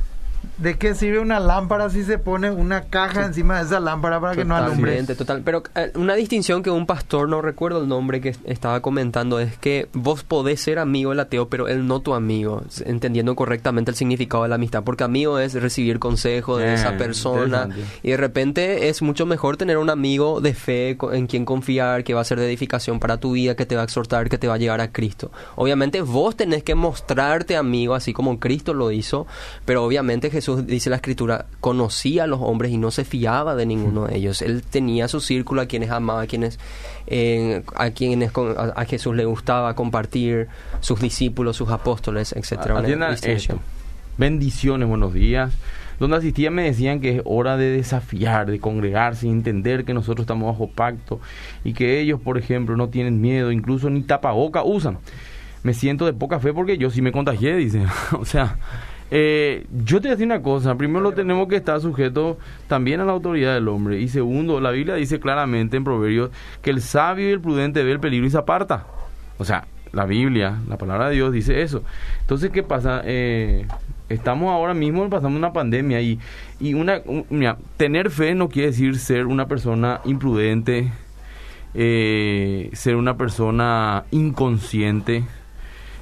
¿De 0.57 0.75
qué 0.77 0.95
sirve 0.95 1.19
una 1.19 1.39
lámpara 1.39 1.89
si 1.91 2.03
se 2.03 2.17
pone 2.17 2.49
una 2.49 2.85
caja 2.85 3.25
encima 3.25 3.57
de 3.57 3.65
esa 3.65 3.79
lámpara 3.79 4.19
para 4.19 4.35
que 4.35 4.43
no 4.43 4.55
alumbre? 4.55 5.03
Total, 5.03 5.43
pero 5.45 5.61
eh, 5.75 5.91
una 5.93 6.15
distinción 6.15 6.63
que 6.63 6.71
un 6.71 6.87
pastor, 6.87 7.29
no 7.29 7.43
recuerdo 7.43 7.81
el 7.81 7.87
nombre 7.87 8.21
que 8.21 8.35
estaba 8.45 8.81
comentando, 8.81 9.39
es 9.39 9.55
que 9.57 9.87
vos 9.93 10.23
podés 10.23 10.59
ser 10.59 10.79
amigo 10.79 11.11
del 11.11 11.19
ateo, 11.19 11.47
pero 11.47 11.67
él 11.67 11.85
no 11.85 11.99
tu 11.99 12.15
amigo, 12.15 12.63
entendiendo 12.85 13.35
correctamente 13.35 13.91
el 13.91 13.97
significado 13.97 14.43
de 14.43 14.49
la 14.49 14.55
amistad, 14.55 14.83
porque 14.83 15.03
amigo 15.03 15.37
es 15.37 15.53
recibir 15.53 15.99
consejo 15.99 16.57
de 16.57 16.73
esa 16.73 16.95
eh, 16.95 16.97
persona 16.97 17.69
y 18.01 18.11
de 18.11 18.17
repente 18.17 18.89
es 18.89 19.03
mucho 19.03 19.27
mejor 19.27 19.57
tener 19.57 19.77
un 19.77 19.91
amigo 19.91 20.41
de 20.41 20.55
fe 20.55 20.97
en 21.11 21.27
quien 21.27 21.45
confiar, 21.45 22.03
que 22.03 22.15
va 22.15 22.21
a 22.21 22.23
ser 22.23 22.39
de 22.39 22.47
edificación 22.47 22.99
para 22.99 23.17
tu 23.17 23.33
vida, 23.33 23.55
que 23.55 23.67
te 23.67 23.75
va 23.75 23.81
a 23.81 23.85
exhortar, 23.85 24.27
que 24.27 24.39
te 24.39 24.47
va 24.47 24.55
a 24.55 24.57
llegar 24.57 24.81
a 24.81 24.91
Cristo. 24.91 25.31
Obviamente 25.55 26.01
vos 26.01 26.35
tenés 26.35 26.63
que 26.63 26.73
mostrarte 26.73 27.55
amigo, 27.55 27.93
así 27.93 28.11
como 28.11 28.39
Cristo 28.39 28.73
lo 28.73 28.91
hizo, 28.91 29.27
pero 29.65 29.83
obviamente 29.83 30.31
Jesús 30.31 30.46
dice 30.55 30.89
la 30.89 30.95
escritura, 30.95 31.45
conocía 31.59 32.23
a 32.23 32.27
los 32.27 32.39
hombres 32.41 32.71
y 32.71 32.77
no 32.77 32.91
se 32.91 33.03
fiaba 33.03 33.55
de 33.55 33.65
ninguno 33.65 34.07
de 34.07 34.17
ellos. 34.17 34.41
Él 34.41 34.63
tenía 34.63 35.07
su 35.07 35.19
círculo 35.19 35.61
a 35.61 35.65
quienes 35.65 35.91
amaba, 35.91 36.21
a 36.21 36.27
quienes, 36.27 36.59
eh, 37.07 37.63
a, 37.75 37.89
quienes 37.91 38.31
a, 38.35 38.85
Jesús 38.85 39.15
le 39.15 39.25
gustaba 39.25 39.75
compartir, 39.75 40.47
sus 40.79 41.01
discípulos, 41.01 41.57
sus 41.57 41.69
apóstoles, 41.69 42.33
etcétera. 42.33 42.75
Bendiciones, 44.17 44.87
buenos 44.87 45.13
días. 45.13 45.53
Donde 45.99 46.17
asistía 46.17 46.51
me 46.51 46.63
decían 46.63 47.01
que 47.01 47.17
es 47.17 47.21
hora 47.25 47.57
de 47.57 47.71
desafiar, 47.71 48.49
de 48.49 48.59
congregarse 48.59 49.27
y 49.27 49.31
entender 49.31 49.83
que 49.83 49.93
nosotros 49.93 50.23
estamos 50.23 50.51
bajo 50.51 50.69
pacto 50.69 51.19
y 51.63 51.73
que 51.73 51.99
ellos, 51.99 52.19
por 52.21 52.37
ejemplo, 52.37 52.75
no 52.77 52.89
tienen 52.89 53.19
miedo, 53.19 53.51
incluso 53.51 53.89
ni 53.89 54.01
tapaboca 54.01 54.63
usan. 54.63 54.99
Me 55.63 55.73
siento 55.73 56.05
de 56.05 56.13
poca 56.13 56.39
fe 56.39 56.53
porque 56.53 56.77
yo 56.77 56.91
sí 56.91 57.01
me 57.01 57.11
contagié, 57.11 57.55
dice. 57.55 57.83
o 58.19 58.25
sea, 58.25 58.57
eh, 59.09 59.65
yo 59.85 60.01
te 60.01 60.07
voy 60.07 60.09
a 60.09 60.15
decir 60.15 60.25
una 60.25 60.41
cosa, 60.41 60.75
primero 60.75 61.01
lo 61.01 61.13
tenemos 61.13 61.47
que 61.47 61.55
estar 61.55 61.79
sujeto 61.79 62.37
también 62.67 62.99
a 62.99 63.05
la 63.05 63.13
autoridad 63.13 63.53
del 63.53 63.67
hombre 63.69 63.99
y 64.01 64.09
segundo, 64.09 64.59
la 64.59 64.71
Biblia 64.71 64.95
dice 64.95 65.19
claramente 65.19 65.77
en 65.77 65.83
Proverbios 65.83 66.31
que 66.61 66.71
el 66.71 66.81
sabio 66.81 67.29
y 67.29 67.31
el 67.31 67.39
prudente 67.39 67.83
ve 67.83 67.91
el 67.93 67.99
peligro 67.99 68.27
y 68.27 68.31
se 68.31 68.37
aparta. 68.37 68.85
O 69.37 69.45
sea, 69.45 69.65
la 69.93 70.05
Biblia, 70.05 70.57
la 70.67 70.77
palabra 70.77 71.09
de 71.09 71.15
Dios 71.15 71.31
dice 71.31 71.61
eso. 71.61 71.83
Entonces, 72.21 72.49
¿qué 72.51 72.63
pasa? 72.63 73.01
Eh, 73.05 73.65
estamos 74.09 74.51
ahora 74.51 74.73
mismo 74.73 75.09
pasando 75.09 75.37
una 75.37 75.53
pandemia 75.53 76.01
y, 76.01 76.19
y 76.59 76.73
una, 76.73 77.01
mira, 77.29 77.57
tener 77.77 78.09
fe 78.09 78.35
no 78.35 78.49
quiere 78.49 78.69
decir 78.69 78.97
ser 78.99 79.25
una 79.25 79.47
persona 79.47 80.01
imprudente, 80.05 80.91
eh, 81.73 82.69
ser 82.73 82.95
una 82.95 83.15
persona 83.15 84.03
inconsciente 84.11 85.23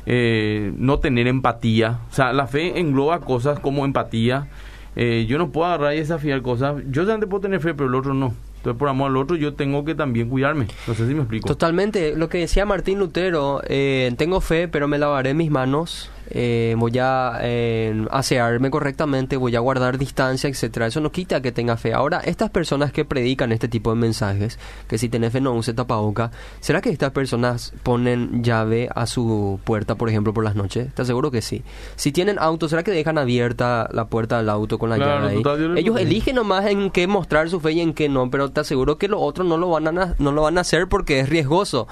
eh, 0.06 0.72
no 0.78 1.00
tener 1.00 1.28
empatía. 1.28 2.00
O 2.12 2.14
sea, 2.14 2.34
la 2.34 2.48
fe 2.48 2.80
engloba 2.80 3.22
cosas 3.22 3.60
como 3.60 3.86
empatía. 3.86 4.48
Eh, 4.96 5.26
yo 5.28 5.38
no 5.38 5.52
puedo 5.52 5.68
agarrar 5.68 5.94
y 5.96 5.98
desafiar 5.98 6.42
cosas. 6.42 6.76
Yo 6.90 7.04
solamente 7.04 7.28
puedo 7.28 7.42
tener 7.42 7.60
fe, 7.60 7.74
pero 7.74 7.90
el 7.90 7.96
otro 7.96 8.14
no. 8.14 8.34
Entonces, 8.58 8.80
por 8.80 8.90
amor 8.90 9.12
al 9.12 9.18
otro, 9.18 9.36
yo 9.36 9.54
tengo 9.54 9.86
que 9.86 9.94
también 9.94 10.30
cuidarme. 10.30 10.68
No 10.88 10.94
sé 10.96 11.08
si 11.08 11.14
me 11.14 11.20
explico. 11.20 11.48
Totalmente. 11.48 12.16
Lo 12.16 12.30
que 12.30 12.40
decía 12.40 12.66
Martín 12.66 12.98
Lutero, 12.98 13.62
eh, 13.68 14.12
tengo 14.18 14.42
fe, 14.42 14.68
pero 14.68 14.88
me 14.88 14.98
lavaré 14.98 15.34
mis 15.34 15.52
manos 15.52 16.10
eh, 16.30 16.76
voy 16.78 16.98
a 17.00 17.40
eh, 17.42 18.06
asearme 18.12 18.70
correctamente, 18.70 19.38
voy 19.38 19.56
a 19.56 19.60
guardar 19.60 19.98
distancia, 19.98 20.50
etcétera. 20.50 20.88
Eso 20.88 21.02
no 21.02 21.12
quita 21.12 21.42
que 21.42 21.52
tenga 21.52 21.78
fe. 21.78 21.94
Ahora, 21.94 22.20
estas 22.20 22.50
personas 22.50 22.92
que 22.92 23.06
predican 23.06 23.52
este 23.52 23.68
tipo 23.68 23.92
de 23.92 23.98
mensajes, 23.98 24.60
que 24.88 24.98
si 24.98 25.10
tenés 25.10 25.34
fe 25.34 25.42
no 25.42 25.54
use 25.54 25.74
tapaboca, 25.74 26.32
¿será 26.60 26.82
que 26.82 26.90
estas 26.90 27.12
personas 27.12 27.74
ponen 27.84 28.44
llave 28.44 28.90
a 28.94 29.06
su 29.06 29.60
puerta, 29.64 29.96
por 29.96 30.10
ejemplo, 30.10 30.34
por 30.34 30.44
las 30.44 30.56
noches? 30.56 30.88
¿Estás 30.88 31.08
seguro 31.08 31.32
que 31.32 31.42
sí? 31.42 31.64
Si 31.96 32.12
tienen 32.12 32.40
auto, 32.40 32.68
¿será 32.70 32.84
que 32.84 32.92
dejan 32.92 33.18
abierta 33.18 33.90
la 33.92 34.06
puerta 34.06 34.38
del 34.38 34.50
auto 34.50 34.80
con 34.80 34.90
la 34.90 34.98
llave 34.98 35.30
ahí? 35.30 35.44
Ellos 35.76 36.00
eligen 36.00 36.36
nomás 36.36 36.66
en 36.66 36.90
qué 36.92 37.08
mostrar 37.08 37.50
su 37.50 37.60
fe 37.60 37.74
y 37.74 37.82
en 37.82 37.94
qué 37.94 38.10
no, 38.10 38.30
pero 38.30 38.52
te 38.52 38.62
aseguro 38.62 38.98
que 38.98 39.08
los 39.08 39.20
otros 39.22 39.48
no 39.48 39.58
lo 39.58 39.70
van 39.70 39.88
a, 39.88 40.16
no 40.18 40.32
lo 40.32 40.42
van 40.42 40.58
a 40.58 40.62
hacer 40.62 40.88
porque 40.88 41.20
es 41.20 41.30
riesgoso. 41.30 41.88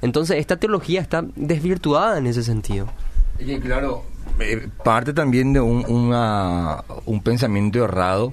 Entonces, 0.00 0.38
esta 0.38 0.56
teología 0.56 1.00
está 1.00 1.24
desvirtuada 1.34 2.18
en 2.18 2.26
ese 2.26 2.42
sentido. 2.42 2.88
Y 3.38 3.58
claro, 3.60 4.04
eh, 4.40 4.68
parte 4.84 5.12
también 5.12 5.52
de 5.52 5.60
un, 5.60 5.84
un 7.06 7.22
pensamiento 7.22 7.84
errado, 7.84 8.32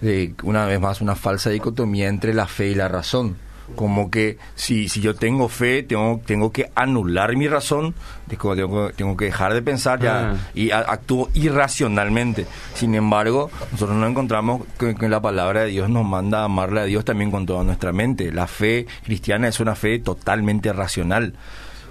de 0.00 0.34
una 0.42 0.66
vez 0.66 0.80
más 0.80 1.00
una 1.00 1.14
falsa 1.14 1.50
dicotomía 1.50 2.08
entre 2.08 2.34
la 2.34 2.46
fe 2.46 2.68
y 2.68 2.74
la 2.74 2.88
razón. 2.88 3.36
Como 3.76 4.10
que 4.10 4.36
si, 4.54 4.90
si 4.90 5.00
yo 5.00 5.14
tengo 5.14 5.48
fe, 5.48 5.82
tengo, 5.82 6.20
tengo 6.26 6.52
que 6.52 6.70
anular 6.74 7.34
mi 7.34 7.48
razón, 7.48 7.94
tengo, 8.28 8.90
tengo 8.92 9.16
que 9.16 9.24
dejar 9.24 9.54
de 9.54 9.62
pensar 9.62 10.00
ya 10.02 10.32
ah. 10.32 10.36
y 10.54 10.70
actúo 10.70 11.30
irracionalmente. 11.32 12.46
Sin 12.74 12.94
embargo, 12.94 13.50
nosotros 13.72 13.96
nos 13.96 14.10
encontramos 14.10 14.62
que, 14.78 14.94
que, 14.94 15.08
la 15.08 15.22
palabra 15.22 15.62
de 15.62 15.68
Dios 15.68 15.88
nos 15.88 16.04
manda 16.04 16.40
a 16.40 16.44
amarle 16.44 16.82
a 16.82 16.84
Dios 16.84 17.06
también 17.06 17.30
con 17.30 17.46
toda 17.46 17.64
nuestra 17.64 17.92
mente. 17.94 18.30
La 18.32 18.46
fe 18.46 18.86
cristiana 19.02 19.48
es 19.48 19.58
una 19.60 19.74
fe 19.74 19.98
totalmente 19.98 20.70
racional 20.74 21.32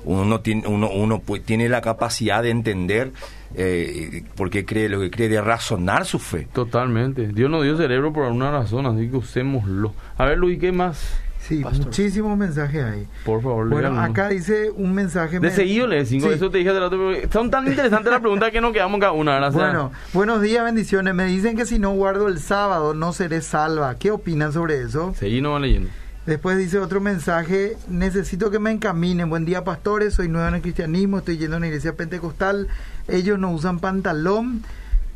uno 0.06 0.42
tiene, 0.42 0.68
uno, 0.68 0.90
uno 0.90 1.22
tiene 1.46 1.70
la 1.70 1.82
capacidad 1.82 2.44
de 2.44 2.50
entender 2.50 3.12
eh, 3.56 4.24
por 4.36 4.50
qué 4.50 4.66
cree 4.66 4.90
lo 4.90 5.00
que 5.00 5.12
cree, 5.12 5.30
de 5.30 5.42
razonar 5.42 6.06
su 6.06 6.20
fe. 6.20 6.48
Totalmente. 6.54 7.28
Dios 7.28 7.50
nos 7.50 7.64
dio 7.64 7.78
cerebro 7.78 8.12
por 8.14 8.26
alguna 8.26 8.52
razón, 8.52 8.86
así 8.86 9.10
que 9.10 9.18
usémoslo. 9.18 9.94
A 10.18 10.26
ver, 10.26 10.38
Luis, 10.38 10.60
¿qué 10.60 10.72
más? 10.72 11.20
Sí, 11.40 11.62
muchísimos 11.62 12.38
mensajes 12.38 12.82
ahí. 12.82 13.06
Por 13.26 13.42
favor, 13.42 13.68
Bueno, 13.68 14.00
acá 14.00 14.30
dice 14.30 14.72
un 14.72 14.94
mensaje. 14.94 15.42
De 15.42 15.52
seguido 15.52 15.88
le 15.88 16.06
cinco, 16.06 16.32
eso 16.32 16.50
te 16.50 16.60
dije 16.60 16.72
de 16.72 16.80
la 16.80 16.86
otra. 16.86 16.98
Son 17.34 17.52
tan 17.52 17.68
interesantes 17.68 18.10
las 18.10 18.22
preguntas 18.22 18.50
que 18.52 18.62
nos 18.62 18.72
quedamos 18.72 18.98
cada 19.02 19.12
una. 19.12 19.36
Gracias. 19.36 19.62
Bueno, 19.62 19.92
buenos 20.14 20.42
días, 20.42 20.64
bendiciones. 20.64 21.14
Me 21.14 21.26
dicen 21.26 21.58
que 21.58 21.66
si 21.66 21.80
no 21.80 21.92
guardo 21.92 22.30
el 22.30 22.40
sábado 22.40 22.94
no 22.94 23.12
seré 23.12 23.42
salva. 23.42 23.96
¿Qué 23.96 24.12
opinan 24.12 24.54
sobre 24.54 24.84
eso? 24.84 25.14
Seguí 25.18 25.42
no 25.42 25.52
va 25.52 25.60
leyendo. 25.60 25.90
Después 26.26 26.58
dice 26.58 26.80
otro 26.80 27.02
mensaje, 27.02 27.76
necesito 27.90 28.50
que 28.50 28.58
me 28.58 28.72
encaminen. 28.72 29.30
Buen 29.30 29.44
día, 29.44 29.66
pastores, 29.66 30.14
soy 30.14 30.30
nuevo 30.30 30.48
en 30.48 30.56
el 30.56 30.62
cristianismo, 30.62 31.18
estoy 31.18 31.38
yendo 31.38 31.56
a 31.56 31.58
una 31.58 31.68
iglesia 31.68 31.98
pentecostal. 31.98 32.70
Ellos 33.10 33.38
no 33.38 33.52
usan 33.52 33.80
pantalón 33.80 34.64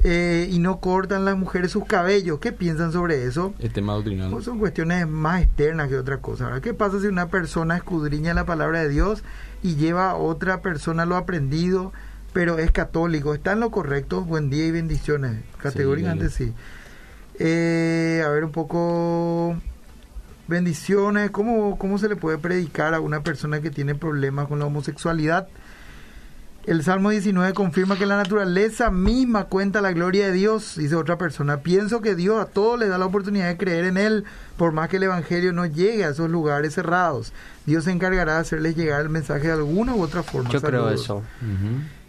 eh, 0.03 0.49
y 0.51 0.59
no 0.59 0.81
cortan 0.81 1.23
las 1.23 1.37
mujeres 1.37 1.71
sus 1.71 1.85
cabellos. 1.85 2.39
¿Qué 2.39 2.51
piensan 2.51 2.91
sobre 2.91 3.23
eso? 3.23 3.53
El 3.59 3.71
tema 3.71 3.93
doctrinal. 3.93 4.31
Pues 4.31 4.43
son 4.43 4.59
cuestiones 4.59 5.07
más 5.07 5.43
externas 5.43 5.87
que 5.87 5.97
otra 5.97 6.17
cosa. 6.17 6.59
¿Qué 6.59 6.73
pasa 6.73 6.99
si 6.99 7.07
una 7.07 7.29
persona 7.29 7.77
escudriña 7.77 8.33
la 8.33 8.45
palabra 8.45 8.81
de 8.81 8.89
Dios 8.89 9.23
y 9.63 9.75
lleva 9.75 10.11
a 10.11 10.15
otra 10.15 10.61
persona 10.61 11.05
lo 11.05 11.15
aprendido, 11.15 11.93
pero 12.33 12.59
es 12.59 12.71
católico? 12.71 13.33
¿Está 13.33 13.53
en 13.53 13.61
lo 13.61 13.71
correcto? 13.71 14.25
Buen 14.25 14.49
día 14.49 14.65
y 14.65 14.71
bendiciones. 14.71 15.41
Categóricamente 15.57 16.29
sí. 16.29 16.53
Eh, 17.39 18.21
a 18.25 18.29
ver 18.29 18.43
un 18.43 18.51
poco 18.51 19.55
bendiciones, 20.47 21.31
¿cómo, 21.31 21.77
¿cómo 21.77 21.97
se 21.97 22.09
le 22.09 22.15
puede 22.15 22.37
predicar 22.37 22.93
a 22.93 22.99
una 22.99 23.21
persona 23.21 23.61
que 23.61 23.69
tiene 23.69 23.95
problemas 23.95 24.47
con 24.47 24.59
la 24.59 24.65
homosexualidad? 24.65 25.47
El 26.67 26.83
Salmo 26.83 27.11
19 27.11 27.53
confirma 27.53 27.97
que 27.97 28.05
la 28.05 28.17
naturaleza 28.17 28.91
misma 28.91 29.45
cuenta 29.45 29.79
la 29.79 29.93
gloria 29.93 30.27
de 30.27 30.33
Dios, 30.33 30.75
dice 30.75 30.95
otra 30.95 31.17
persona. 31.17 31.61
Pienso 31.61 32.01
que 32.01 32.13
Dios 32.13 32.41
a 32.41 32.45
todos 32.47 32.77
les 32.77 32.89
da 32.89 32.97
la 32.97 33.05
oportunidad 33.05 33.47
de 33.47 33.55
creer 33.55 33.85
en 33.85 33.95
Él, 33.95 34.25
por 34.57 34.73
más 34.73 34.89
que 34.89 34.97
el 34.97 35.03
Evangelio 35.03 35.53
no 35.53 35.65
llegue 35.65 36.03
a 36.03 36.09
esos 36.09 36.29
lugares 36.29 36.73
cerrados. 36.73 37.31
Dios 37.65 37.85
se 37.85 37.91
encargará 37.91 38.33
de 38.33 38.39
hacerles 38.39 38.75
llegar 38.75 38.99
el 38.99 39.07
mensaje 39.07 39.47
de 39.47 39.53
alguna 39.53 39.95
u 39.95 40.01
otra 40.01 40.23
forma. 40.23 40.49
Yo 40.49 40.61
creo 40.61 40.89
eso. 40.89 41.23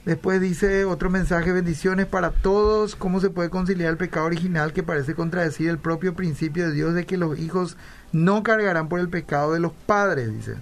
Después 0.08 0.40
dice 0.40 0.86
otro 0.86 1.10
mensaje, 1.10 1.52
bendiciones 1.52 2.06
para 2.06 2.30
todos. 2.30 2.96
¿Cómo 2.96 3.20
se 3.20 3.28
puede 3.28 3.50
conciliar 3.50 3.90
el 3.90 3.98
pecado 3.98 4.24
original 4.24 4.72
que 4.72 4.82
parece 4.82 5.14
contradecir 5.14 5.68
el 5.68 5.76
propio 5.76 6.14
principio 6.14 6.66
de 6.66 6.72
Dios 6.72 6.94
de 6.94 7.04
que 7.04 7.18
los 7.18 7.38
hijos 7.38 7.76
no 8.10 8.42
cargarán 8.42 8.88
por 8.88 9.00
el 9.00 9.10
pecado 9.10 9.52
de 9.52 9.60
los 9.60 9.72
padres? 9.72 10.32
Dice. 10.32 10.54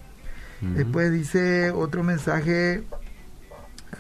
Después 0.61 1.13
dice 1.13 1.71
otro 1.71 2.03
mensaje, 2.03 2.83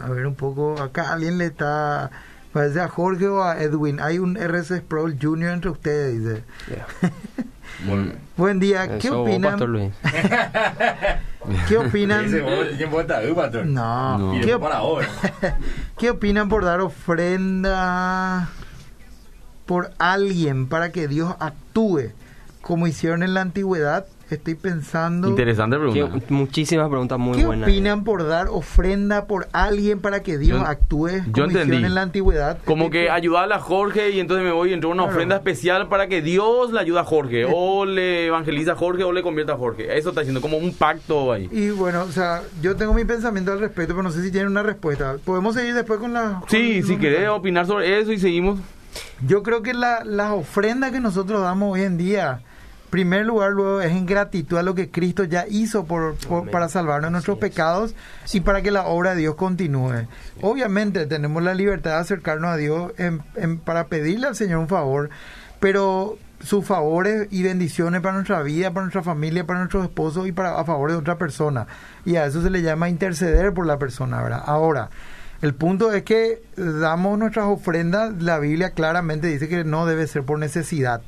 a 0.00 0.08
ver 0.08 0.26
un 0.26 0.34
poco, 0.34 0.82
acá 0.82 1.12
alguien 1.12 1.38
le 1.38 1.46
está, 1.46 2.10
parece 2.52 2.80
a 2.80 2.88
Jorge 2.88 3.28
o 3.28 3.44
a 3.44 3.62
Edwin, 3.62 4.00
hay 4.00 4.18
un 4.18 4.36
RC 4.36 4.78
Sproul 4.78 5.16
Junior 5.22 5.52
entre 5.52 5.70
ustedes, 5.70 6.24
dice. 6.24 6.42
Buen 8.36 8.58
día, 8.58 8.98
¿qué 8.98 9.06
Eso, 9.06 9.22
opinan? 9.22 9.60
¿Qué 11.68 11.78
opinan? 11.78 12.30
No. 13.64 14.18
No, 14.18 14.18
No. 14.18 14.40
¿Qué, 14.44 14.58
para 14.58 14.78
ahora. 14.78 15.08
¿Qué 15.98 16.10
opinan 16.10 16.48
por 16.48 16.64
dar 16.64 16.80
ofrenda 16.80 18.48
por 19.66 19.92
alguien 19.98 20.68
para 20.68 20.92
que 20.92 21.08
Dios 21.08 21.34
actúe 21.40 22.12
como 22.60 22.86
hicieron 22.86 23.22
en 23.22 23.34
la 23.34 23.42
antigüedad? 23.42 24.06
Estoy 24.28 24.56
pensando. 24.56 25.28
Interesante 25.28 25.76
Que- 25.76 25.82
pregunta. 25.92 26.26
muchísimas 26.30 26.88
preguntas 26.88 27.16
muy 27.18 27.38
¿Qué 27.38 27.46
buenas. 27.46 27.68
opinan 27.68 28.02
por 28.02 28.26
dar 28.26 28.48
ofrenda 28.48 29.26
por 29.26 29.46
alguien 29.52 30.00
para 30.00 30.22
que 30.24 30.36
Dios 30.36 30.58
Yo- 30.60 30.66
actúe 30.66 31.08
yo 31.26 31.32
como 31.32 31.46
entendí. 31.46 31.76
en 31.76 31.94
la 31.94 32.02
antigüedad? 32.02 32.58
Como 32.64 32.86
Estoy- 32.86 33.02
que 33.04 33.10
ayudarle 33.10 33.54
a 33.54 33.60
Jorge 33.60 34.10
y 34.10 34.18
entonces 34.18 34.44
me 34.44 34.50
voy 34.50 34.70
y 34.70 34.72
entro 34.72 34.90
una 34.90 35.04
Claro. 35.04 35.12
ofrenda 35.14 35.36
especial 35.36 35.88
para 35.88 36.08
que 36.08 36.22
Dios 36.22 36.72
le 36.72 36.80
ayude 36.80 36.98
a 36.98 37.04
Jorge. 37.04 37.46
O 37.48 37.84
le 37.84 38.26
evangeliza 38.26 38.72
a 38.72 38.74
Jorge 38.76 39.04
o 39.04 39.12
le 39.12 39.22
convierta 39.22 39.52
a 39.52 39.56
Jorge. 39.56 39.96
Eso 39.96 40.08
está 40.08 40.22
haciendo 40.22 40.40
como 40.40 40.56
un 40.58 40.72
pacto 40.74 41.32
ahí. 41.32 41.48
Y 41.52 41.70
bueno, 41.70 42.02
o 42.02 42.10
sea, 42.12 42.42
yo 42.60 42.74
tengo 42.74 42.94
mi 42.94 43.04
pensamiento 43.04 43.52
al 43.52 43.60
respecto, 43.60 43.92
pero 43.94 44.02
no 44.02 44.10
sé 44.10 44.22
si 44.24 44.32
tienen 44.32 44.50
una 44.50 44.64
respuesta. 44.64 45.16
¿Podemos 45.24 45.54
seguir 45.54 45.74
después 45.74 46.00
con 46.00 46.12
la... 46.12 46.42
Sí, 46.48 46.80
con 46.80 46.86
si 46.88 46.92
los 46.94 47.00
querés 47.00 47.28
opinar 47.28 47.66
sobre 47.66 48.00
eso 48.00 48.10
y 48.12 48.18
seguimos. 48.18 48.58
Yo 49.26 49.42
creo 49.42 49.62
que 49.62 49.72
la- 49.74 50.02
las 50.04 50.32
ofrendas 50.32 50.90
que 50.90 51.00
nosotros 51.00 51.42
damos 51.42 51.72
hoy 51.74 51.82
en 51.82 51.96
día, 51.98 52.40
primer 52.96 53.26
lugar, 53.26 53.52
luego 53.52 53.82
es 53.82 53.92
en 53.92 54.06
gratitud 54.06 54.56
a 54.56 54.62
lo 54.62 54.74
que 54.74 54.90
Cristo 54.90 55.24
ya 55.24 55.44
hizo 55.48 55.84
por, 55.84 56.16
para 56.50 56.68
salvarnos 56.70 57.08
de 57.08 57.12
nuestros 57.12 57.36
pecados 57.38 57.94
y 58.32 58.40
para 58.40 58.62
que 58.62 58.70
la 58.70 58.86
obra 58.86 59.10
de 59.14 59.20
Dios 59.20 59.34
continúe. 59.34 60.06
Obviamente 60.40 61.04
tenemos 61.04 61.42
la 61.42 61.52
libertad 61.52 61.90
de 61.90 61.96
acercarnos 61.98 62.50
a 62.50 62.56
Dios 62.56 62.92
en- 62.96 63.20
en- 63.34 63.58
para 63.58 63.88
pedirle 63.88 64.28
al 64.28 64.34
Señor 64.34 64.60
un 64.60 64.68
favor, 64.68 65.10
pero 65.60 66.16
sus 66.40 66.64
favores 66.64 67.28
y 67.30 67.42
bendiciones 67.42 68.00
para 68.00 68.14
nuestra 68.14 68.40
vida, 68.42 68.70
para 68.70 68.84
nuestra 68.86 69.02
familia, 69.02 69.44
para 69.46 69.58
nuestros 69.58 69.84
esposos 69.84 70.26
y 70.26 70.32
para 70.32 70.58
a 70.58 70.64
favor 70.64 70.90
de 70.90 70.96
otra 70.96 71.18
persona. 71.18 71.66
Y 72.06 72.16
a 72.16 72.24
eso 72.24 72.40
se 72.42 72.48
le 72.48 72.62
llama 72.62 72.88
interceder 72.88 73.52
por 73.52 73.66
la 73.66 73.78
persona, 73.78 74.22
¿verdad? 74.22 74.42
Ahora, 74.46 74.88
el 75.42 75.54
punto 75.54 75.92
es 75.92 76.02
que 76.02 76.40
damos 76.56 77.18
nuestras 77.18 77.44
ofrendas, 77.46 78.22
la 78.22 78.38
Biblia 78.38 78.70
claramente 78.70 79.26
dice 79.26 79.48
que 79.48 79.64
no 79.64 79.84
debe 79.84 80.06
ser 80.06 80.22
por 80.24 80.38
necesidad, 80.38 81.02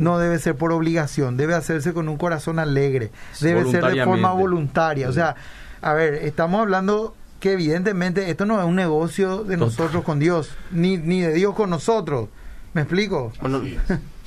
no 0.00 0.18
debe 0.18 0.38
ser 0.38 0.56
por 0.56 0.72
obligación, 0.72 1.36
debe 1.36 1.54
hacerse 1.54 1.92
con 1.92 2.08
un 2.08 2.16
corazón 2.16 2.58
alegre, 2.58 3.10
debe 3.40 3.70
ser 3.70 3.84
de 3.84 4.04
forma 4.04 4.32
voluntaria. 4.32 5.08
O 5.08 5.12
sea, 5.12 5.36
a 5.82 5.92
ver, 5.92 6.14
estamos 6.14 6.60
hablando 6.60 7.14
que 7.38 7.52
evidentemente 7.52 8.30
esto 8.30 8.46
no 8.46 8.58
es 8.58 8.66
un 8.66 8.76
negocio 8.76 9.44
de 9.44 9.56
nosotros 9.56 10.02
con 10.04 10.18
Dios, 10.18 10.50
ni, 10.70 10.96
ni 10.96 11.20
de 11.20 11.32
Dios 11.32 11.54
con 11.54 11.70
nosotros. 11.70 12.28
¿Me 12.72 12.82
explico? 12.82 13.32
Bueno, 13.40 13.62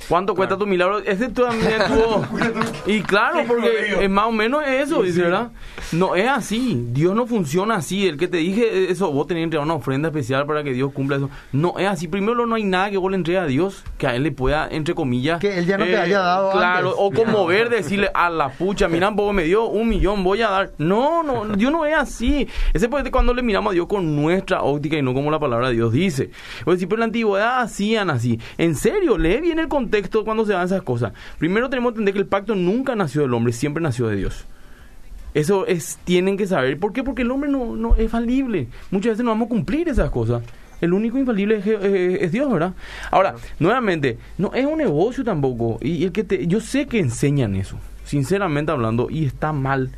¿Cuánto 0.08 0.34
cuesta 0.34 0.56
tu 0.58 0.66
milagro? 0.66 0.98
Ese 1.00 1.28
también 1.28 1.78
tuvo... 1.88 2.24
Y 2.86 3.00
claro, 3.00 3.40
porque 3.46 3.96
es 4.04 4.10
más 4.10 4.26
o 4.26 4.32
menos 4.32 4.62
eso, 4.66 5.02
dice, 5.02 5.22
¿verdad? 5.22 5.50
No, 5.92 6.14
es 6.14 6.28
así. 6.28 6.84
Dios 6.90 7.14
no 7.14 7.26
funciona 7.26 7.76
así. 7.76 8.06
El 8.06 8.18
que 8.18 8.28
te 8.28 8.36
dije 8.38 8.90
eso, 8.90 9.10
vos 9.10 9.26
tenés 9.26 9.40
que 9.40 9.44
entregar 9.44 9.64
una 9.64 9.74
ofrenda 9.74 10.08
especial 10.08 10.44
para 10.46 10.62
que 10.62 10.72
Dios 10.72 10.92
cumpla 10.92 11.16
eso. 11.16 11.30
No, 11.52 11.78
es 11.78 11.86
así. 11.88 12.08
Primero, 12.08 12.44
no 12.46 12.54
hay 12.56 12.64
nada 12.64 12.90
que 12.90 12.98
vos 12.98 13.10
le 13.10 13.16
entregues 13.16 13.42
a 13.42 13.46
Dios 13.46 13.84
que 13.96 14.06
a 14.06 14.14
Él 14.14 14.22
le 14.24 14.32
pueda, 14.32 14.68
entre 14.70 14.94
comillas... 14.94 15.38
eh, 15.42 15.48
Que 15.48 15.58
Él 15.58 15.66
ya 15.66 15.78
no 15.78 15.84
te 15.86 15.96
haya 15.96 16.18
dado 16.18 16.52
Claro, 16.52 16.88
antes. 16.90 16.94
o 16.98 17.10
como 17.24 17.46
ver, 17.46 17.70
decirle 17.70 18.10
a 18.12 18.28
la 18.28 18.50
pucha, 18.50 18.88
mira, 18.88 19.10
poco 19.14 19.32
me 19.32 19.44
dio 19.44 19.64
un 19.66 19.88
millón, 19.88 20.22
voy 20.22 20.42
a 20.42 20.50
dar. 20.50 20.72
No, 20.78 21.22
no, 21.22 21.46
Dios 21.56 21.72
no 21.72 21.86
es 21.86 21.94
así. 21.94 22.46
Ese 22.74 22.86
es 22.92 23.10
cuando 23.10 23.32
le 23.32 23.42
miramos 23.42 23.70
a 23.70 23.74
Dios 23.74 23.86
con 23.86 24.14
nuestra 24.16 24.62
óptica 24.62 24.96
y 24.98 25.02
no 25.02 25.14
como 25.14 25.30
la 25.30 25.38
palabra 25.38 25.68
de 25.68 25.74
Dios 25.74 25.92
dice. 25.92 26.30
Pues 26.64 26.80
si 26.80 26.86
por 26.86 26.98
la 26.98 27.06
antigüedad 27.06 27.60
hacían 27.62 28.10
así. 28.10 28.38
En 28.58 28.74
serio, 28.74 29.16
lee 29.16 29.40
bien 29.40 29.58
el 29.58 29.68
contexto 29.68 29.93
cuando 30.24 30.44
se 30.46 30.52
dan 30.52 30.64
esas 30.66 30.82
cosas. 30.82 31.12
Primero 31.38 31.68
tenemos 31.70 31.92
que 31.92 31.98
entender 31.98 32.14
que 32.14 32.20
el 32.20 32.26
pacto 32.26 32.54
nunca 32.54 32.94
nació 32.96 33.22
del 33.22 33.34
hombre, 33.34 33.52
siempre 33.52 33.82
nació 33.82 34.08
de 34.08 34.16
Dios. 34.16 34.44
Eso 35.34 35.66
es, 35.66 35.98
tienen 36.04 36.36
que 36.36 36.46
saber. 36.46 36.78
¿Por 36.78 36.92
qué? 36.92 37.02
Porque 37.02 37.22
el 37.22 37.30
hombre 37.30 37.50
no, 37.50 37.74
no 37.74 37.96
es 37.96 38.10
falible. 38.10 38.68
Muchas 38.90 39.12
veces 39.12 39.24
no 39.24 39.30
vamos 39.32 39.46
a 39.46 39.48
cumplir 39.48 39.88
esas 39.88 40.10
cosas. 40.10 40.42
El 40.80 40.92
único 40.92 41.18
infalible 41.18 41.56
es, 41.56 41.66
es- 41.66 42.22
es 42.22 42.32
Dios, 42.32 42.52
¿verdad? 42.52 42.72
Ahora, 43.10 43.34
nuevamente, 43.58 44.18
no 44.38 44.52
es 44.54 44.64
un 44.66 44.78
negocio 44.78 45.24
tampoco. 45.24 45.78
Y, 45.80 45.92
y 45.92 46.04
el 46.04 46.12
que 46.12 46.22
te, 46.24 46.46
yo 46.46 46.60
sé 46.60 46.86
que 46.86 46.98
enseñan 47.00 47.56
eso, 47.56 47.78
sinceramente 48.04 48.70
hablando, 48.70 49.08
y 49.10 49.24
está 49.24 49.52
mal. 49.52 49.90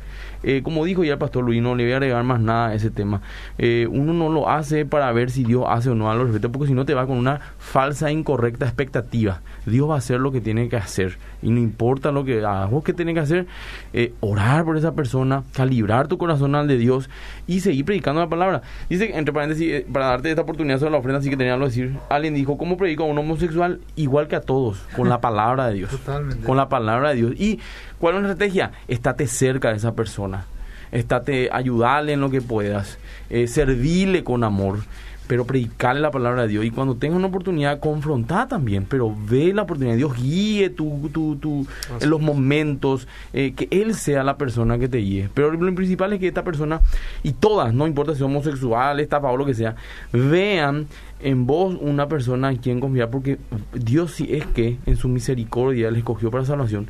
Eh, 0.43 0.61
como 0.63 0.85
dijo 0.85 1.03
ya 1.03 1.13
el 1.13 1.19
pastor 1.19 1.43
Luis, 1.43 1.61
no 1.61 1.75
le 1.75 1.83
voy 1.83 1.93
a 1.93 1.97
agregar 1.97 2.23
más 2.23 2.39
nada 2.39 2.69
a 2.69 2.73
ese 2.75 2.89
tema. 2.89 3.21
Eh, 3.57 3.87
uno 3.91 4.13
no 4.13 4.29
lo 4.29 4.49
hace 4.49 4.85
para 4.85 5.11
ver 5.11 5.29
si 5.29 5.43
Dios 5.43 5.65
hace 5.67 5.89
o 5.89 5.95
no 5.95 6.09
a 6.09 6.15
los 6.15 6.25
respetos, 6.27 6.51
porque 6.51 6.67
si 6.67 6.73
no 6.73 6.85
te 6.85 6.93
va 6.93 7.05
con 7.05 7.17
una 7.17 7.41
falsa, 7.59 8.11
incorrecta 8.11 8.65
expectativa. 8.65 9.41
Dios 9.71 9.89
va 9.89 9.95
a 9.95 9.97
hacer 9.97 10.19
lo 10.19 10.31
que 10.31 10.41
tiene 10.41 10.69
que 10.69 10.77
hacer. 10.77 11.17
Y 11.41 11.49
no 11.49 11.59
importa 11.59 12.11
lo 12.11 12.23
que 12.23 12.39
hagas, 12.43 12.71
vos 12.71 12.83
que 12.83 12.93
tenés 12.93 13.13
que 13.15 13.19
hacer, 13.19 13.47
eh, 13.93 14.13
orar 14.21 14.65
por 14.65 14.77
esa 14.77 14.93
persona, 14.93 15.43
calibrar 15.53 16.07
tu 16.07 16.17
corazón 16.17 16.55
al 16.55 16.67
de 16.67 16.77
Dios 16.77 17.09
y 17.45 17.59
seguir 17.59 17.85
predicando 17.85 18.21
la 18.21 18.29
palabra. 18.29 18.61
Dice, 18.89 19.11
entre 19.17 19.33
paréntesis, 19.33 19.71
eh, 19.71 19.85
para 19.91 20.07
darte 20.07 20.29
esta 20.29 20.41
oportunidad 20.41 20.79
sobre 20.79 20.91
la 20.91 20.97
ofrenda, 20.97 21.21
sí 21.21 21.29
que 21.29 21.37
tenía 21.37 21.53
algo 21.53 21.65
que 21.65 21.71
decir. 21.71 21.97
Alguien 22.09 22.33
dijo, 22.33 22.57
¿cómo 22.57 22.77
predico 22.77 23.03
a 23.03 23.07
un 23.07 23.17
homosexual? 23.17 23.81
Igual 23.95 24.27
que 24.27 24.37
a 24.37 24.41
todos, 24.41 24.79
con 24.95 25.09
la 25.09 25.21
palabra 25.21 25.67
de 25.67 25.75
Dios. 25.75 25.91
Totalmente. 25.91 26.45
Con 26.45 26.57
la 26.57 26.69
palabra 26.69 27.09
de 27.09 27.15
Dios. 27.15 27.33
¿Y 27.37 27.59
cuál 27.99 28.15
es 28.15 28.21
la 28.23 28.31
estrategia? 28.31 28.71
Estate 28.87 29.27
cerca 29.27 29.69
de 29.69 29.75
esa 29.75 29.93
persona. 29.93 30.45
Estate, 30.91 31.49
ayudarle 31.51 32.13
en 32.13 32.21
lo 32.21 32.29
que 32.29 32.41
puedas. 32.41 32.97
Eh, 33.29 33.47
servirle 33.47 34.23
con 34.23 34.43
amor. 34.43 34.79
Pero 35.27 35.45
predicarle 35.45 36.01
la 36.01 36.11
palabra 36.11 36.43
de 36.43 36.47
Dios. 36.47 36.65
Y 36.65 36.71
cuando 36.71 36.95
tengas 36.95 37.17
una 37.17 37.27
oportunidad, 37.27 37.79
confrontar 37.79 38.47
también. 38.47 38.85
Pero 38.89 39.13
ve 39.29 39.53
la 39.53 39.63
oportunidad. 39.63 39.95
Dios 39.97 40.15
guíe 40.15 40.69
tu, 40.69 41.09
tu, 41.13 41.35
tu, 41.35 41.67
en 41.99 42.09
los 42.09 42.21
momentos. 42.21 43.07
eh, 43.33 43.53
que 43.53 43.67
Él 43.71 43.95
sea 43.95 44.23
la 44.23 44.37
persona 44.37 44.77
que 44.77 44.87
te 44.87 44.99
guíe. 44.99 45.29
Pero 45.33 45.51
lo 45.51 45.75
principal 45.75 46.13
es 46.13 46.19
que 46.19 46.27
esta 46.27 46.43
persona, 46.43 46.81
y 47.23 47.33
todas, 47.33 47.73
no 47.73 47.87
importa 47.87 48.13
si 48.13 48.19
son 48.19 48.31
homosexuales, 48.31 49.03
estafa 49.03 49.29
o 49.29 49.37
lo 49.37 49.45
que 49.45 49.53
sea, 49.53 49.75
vean 50.11 50.87
en 51.19 51.47
vos 51.47 51.77
una 51.79 52.07
persona 52.07 52.49
en 52.49 52.57
quien 52.57 52.79
confiar. 52.79 53.09
Porque 53.09 53.37
Dios, 53.73 54.11
si 54.11 54.33
es 54.33 54.45
que 54.45 54.77
en 54.85 54.97
su 54.97 55.09
misericordia 55.09 55.91
le 55.91 55.99
escogió 55.99 56.31
para 56.31 56.45
salvación, 56.45 56.87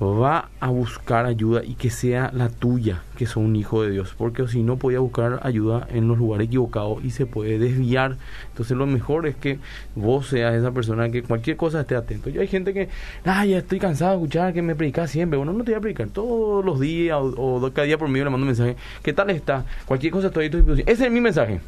va 0.00 0.50
a 0.60 0.68
buscar 0.70 1.24
ayuda 1.24 1.62
y 1.64 1.74
que 1.74 1.88
sea 1.88 2.30
la 2.34 2.48
tuya, 2.48 3.02
que 3.16 3.26
sos 3.26 3.36
un 3.36 3.54
hijo 3.54 3.82
de 3.82 3.90
Dios, 3.90 4.14
porque 4.18 4.46
si 4.48 4.62
no 4.62 4.76
podía 4.76 4.98
buscar 4.98 5.40
ayuda 5.42 5.86
en 5.90 6.08
los 6.08 6.18
lugares 6.18 6.48
equivocados 6.48 7.04
y 7.04 7.10
se 7.10 7.26
puede 7.26 7.58
desviar. 7.58 8.16
Entonces 8.48 8.76
lo 8.76 8.86
mejor 8.86 9.26
es 9.26 9.36
que 9.36 9.58
vos 9.94 10.26
seas 10.26 10.54
esa 10.54 10.72
persona 10.72 11.10
que 11.10 11.22
cualquier 11.22 11.56
cosa 11.56 11.80
esté 11.80 11.94
atento. 11.94 12.28
Yo 12.28 12.40
hay 12.40 12.48
gente 12.48 12.74
que, 12.74 12.88
ah, 13.24 13.46
ya 13.46 13.58
estoy 13.58 13.78
cansado 13.78 14.12
de 14.12 14.16
escuchar 14.16 14.52
que 14.52 14.62
me 14.62 14.74
predicas 14.74 15.10
siempre. 15.10 15.36
Bueno, 15.36 15.52
no 15.52 15.62
te 15.62 15.70
voy 15.70 15.78
a 15.78 15.80
predicar 15.80 16.08
todos 16.08 16.64
los 16.64 16.80
días 16.80 17.16
o, 17.16 17.26
o 17.60 17.72
cada 17.72 17.86
día 17.86 17.98
por 17.98 18.08
medio 18.08 18.24
le 18.24 18.30
mando 18.30 18.44
un 18.44 18.48
mensaje. 18.48 18.76
¿Qué 19.02 19.12
tal 19.12 19.30
está? 19.30 19.64
Cualquier 19.86 20.12
cosa 20.12 20.26
estoy 20.26 20.46
a 20.46 20.50
tu 20.50 20.56
disposición. 20.56 20.88
Ese 20.88 21.06
es 21.06 21.12
mi 21.12 21.20
mensaje. 21.20 21.60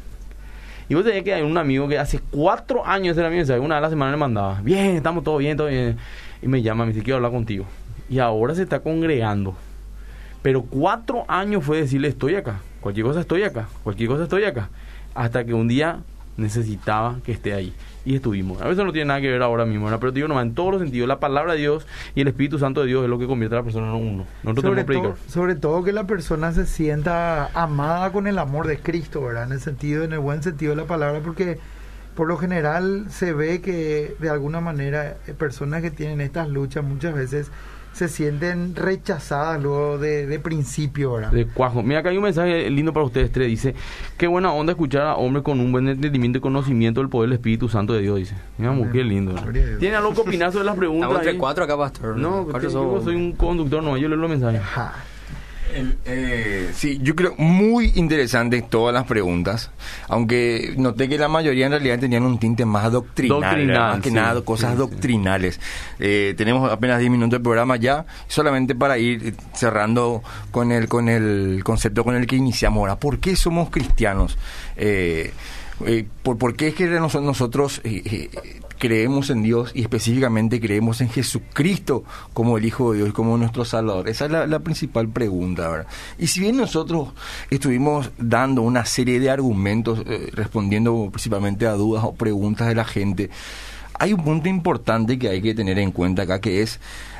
Y 0.89 0.95
vos 0.95 1.03
tenés 1.03 1.23
que 1.23 1.33
hay 1.33 1.41
un 1.41 1.57
amigo 1.57 1.87
que 1.87 1.99
hace 1.99 2.19
cuatro 2.31 2.85
años 2.85 3.17
era 3.17 3.29
mi 3.29 3.35
mensaje, 3.35 3.59
una 3.59 3.75
vez 3.75 3.79
a 3.79 3.81
la 3.81 3.89
semana 3.89 4.11
le 4.11 4.17
mandaba, 4.17 4.61
bien, 4.61 4.95
estamos 4.95 5.21
todos 5.21 5.39
bien, 5.39 5.57
todo 5.57 5.67
bien. 5.67 5.97
Y 6.41 6.47
me 6.47 6.61
llama, 6.61 6.85
me 6.85 6.93
dice, 6.93 7.03
quiero 7.03 7.17
hablar 7.17 7.31
contigo. 7.31 7.65
Y 8.09 8.19
ahora 8.19 8.55
se 8.55 8.63
está 8.63 8.79
congregando. 8.79 9.55
Pero 10.41 10.63
cuatro 10.63 11.25
años 11.27 11.63
fue 11.63 11.77
decirle, 11.81 12.07
estoy 12.07 12.35
acá, 12.35 12.59
cualquier 12.79 13.05
cosa 13.05 13.21
estoy 13.21 13.43
acá, 13.43 13.67
cualquier 13.83 14.09
cosa 14.09 14.23
estoy 14.23 14.43
acá. 14.43 14.69
Hasta 15.13 15.43
que 15.45 15.53
un 15.53 15.67
día 15.67 16.01
necesitaba 16.37 17.17
que 17.23 17.31
esté 17.31 17.53
ahí. 17.53 17.73
Y 18.05 18.15
estuvimos. 18.15 18.61
A 18.61 18.67
veces 18.67 18.85
no 18.85 18.93
tiene 18.93 19.07
nada 19.07 19.19
que 19.19 19.29
ver 19.29 19.41
ahora 19.41 19.65
mismo, 19.65 19.85
¿verdad? 19.85 19.99
pero 19.99 20.13
digo, 20.13 20.29
no, 20.29 20.39
en 20.39 20.53
todos 20.53 20.71
los 20.71 20.81
sentidos, 20.81 21.09
la 21.09 21.19
palabra 21.19 21.53
de 21.53 21.59
Dios 21.59 21.85
y 22.15 22.21
el 22.21 22.29
Espíritu 22.29 22.57
Santo 22.57 22.81
de 22.81 22.87
Dios 22.87 23.03
es 23.03 23.09
lo 23.09 23.19
que 23.19 23.27
convierte 23.27 23.55
a 23.55 23.59
la 23.59 23.63
persona 23.63 23.87
en 23.87 23.95
uno. 23.95 24.25
Nosotros 24.43 24.71
sobre, 24.71 24.83
tenemos 24.85 25.19
sobre 25.27 25.55
todo 25.55 25.83
que 25.83 25.91
la 25.91 26.05
persona 26.05 26.53
se 26.53 26.65
sienta 26.65 27.47
amada 27.53 28.13
con 28.13 28.27
el 28.27 28.37
amor 28.37 28.67
de 28.67 28.79
Cristo, 28.79 29.21
¿verdad? 29.23 29.47
En 29.47 29.51
el 29.51 29.59
sentido, 29.59 30.05
en 30.05 30.13
el 30.13 30.19
buen 30.19 30.41
sentido 30.41 30.69
de 30.69 30.83
la 30.83 30.87
palabra, 30.87 31.19
porque 31.19 31.59
por 32.15 32.27
lo 32.27 32.37
general 32.37 33.07
se 33.09 33.33
ve 33.33 33.59
que 33.59 34.15
de 34.19 34.29
alguna 34.29 34.61
manera 34.61 35.17
eh, 35.27 35.33
personas 35.33 35.81
que 35.81 35.91
tienen 35.91 36.21
estas 36.21 36.47
luchas 36.47 36.85
muchas 36.85 37.13
veces 37.13 37.51
se 37.97 38.07
sienten 38.09 38.75
rechazadas 38.75 39.61
luego 39.61 39.97
de, 39.97 40.27
de 40.27 40.39
principio, 40.39 41.13
¿verdad? 41.13 41.31
De 41.31 41.47
cuajo. 41.47 41.81
Mira, 41.81 42.01
acá 42.01 42.09
hay 42.09 42.17
un 42.17 42.23
mensaje 42.23 42.69
lindo 42.69 42.93
para 42.93 43.05
ustedes 43.05 43.31
tres. 43.31 43.47
Dice, 43.47 43.73
qué 44.17 44.27
buena 44.27 44.51
onda 44.53 44.73
escuchar 44.73 45.07
a 45.07 45.15
hombres 45.15 45.43
con 45.43 45.59
un 45.59 45.71
buen 45.71 45.87
entendimiento 45.87 46.37
y 46.37 46.41
conocimiento 46.41 47.01
del 47.01 47.09
poder 47.09 47.29
del 47.29 47.37
Espíritu 47.37 47.69
Santo 47.69 47.93
de 47.93 48.01
Dios, 48.01 48.17
dice. 48.17 48.35
Mira, 48.57 48.71
Amén. 48.71 48.89
qué 48.93 49.03
lindo. 49.03 49.33
¿verdad? 49.33 49.79
¿Tiene 49.79 49.95
algo 49.95 50.13
que 50.13 50.21
opinar 50.21 50.51
sobre 50.51 50.65
las 50.65 50.75
preguntas? 50.77 51.07
Estamos 51.09 51.25
entre 51.25 51.39
cuatro 51.39 51.63
acá, 51.63 51.77
pastor. 51.77 52.17
No, 52.17 52.45
Cuatro 52.45 52.69
yo 52.69 53.01
soy 53.03 53.15
un 53.15 53.31
conductor, 53.33 53.83
no, 53.83 53.97
yo 53.97 54.07
leo 54.07 54.17
los 54.17 54.29
mensajes. 54.29 54.61
Ja. 54.61 54.93
El, 55.75 55.97
eh, 56.05 56.71
sí, 56.73 56.99
yo 57.01 57.15
creo 57.15 57.35
muy 57.37 57.91
interesante 57.95 58.61
todas 58.61 58.93
las 58.93 59.05
preguntas, 59.05 59.69
aunque 60.07 60.73
noté 60.77 61.07
que 61.09 61.17
la 61.17 61.27
mayoría 61.27 61.65
en 61.65 61.71
realidad 61.73 61.99
tenían 61.99 62.23
un 62.23 62.39
tinte 62.39 62.65
más 62.65 62.91
doctrinal, 62.91 63.41
Doctrinal, 63.41 63.91
más 63.93 64.01
que 64.01 64.09
sí, 64.09 64.15
nada 64.15 64.41
cosas 64.41 64.71
sí, 64.71 64.75
sí. 64.75 64.79
doctrinales. 64.79 65.59
Eh, 65.99 66.33
tenemos 66.37 66.71
apenas 66.71 66.99
10 66.99 67.11
minutos 67.11 67.39
de 67.39 67.43
programa 67.43 67.75
ya, 67.75 68.05
solamente 68.27 68.75
para 68.75 68.97
ir 68.97 69.35
cerrando 69.53 70.23
con 70.51 70.71
el 70.71 70.87
con 70.87 71.09
el 71.09 71.61
concepto 71.63 72.03
con 72.03 72.15
el 72.15 72.25
que 72.27 72.35
iniciamos 72.37 72.79
ahora. 72.81 72.95
¿Por 72.95 73.19
qué 73.19 73.35
somos 73.35 73.69
cristianos? 73.69 74.37
Eh, 74.77 75.31
eh, 75.85 76.05
por, 76.23 76.37
por 76.37 76.55
qué 76.55 76.69
es 76.69 76.73
que 76.75 76.87
nos- 76.87 77.21
nosotros 77.21 77.81
eh, 77.83 78.01
eh, 78.05 78.29
creemos 78.77 79.29
en 79.29 79.43
Dios 79.43 79.71
y 79.73 79.81
específicamente 79.81 80.59
creemos 80.59 81.01
en 81.01 81.09
Jesucristo 81.09 82.03
como 82.33 82.57
el 82.57 82.65
Hijo 82.65 82.91
de 82.91 82.99
Dios, 82.99 83.13
como 83.13 83.37
nuestro 83.37 83.65
Salvador? 83.65 84.07
Esa 84.07 84.25
es 84.25 84.31
la, 84.31 84.59
principal 84.59 85.07
pregunta, 85.09 85.67
¿verdad? 85.67 85.87
Y 86.17 86.27
si 86.27 86.39
bien 86.39 86.57
nosotros 86.57 87.09
estuvimos 87.49 88.11
dando 88.17 88.61
una 88.61 88.85
serie 88.85 89.19
de 89.19 89.29
argumentos, 89.29 90.01
eh, 90.05 90.29
respondiendo 90.33 91.09
principalmente 91.11 91.67
a 91.67 91.73
dudas 91.73 92.03
o 92.03 92.13
preguntas 92.13 92.67
de 92.67 92.75
la 92.75 92.85
gente, 92.85 93.29
hay 93.99 94.13
un 94.13 94.23
punto 94.23 94.49
importante 94.49 95.17
que 95.17 95.29
hay 95.29 95.41
que 95.41 95.55
tener 95.55 95.79
en 95.79 95.91
cuenta 95.91 96.23
acá, 96.23 96.39
que 96.39 96.61
es 96.61 96.79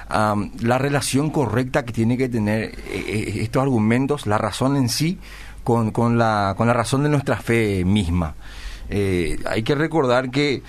la 0.09 0.77
relación 0.77 1.31
correcta 1.31 1.83
que 1.83 1.91
tiene 1.91 2.17
que 2.17 2.29
tener 2.29 2.63
eh, 2.63 2.73
eh, 2.87 3.33
estos 3.41 3.61
argumentos, 3.61 4.25
la 4.25 4.37
razón 4.37 4.77
en 4.77 4.87
sí, 4.87 5.19
con, 5.63 5.91
con, 5.91 6.17
la, 6.17 6.53
con 6.57 6.67
la 6.67 6.73
razón 6.73 7.03
de 7.03 7.09
nuestra 7.09 7.37
fe 7.37 7.83
misma. 7.83 8.35
Hay 8.89 9.63
que 9.63 9.75
recordar 9.75 10.31
que 10.31 10.63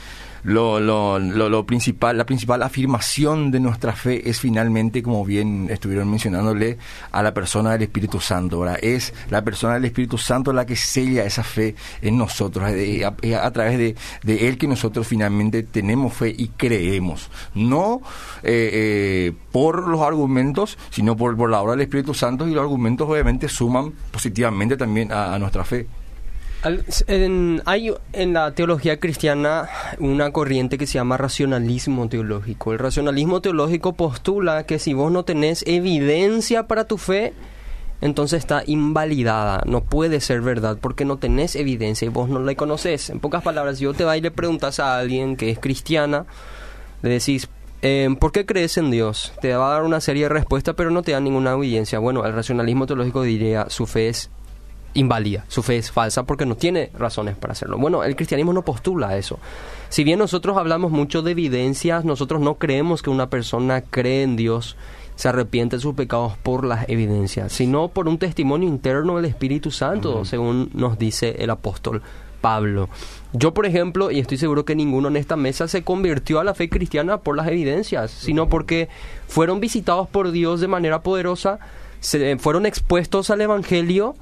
lo, 0.45 0.81
lo, 0.81 1.19
lo, 1.19 1.49
lo 1.49 1.67
principal, 1.67 2.17
la 2.17 2.27
principal 2.27 2.63
afirmación 2.63 3.51
de 3.51 3.61
nuestra 3.61 3.93
fe 3.93 4.29
es 4.29 4.41
finalmente, 4.41 5.03
como 5.03 5.25
bien 5.25 5.69
estuvieron 5.71 6.11
mencionándole, 6.11 6.79
a 7.13 7.23
la 7.23 7.35
persona 7.35 7.73
del 7.73 7.83
Espíritu 7.83 8.21
Santo. 8.21 8.61
¿verdad? 8.61 8.79
Es 8.83 9.15
la 9.31 9.43
persona 9.43 9.75
del 9.75 9.85
Espíritu 9.87 10.19
Santo 10.19 10.53
la 10.53 10.67
que 10.67 10.77
sella 10.77 11.25
esa 11.25 11.43
fe 11.43 11.75
en 12.03 12.19
nosotros. 12.19 12.71
Es 12.71 13.05
a, 13.05 13.15
es 13.23 13.35
a 13.35 13.51
través 13.51 13.79
de, 13.79 13.97
de 14.23 14.49
Él 14.49 14.59
que 14.59 14.67
nosotros 14.67 15.07
finalmente 15.07 15.63
tenemos 15.63 16.15
fe 16.15 16.35
y 16.37 16.49
creemos. 16.49 17.31
No 17.55 18.01
eh, 18.43 18.71
eh, 18.73 19.33
por 19.53 19.89
los 19.89 20.01
argumentos, 20.01 20.79
sino 20.91 21.17
por, 21.17 21.37
por 21.37 21.51
la 21.51 21.61
obra 21.61 21.73
del 21.73 21.83
Espíritu 21.83 22.15
Santo 22.15 22.47
y 22.47 22.53
los 22.53 22.63
argumentos 22.63 23.09
obviamente 23.09 23.49
suman 23.49 23.93
positivamente 24.11 24.77
también 24.77 25.13
a 25.13 25.39
nuestra 25.39 25.65
fe. 25.65 25.87
Hay 26.63 27.95
en 28.13 28.33
la 28.33 28.53
teología 28.53 28.99
cristiana 28.99 29.69
una 30.01 30.33
corriente 30.33 30.77
que 30.77 30.89
se 30.89 30.95
llama 30.95 31.17
racionalismo 31.17 32.09
teológico. 32.09 32.73
El 32.73 32.81
racionalismo 32.81 33.41
teológico 33.41 33.93
postula 33.93 34.65
que 34.65 34.81
si 34.81 34.93
vos 34.93 35.13
no 35.13 35.25
tenés 35.25 35.63
evidencia 35.69 36.67
para 36.67 36.85
tu 36.85 36.99
fe, 36.99 37.33
entonces 38.01 38.41
está 38.41 38.65
invalidada, 38.67 39.63
no 39.67 39.85
puede 39.85 40.21
ser 40.21 40.41
verdad 40.41 40.79
porque 40.81 41.05
no 41.05 41.19
tenés 41.19 41.55
evidencia 41.55 42.07
y 42.07 42.09
vos 42.09 42.29
no 42.29 42.41
la 42.41 42.55
conoces. 42.57 43.11
En 43.11 43.21
pocas 43.21 43.43
palabras, 43.43 43.79
si 43.79 43.85
yo 43.85 43.95
te 43.95 44.03
vas 44.03 44.19
y 44.19 44.21
le 44.21 44.33
preguntas 44.33 44.81
a 44.81 44.99
alguien 44.99 45.37
que 45.37 45.51
es 45.51 45.61
cristiana, 45.61 46.27
le 47.03 47.11
decís, 47.11 47.49
eh, 47.83 48.09
¿por 48.19 48.33
qué 48.33 48.47
crees 48.47 48.77
en 48.79 48.91
Dios? 48.91 49.33
Te 49.41 49.55
va 49.55 49.71
a 49.71 49.75
dar 49.75 49.85
una 49.85 50.01
serie 50.01 50.25
de 50.25 50.29
respuestas, 50.31 50.75
pero 50.77 50.91
no 50.91 51.03
te 51.03 51.13
da 51.13 51.21
ninguna 51.21 51.53
evidencia. 51.53 52.01
Bueno, 52.01 52.25
el 52.27 52.33
racionalismo 52.33 52.87
teológico 52.87 53.23
diría, 53.23 53.67
su 53.69 53.87
fe 53.87 54.09
es 54.09 54.31
inválida, 54.95 55.45
su 55.49 55.63
fe 55.63 55.77
es 55.77 55.91
falsa 55.91 56.25
porque 56.25 56.47
no 56.47 56.57
tiene 56.57 56.91
razones 56.99 57.37
para 57.37 57.53
hacerlo. 57.53 57.79
Bueno, 57.79 58.05
el 58.05 58.17
cristianismo 58.17 58.53
no 58.53 58.63
postula 58.63 59.17
eso. 59.17 59.39
Si 59.89 60.05
bien 60.05 60.19
nosotros 60.19 60.57
hablamos 60.57 60.91
mucho 60.91 61.23
de 61.23 61.33
evidencias, 61.33 62.05
nosotros 62.05 62.41
no 62.41 62.55
creemos 62.55 63.03
que 63.03 63.11
una 63.11 63.31
persona 63.31 63.83
cree 63.83 64.23
en 64.23 64.37
Dios, 64.37 64.77
se 65.17 65.29
arrepiente 65.29 65.77
de 65.77 65.83
sus 65.83 65.95
pecados 65.95 66.37
por 66.37 66.65
las 66.65 66.89
evidencias, 66.89 67.53
sino 67.53 67.89
por 67.89 68.07
un 68.07 68.19
testimonio 68.19 68.69
interno 68.69 69.17
del 69.17 69.25
Espíritu 69.25 69.71
Santo, 69.71 70.25
según 70.25 70.71
nos 70.75 70.97
dice 70.97 71.37
el 71.41 71.51
apóstol 71.51 72.03
Pablo. 72.41 72.89
Yo, 73.33 73.53
por 73.53 73.67
ejemplo, 73.67 74.11
y 74.11 74.21
estoy 74.21 74.39
seguro 74.39 74.65
que 74.65 74.77
ninguno 74.77 75.09
en 75.09 75.17
esta 75.17 75.37
mesa 75.37 75.67
se 75.69 75.83
convirtió 75.83 76.39
a 76.39 76.45
la 76.45 76.55
fe 76.55 76.69
cristiana 76.69 77.19
por 77.19 77.37
las 77.37 77.49
evidencias, 77.49 78.11
sino 78.11 78.49
porque 78.49 78.89
fueron 79.27 79.59
visitados 79.59 80.09
por 80.09 80.31
Dios 80.31 80.61
de 80.61 80.69
manera 80.69 81.03
poderosa, 81.03 81.59
se 82.01 82.39
fueron 82.39 82.65
expuestos 82.65 83.31
al 83.31 83.41
Evangelio, 83.41 84.15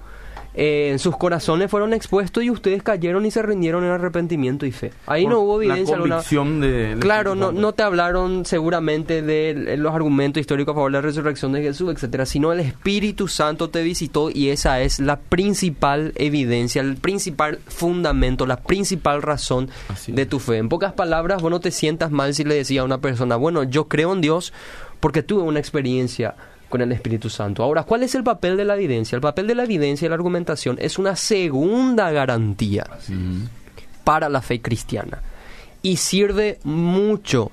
eh, 0.56 0.88
en 0.90 0.98
sus 0.98 1.16
corazones 1.16 1.70
fueron 1.70 1.92
expuestos 1.92 2.42
y 2.42 2.50
ustedes 2.50 2.82
cayeron 2.82 3.26
y 3.26 3.30
se 3.30 3.42
rindieron 3.42 3.84
en 3.84 3.90
arrepentimiento 3.90 4.64
y 4.66 4.72
fe. 4.72 4.90
Ahí 5.06 5.24
Por 5.24 5.32
no 5.32 5.40
hubo 5.40 5.58
la 5.60 5.66
evidencia 5.66 5.94
alguna. 5.96 6.14
convicción 6.16 6.60
de- 6.60 6.96
Claro, 6.98 7.34
no, 7.34 7.52
no 7.52 7.72
te 7.74 7.82
hablaron 7.82 8.44
seguramente 8.46 9.20
de 9.22 9.76
los 9.76 9.94
argumentos 9.94 10.40
históricos 10.40 10.72
a 10.72 10.76
favor 10.76 10.90
de 10.90 10.98
la 10.98 11.02
resurrección 11.02 11.52
de 11.52 11.62
Jesús, 11.62 11.92
etcétera, 11.92 12.24
sino 12.26 12.52
el 12.52 12.60
Espíritu 12.60 13.28
Santo 13.28 13.68
te 13.70 13.82
visitó 13.82 14.30
y 14.30 14.48
esa 14.48 14.80
es 14.80 14.98
la 14.98 15.16
principal 15.18 16.12
evidencia, 16.16 16.80
el 16.80 16.96
principal 16.96 17.58
fundamento, 17.66 18.46
la 18.46 18.56
principal 18.62 19.20
razón 19.22 19.68
de 20.06 20.24
tu 20.26 20.38
fe. 20.38 20.56
En 20.56 20.68
pocas 20.70 20.92
palabras, 20.94 21.42
vos 21.42 21.50
no 21.50 21.60
te 21.60 21.70
sientas 21.70 22.10
mal 22.10 22.34
si 22.34 22.44
le 22.44 22.54
decía 22.54 22.80
a 22.80 22.84
una 22.84 22.98
persona, 22.98 23.36
bueno, 23.36 23.62
yo 23.64 23.88
creo 23.88 24.12
en 24.14 24.20
Dios 24.22 24.52
porque 25.00 25.22
tuve 25.22 25.42
una 25.42 25.58
experiencia 25.60 26.34
con 26.68 26.80
el 26.80 26.92
Espíritu 26.92 27.30
Santo. 27.30 27.62
Ahora, 27.62 27.84
¿cuál 27.84 28.02
es 28.02 28.14
el 28.14 28.24
papel 28.24 28.56
de 28.56 28.64
la 28.64 28.74
evidencia? 28.74 29.16
El 29.16 29.22
papel 29.22 29.46
de 29.46 29.54
la 29.54 29.64
evidencia 29.64 30.06
y 30.06 30.08
la 30.08 30.14
argumentación 30.14 30.76
es 30.80 30.98
una 30.98 31.16
segunda 31.16 32.10
garantía 32.10 32.86
para 34.04 34.28
la 34.28 34.42
fe 34.42 34.60
cristiana 34.60 35.22
y 35.82 35.96
sirve 35.96 36.58
mucho 36.64 37.50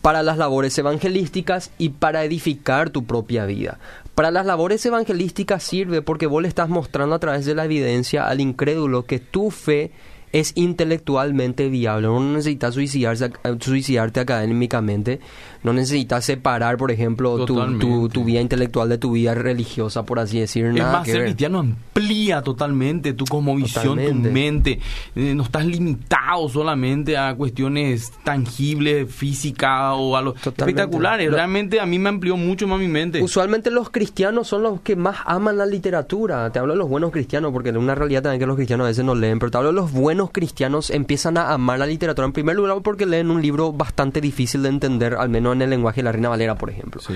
para 0.00 0.22
las 0.22 0.38
labores 0.38 0.78
evangelísticas 0.78 1.72
y 1.78 1.88
para 1.88 2.22
edificar 2.22 2.90
tu 2.90 3.04
propia 3.04 3.44
vida. 3.44 3.78
Para 4.14 4.30
las 4.30 4.46
labores 4.46 4.86
evangelísticas 4.86 5.62
sirve 5.62 6.00
porque 6.00 6.26
vos 6.26 6.40
le 6.40 6.48
estás 6.48 6.68
mostrando 6.68 7.16
a 7.16 7.18
través 7.18 7.44
de 7.44 7.56
la 7.56 7.64
evidencia 7.64 8.28
al 8.28 8.40
incrédulo 8.40 9.04
que 9.04 9.18
tu 9.18 9.50
fe 9.50 9.90
es 10.32 10.52
intelectualmente 10.54 11.68
viable. 11.68 12.08
No 12.08 12.20
necesitas 12.20 12.74
suicidarse, 12.74 13.32
suicidarte 13.60 14.20
académicamente, 14.20 15.20
no 15.62 15.72
necesitas 15.72 16.24
separar, 16.24 16.76
por 16.76 16.90
ejemplo, 16.90 17.44
tu, 17.44 18.08
tu, 18.08 18.24
vida 18.24 18.40
intelectual 18.40 18.88
de 18.88 18.98
tu 18.98 19.12
vida 19.12 19.34
religiosa, 19.34 20.04
por 20.04 20.18
así 20.18 20.40
decir. 20.40 20.66
Es 20.66 20.74
más, 20.74 21.04
que 21.04 21.12
ser 21.12 21.20
ver. 21.20 21.28
cristiano 21.28 21.60
amplía 21.60 22.42
totalmente 22.42 23.12
tu 23.12 23.24
cosmovisión, 23.24 23.98
Totalmente. 23.98 24.28
tu 24.28 24.34
mente. 24.34 24.80
Eh, 25.14 25.34
no 25.34 25.42
estás 25.44 25.66
limitado 25.66 26.48
solamente 26.48 27.16
a 27.16 27.34
cuestiones 27.34 28.12
tangibles, 28.24 29.12
físicas 29.12 29.94
o 29.96 30.16
a 30.16 30.22
los 30.22 30.34
Totalmente. 30.34 30.82
espectaculares. 30.82 31.30
Realmente 31.30 31.80
a 31.80 31.86
mí 31.86 31.98
me 31.98 32.08
amplió 32.08 32.36
mucho 32.36 32.66
más 32.66 32.78
mi 32.78 32.88
mente. 32.88 33.22
Usualmente 33.22 33.70
los 33.70 33.90
cristianos 33.90 34.48
son 34.48 34.62
los 34.62 34.80
que 34.80 34.96
más 34.96 35.18
aman 35.24 35.56
la 35.56 35.66
literatura. 35.66 36.50
Te 36.50 36.58
hablo 36.58 36.74
de 36.74 36.78
los 36.78 36.88
buenos 36.88 37.10
cristianos, 37.10 37.52
porque 37.52 37.70
en 37.70 37.76
una 37.76 37.94
realidad 37.94 38.22
también 38.22 38.40
que 38.40 38.46
los 38.46 38.56
cristianos 38.56 38.84
a 38.84 38.88
veces 38.88 39.04
no 39.04 39.14
leen, 39.14 39.38
pero 39.38 39.50
te 39.50 39.58
hablo 39.58 39.70
de 39.70 39.76
los 39.76 39.92
buenos 39.92 40.30
cristianos 40.30 40.90
empiezan 40.90 41.36
a 41.38 41.52
amar 41.52 41.78
la 41.78 41.86
literatura. 41.86 42.26
En 42.26 42.32
primer 42.32 42.56
lugar 42.56 42.78
porque 42.82 43.06
leen 43.06 43.30
un 43.30 43.40
libro 43.40 43.72
bastante 43.72 44.20
difícil 44.20 44.62
de 44.62 44.68
entender, 44.68 45.14
al 45.14 45.28
menos 45.28 45.45
en 45.52 45.62
el 45.62 45.70
lenguaje 45.70 46.00
de 46.00 46.04
la 46.04 46.12
Reina 46.12 46.28
Valera, 46.28 46.56
por 46.56 46.70
ejemplo. 46.70 47.00
Sí. 47.00 47.14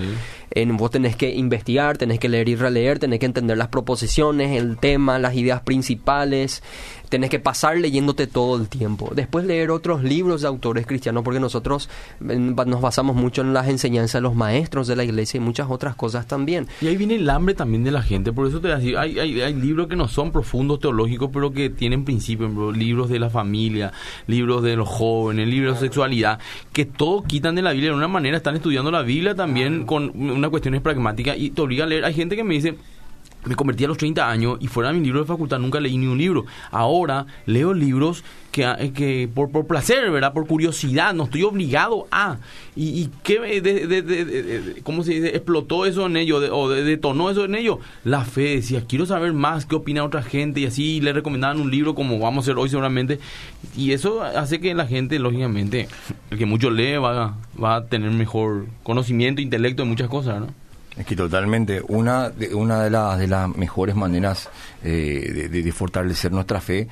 En, 0.51 0.77
vos 0.77 0.91
tenés 0.91 1.17
que 1.17 1.31
investigar, 1.35 1.99
tenés 1.99 2.19
que 2.19 2.29
leer 2.29 2.49
y 2.49 2.57
releer, 2.57 2.99
tenés 2.99 3.19
que 3.19 3.27
entender 3.27 3.57
las 3.57 3.69
proposiciones, 3.69 4.57
el 4.57 4.77
tema, 4.79 5.19
las 5.19 5.35
ideas 5.35 5.63
principales, 5.63 6.63
tenés 7.11 7.29
que 7.29 7.41
pasar 7.41 7.77
leyéndote 7.77 8.27
todo 8.27 8.57
el 8.57 8.69
tiempo. 8.69 9.11
Después 9.15 9.45
leer 9.45 9.71
otros 9.71 10.03
libros 10.03 10.43
de 10.43 10.49
autores 10.49 10.87
cristianos, 10.87 11.23
porque 11.23 11.41
nosotros 11.41 11.91
nos 12.21 12.81
basamos 12.81 13.17
mucho 13.17 13.43
en 13.43 13.53
las 13.53 13.69
enseñanzas 13.69 14.15
de 14.15 14.21
los 14.23 14.35
maestros 14.35 14.87
de 14.87 14.97
la 14.97 15.05
iglesia 15.05 15.39
y 15.39 15.41
muchas 15.41 15.69
otras 15.69 15.97
cosas 15.97 16.27
también. 16.27 16.69
Y 16.81 16.87
ahí 16.87 16.97
viene 16.97 17.17
el 17.17 17.29
hambre 17.29 17.55
también 17.55 17.85
de 17.85 17.91
la 17.91 18.03
gente. 18.03 18.33
Por 18.33 18.47
eso 18.47 18.61
te 18.61 18.69
decir, 18.69 18.97
hay, 18.97 19.19
hay, 19.19 19.41
hay 19.41 19.55
libros 19.55 19.89
que 19.89 19.97
no 19.97 20.09
son 20.09 20.31
profundos 20.31 20.79
teológicos, 20.79 21.31
pero 21.33 21.53
que 21.53 21.69
tienen 21.69 22.05
principios. 22.05 22.55
bro. 22.55 22.71
Libros 22.71 23.11
de 23.11 23.19
la 23.19 23.29
familia, 23.29 23.93
libros 24.29 24.63
de 24.63 24.77
los 24.77 24.89
jóvenes, 24.89 25.49
libros 25.49 25.81
de 25.81 25.89
sexualidad, 25.89 26.39
que 26.73 26.85
todo 26.85 27.25
quitan 27.25 27.57
de 27.57 27.63
la 27.63 27.73
Biblia. 27.73 27.91
De 27.91 27.97
una 27.97 28.09
manera 28.09 28.37
están 28.37 28.55
estudiando 28.55 28.91
la 28.93 29.03
Biblia 29.03 29.35
también 29.35 29.85
con 29.85 30.13
unas 30.15 30.51
cuestiones 30.51 30.81
pragmáticas 30.81 31.37
y 31.37 31.51
te 31.51 31.61
obliga 31.61 31.85
a 31.85 31.87
leer. 31.89 32.05
Hay 32.05 32.15
gente 32.15 32.37
que 32.37 32.45
me 32.45 32.55
dice, 32.55 32.77
me 33.45 33.55
convertí 33.55 33.85
a 33.85 33.89
los 33.89 33.99
30 33.99 34.29
años 34.29 34.59
y 34.61 34.67
fuera 34.67 34.93
de 34.93 34.99
mi 34.99 35.05
libro 35.05 35.21
de 35.21 35.27
facultad 35.27 35.59
nunca 35.59 35.81
leí 35.81 35.97
ni 35.97 36.07
un 36.07 36.19
libro. 36.19 36.45
Ahora 36.71 37.27
leo 37.47 37.73
libros 37.73 38.23
que, 38.53 38.65
eh, 38.65 38.93
que 38.93 39.29
por, 39.33 39.51
por 39.51 39.67
placer, 39.67 40.11
¿verdad? 40.11 40.33
Por 40.33 40.47
curiosidad, 40.47 41.15
no 41.15 41.25
estoy 41.25 41.43
obligado 41.43 42.07
a. 42.11 42.39
¿Y, 42.77 43.09
qué 43.23 44.81
cómo 44.83 45.03
se 45.03 45.13
dice? 45.13 45.29
explotó 45.29 45.87
eso 45.87 46.07
en 46.07 46.17
ellos 46.17 46.43
o 46.53 46.69
detonó 46.69 47.31
eso 47.31 47.45
en 47.45 47.55
ellos? 47.55 47.79
La 48.05 48.25
fe, 48.25 48.57
decía, 48.57 48.85
quiero 48.87 49.07
saber 49.07 49.33
más 49.33 49.67
qué 49.67 49.77
opina 49.77 50.05
otra 50.05 50.23
gente 50.23 50.61
y 50.61 50.67
así 50.67 51.01
le 51.01 51.13
recomendaban 51.13 51.61
un 51.61 51.71
libro 51.71 51.95
como 51.95 52.19
vamos 52.19 52.45
a 52.45 52.45
hacer 52.47 52.59
hoy 52.59 52.69
seguramente. 52.69 53.21
Y 53.77 53.93
eso 53.93 54.23
hace 54.23 54.61
que 54.61 54.75
la 54.75 54.87
gente, 54.87 55.19
lógicamente, 55.19 55.89
el 56.31 56.39
que 56.39 56.47
mucho 56.47 56.71
lee 56.71 56.97
va, 56.97 57.37
va 57.63 57.77
a 57.77 57.85
tener 57.87 58.11
mejor 58.11 58.67
conocimiento, 58.83 59.41
intelecto 59.41 59.83
de 59.83 59.89
muchas 59.89 60.09
cosas, 60.09 60.41
¿no? 60.41 60.60
Es 61.01 61.07
que 61.07 61.17
totalmente, 61.17 61.81
una 61.89 62.29
de, 62.29 62.55
una 62.55 62.83
de, 62.83 62.91
las 62.91 63.19
de 63.19 63.27
las 63.27 63.49
mejores 63.57 63.97
maneras 63.97 64.51
eh, 64.85 65.49
de, 65.51 65.73
fortalecer 65.73 66.31
nuestra 66.31 66.61
fe 66.61 66.89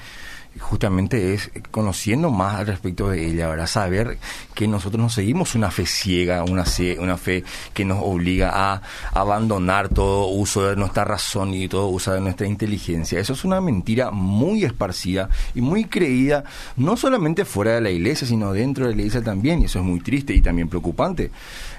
justamente 0.59 1.35
es 1.35 1.51
conociendo 1.71 2.31
más 2.31 2.57
al 2.57 2.67
respecto 2.67 3.11
de 3.11 3.27
ella, 3.27 3.49
¿verdad? 3.49 3.67
Saber 3.67 4.17
que 4.55 4.67
nosotros 4.67 5.01
no 5.01 5.11
seguimos 5.11 5.55
una 5.55 5.71
fe 5.71 5.85
ciega, 5.85 6.43
una, 6.43 6.65
una 6.99 7.17
fe 7.19 7.45
que 7.75 7.85
nos 7.85 7.99
obliga 8.03 8.51
a 8.55 8.83
abandonar 9.13 9.91
todo 9.91 10.29
uso 10.29 10.67
de 10.67 10.75
nuestra 10.75 11.05
razón 11.05 11.53
y 11.53 11.69
todo 11.69 11.89
uso 11.89 12.13
de 12.13 12.21
nuestra 12.21 12.47
inteligencia. 12.47 13.21
Eso 13.21 13.35
es 13.35 13.45
una 13.45 13.61
mentira 13.61 14.11
muy 14.11 14.65
esparcida 14.65 15.29
y 15.55 15.61
muy 15.61 15.85
creída, 15.85 16.45
no 16.77 16.97
solamente 16.97 17.45
fuera 17.45 17.75
de 17.75 17.83
la 17.83 17.91
iglesia, 17.91 18.27
sino 18.27 18.55
dentro 18.55 18.87
de 18.87 18.95
la 18.95 19.03
iglesia 19.03 19.23
también, 19.23 19.61
y 19.61 19.67
eso 19.67 19.81
es 19.81 19.85
muy 19.85 20.01
triste 20.01 20.35
y 20.35 20.41
también 20.41 20.69
preocupante. 20.69 21.31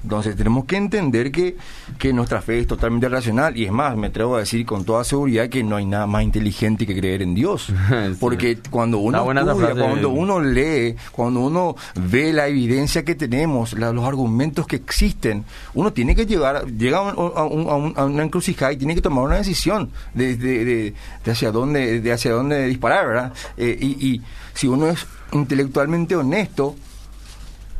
Entonces 0.03 0.35
tenemos 0.35 0.65
que 0.65 0.77
entender 0.77 1.31
que, 1.31 1.57
que 1.97 2.13
nuestra 2.13 2.41
fe 2.41 2.59
es 2.59 2.67
totalmente 2.67 3.09
racional 3.09 3.57
y 3.57 3.65
es 3.65 3.71
más, 3.71 3.95
me 3.95 4.07
atrevo 4.07 4.35
a 4.35 4.39
decir 4.39 4.65
con 4.65 4.85
toda 4.85 5.03
seguridad 5.03 5.49
que 5.49 5.63
no 5.63 5.75
hay 5.75 5.85
nada 5.85 6.07
más 6.07 6.23
inteligente 6.23 6.85
que 6.85 6.97
creer 6.97 7.21
en 7.21 7.35
Dios. 7.35 7.71
Porque 8.19 8.59
cuando 8.69 8.99
uno 8.99 9.31
estudia, 9.31 9.75
cuando 9.75 10.09
uno 10.09 10.39
lee, 10.39 10.95
cuando 11.11 11.41
uno 11.41 11.75
ve 11.95 12.33
la 12.33 12.47
evidencia 12.47 13.03
que 13.03 13.15
tenemos, 13.15 13.73
los 13.73 14.05
argumentos 14.05 14.67
que 14.67 14.77
existen, 14.77 15.45
uno 15.73 15.91
tiene 15.91 16.15
que 16.15 16.25
llegar, 16.25 16.65
llega 16.67 16.99
a, 16.99 17.43
una 17.43 18.23
encrucijada 18.23 18.73
y 18.73 18.77
tiene 18.77 18.95
que 18.95 19.01
tomar 19.01 19.25
una 19.25 19.35
decisión 19.35 19.91
de, 20.13 20.35
de, 20.37 20.93
hacia 21.29 21.51
dónde, 21.51 21.99
de 22.01 22.11
hacia 22.11 22.31
dónde 22.31 22.67
disparar, 22.67 23.07
¿verdad? 23.07 23.33
Eh, 23.57 23.77
y, 23.79 24.07
y 24.07 24.21
si 24.53 24.67
uno 24.67 24.87
es 24.87 25.05
intelectualmente 25.31 26.15
honesto, 26.15 26.75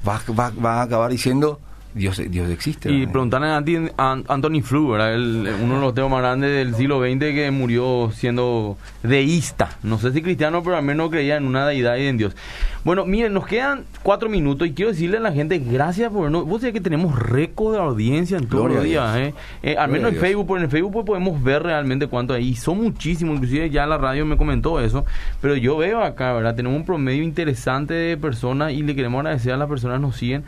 va, 0.08 0.22
va, 0.38 0.52
va 0.52 0.80
a 0.80 0.82
acabar 0.84 1.12
diciendo 1.12 1.60
Dios, 1.94 2.22
Dios 2.30 2.50
existe. 2.52 2.92
Y 2.92 3.08
preguntarle 3.08 3.48
a, 3.48 4.12
Anthony 4.28 4.62
Flew, 4.62 4.94
uno 4.94 5.76
de 5.76 5.82
los 5.82 5.94
temas 5.96 6.12
más 6.12 6.22
grandes 6.22 6.52
del 6.52 6.76
siglo 6.76 7.02
XX 7.02 7.20
que 7.20 7.50
murió 7.52 8.12
siendo 8.14 8.78
deísta. 9.02 9.78
No 9.82 9.98
sé 9.98 10.12
si 10.12 10.22
cristiano, 10.22 10.64
pero 10.64 10.78
al 10.78 10.84
menos 10.84 11.10
creía 11.10 11.38
en 11.38 11.46
una 11.46 11.66
deidad 11.66 11.98
y 11.98 12.06
en 12.06 12.18
Dios. 12.18 12.36
Bueno, 12.84 13.06
miren, 13.06 13.34
nos 13.34 13.46
quedan 13.46 13.86
cuatro 14.04 14.30
minutos 14.30 14.68
y 14.68 14.74
quiero 14.74 14.92
decirle 14.92 15.18
a 15.18 15.20
la 15.20 15.34
gente 15.34 15.60
gracias 15.60 16.12
por... 16.12 16.30
No, 16.32 16.46
vos 16.46 16.62
sabés 16.62 16.74
que 16.74 16.82
tenemos 16.82 17.18
récord 17.18 17.74
de 17.74 17.80
audiencia 17.80 18.38
en 18.38 18.48
todos 18.48 18.72
los 18.72 18.84
días. 18.84 19.18
¿eh? 19.18 19.34
Eh, 19.64 19.76
al 19.76 19.90
menos 19.90 20.14
en 20.14 20.20
Facebook, 20.20 20.48
por 20.48 20.62
en 20.62 20.70
Facebook 20.70 20.94
pues, 20.94 21.06
podemos 21.06 21.44
ver 21.44 21.64
realmente 21.64 22.08
cuánto 22.08 22.34
hay. 22.34 22.56
Son 22.56 22.82
muchísimos, 22.82 23.36
inclusive 23.36 23.70
ya 23.70 23.86
la 23.86 23.98
radio 23.98 24.26
me 24.26 24.38
comentó 24.38 24.80
eso. 24.80 25.06
Pero 25.42 25.56
yo 25.56 25.76
veo 25.78 26.02
acá, 26.02 26.34
¿verdad? 26.34 26.56
Tenemos 26.56 26.78
un 26.78 26.86
promedio 26.86 27.24
interesante 27.24 27.94
de 27.94 28.16
personas 28.16 28.72
y 28.74 28.84
le 28.84 28.96
queremos 28.96 29.20
agradecer 29.20 29.54
a 29.54 29.58
las 29.58 29.68
personas 29.68 29.98
que 29.98 30.02
nos 30.02 30.16
siguen. 30.16 30.44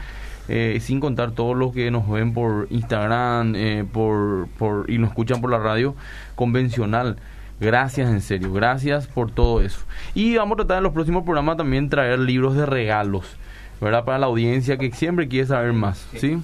Eh, 0.48 0.80
sin 0.82 1.00
contar 1.00 1.32
todos 1.32 1.56
los 1.56 1.72
que 1.72 1.92
nos 1.92 2.10
ven 2.10 2.34
por 2.34 2.68
Instagram 2.72 3.54
eh, 3.56 3.86
por, 3.92 4.48
por, 4.58 4.90
y 4.90 4.98
nos 4.98 5.10
escuchan 5.10 5.40
por 5.40 5.52
la 5.52 5.60
radio 5.60 5.96
convencional. 6.36 7.18
Gracias, 7.60 8.10
en 8.10 8.22
serio, 8.22 8.52
gracias 8.52 9.08
por 9.08 9.32
todo 9.32 9.62
eso. 9.62 9.80
Y 10.16 10.36
vamos 10.36 10.56
a 10.56 10.58
tratar 10.58 10.78
en 10.78 10.84
los 10.84 10.94
próximos 10.94 11.24
programas 11.24 11.58
también 11.58 11.90
traer 11.90 12.18
libros 12.18 12.56
de 12.56 12.66
regalos, 12.66 13.38
¿verdad? 13.80 14.04
Para 14.04 14.18
la 14.18 14.26
audiencia 14.26 14.78
que 14.78 14.92
siempre 14.92 15.28
quiere 15.28 15.46
saber 15.46 15.72
más, 15.74 16.08
¿sí? 16.16 16.42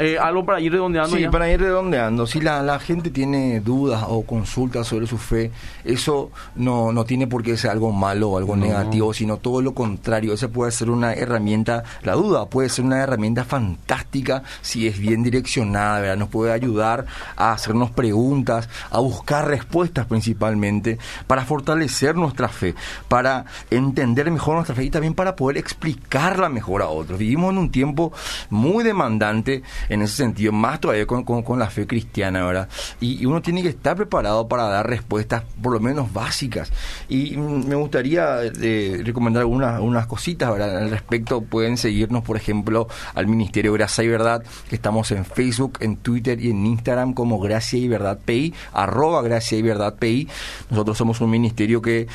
Eh, 0.00 0.18
algo 0.18 0.46
para 0.46 0.60
ir 0.60 0.72
redondeando. 0.72 1.14
Sí, 1.14 1.28
para 1.28 1.50
ir 1.50 1.60
redondeando. 1.60 2.26
Si 2.26 2.40
la, 2.40 2.62
la, 2.62 2.78
gente 2.78 3.10
tiene 3.10 3.60
dudas 3.60 4.02
o 4.08 4.22
consultas 4.22 4.86
sobre 4.86 5.06
su 5.06 5.18
fe, 5.18 5.50
eso 5.84 6.30
no, 6.56 6.90
no 6.90 7.04
tiene 7.04 7.26
por 7.26 7.42
qué 7.42 7.54
ser 7.58 7.70
algo 7.70 7.92
malo 7.92 8.30
o 8.30 8.38
algo 8.38 8.56
negativo, 8.56 9.12
sino 9.12 9.36
todo 9.36 9.60
lo 9.60 9.74
contrario. 9.74 10.32
Esa 10.32 10.48
puede 10.48 10.72
ser 10.72 10.88
una 10.88 11.12
herramienta, 11.12 11.84
la 12.02 12.14
duda 12.14 12.46
puede 12.46 12.70
ser 12.70 12.86
una 12.86 12.96
herramienta 12.96 13.44
fantástica 13.44 14.42
si 14.62 14.86
es 14.86 14.98
bien 14.98 15.22
direccionada, 15.22 16.00
¿verdad? 16.00 16.16
Nos 16.16 16.30
puede 16.30 16.52
ayudar 16.52 17.04
a 17.36 17.52
hacernos 17.52 17.90
preguntas, 17.90 18.70
a 18.90 19.00
buscar 19.00 19.48
respuestas 19.48 20.06
principalmente, 20.06 20.98
para 21.26 21.44
fortalecer 21.44 22.16
nuestra 22.16 22.48
fe, 22.48 22.74
para 23.06 23.44
entender 23.70 24.30
mejor 24.30 24.54
nuestra 24.54 24.74
fe 24.74 24.84
y 24.84 24.90
también 24.90 25.12
para 25.12 25.36
poder 25.36 25.58
explicarla 25.58 26.48
mejor 26.48 26.80
a 26.80 26.88
otros. 26.88 27.18
Vivimos 27.18 27.52
en 27.52 27.58
un 27.58 27.70
tiempo 27.70 28.14
muy 28.48 28.82
demandante 28.82 29.62
en 29.90 30.02
ese 30.02 30.16
sentido, 30.16 30.52
más 30.52 30.80
todavía 30.80 31.04
con, 31.04 31.24
con, 31.24 31.58
la 31.58 31.68
fe 31.68 31.86
cristiana, 31.86 32.46
¿verdad? 32.46 32.68
Y, 33.00 33.26
uno 33.26 33.42
tiene 33.42 33.62
que 33.62 33.68
estar 33.68 33.96
preparado 33.96 34.48
para 34.48 34.64
dar 34.64 34.88
respuestas 34.88 35.42
por 35.60 35.72
lo 35.72 35.80
menos 35.80 36.12
básicas. 36.12 36.72
Y 37.08 37.36
me 37.36 37.74
gustaría 37.74 38.38
eh, 38.42 39.02
recomendar 39.04 39.42
algunas, 39.42 39.80
unas 39.80 40.06
cositas, 40.06 40.50
¿verdad? 40.50 40.78
Al 40.78 40.90
respecto, 40.90 41.42
pueden 41.42 41.76
seguirnos, 41.76 42.22
por 42.22 42.36
ejemplo, 42.36 42.88
al 43.14 43.26
Ministerio 43.26 43.72
Gracia 43.72 44.04
y 44.04 44.08
Verdad, 44.08 44.44
que 44.68 44.76
estamos 44.76 45.10
en 45.10 45.24
Facebook, 45.24 45.78
en 45.80 45.96
Twitter 45.96 46.40
y 46.40 46.50
en 46.50 46.64
Instagram 46.64 47.12
como 47.12 47.40
Gracia 47.40 47.78
y 47.78 47.88
Verdad 47.88 48.18
PI, 48.24 48.54
arroba 48.72 49.22
Gracia 49.22 49.58
y 49.58 49.62
Verdad 49.62 49.96
PI. 49.96 50.28
Nosotros 50.70 50.96
somos 50.96 51.20
un 51.20 51.30
ministerio 51.30 51.82
que 51.82 52.06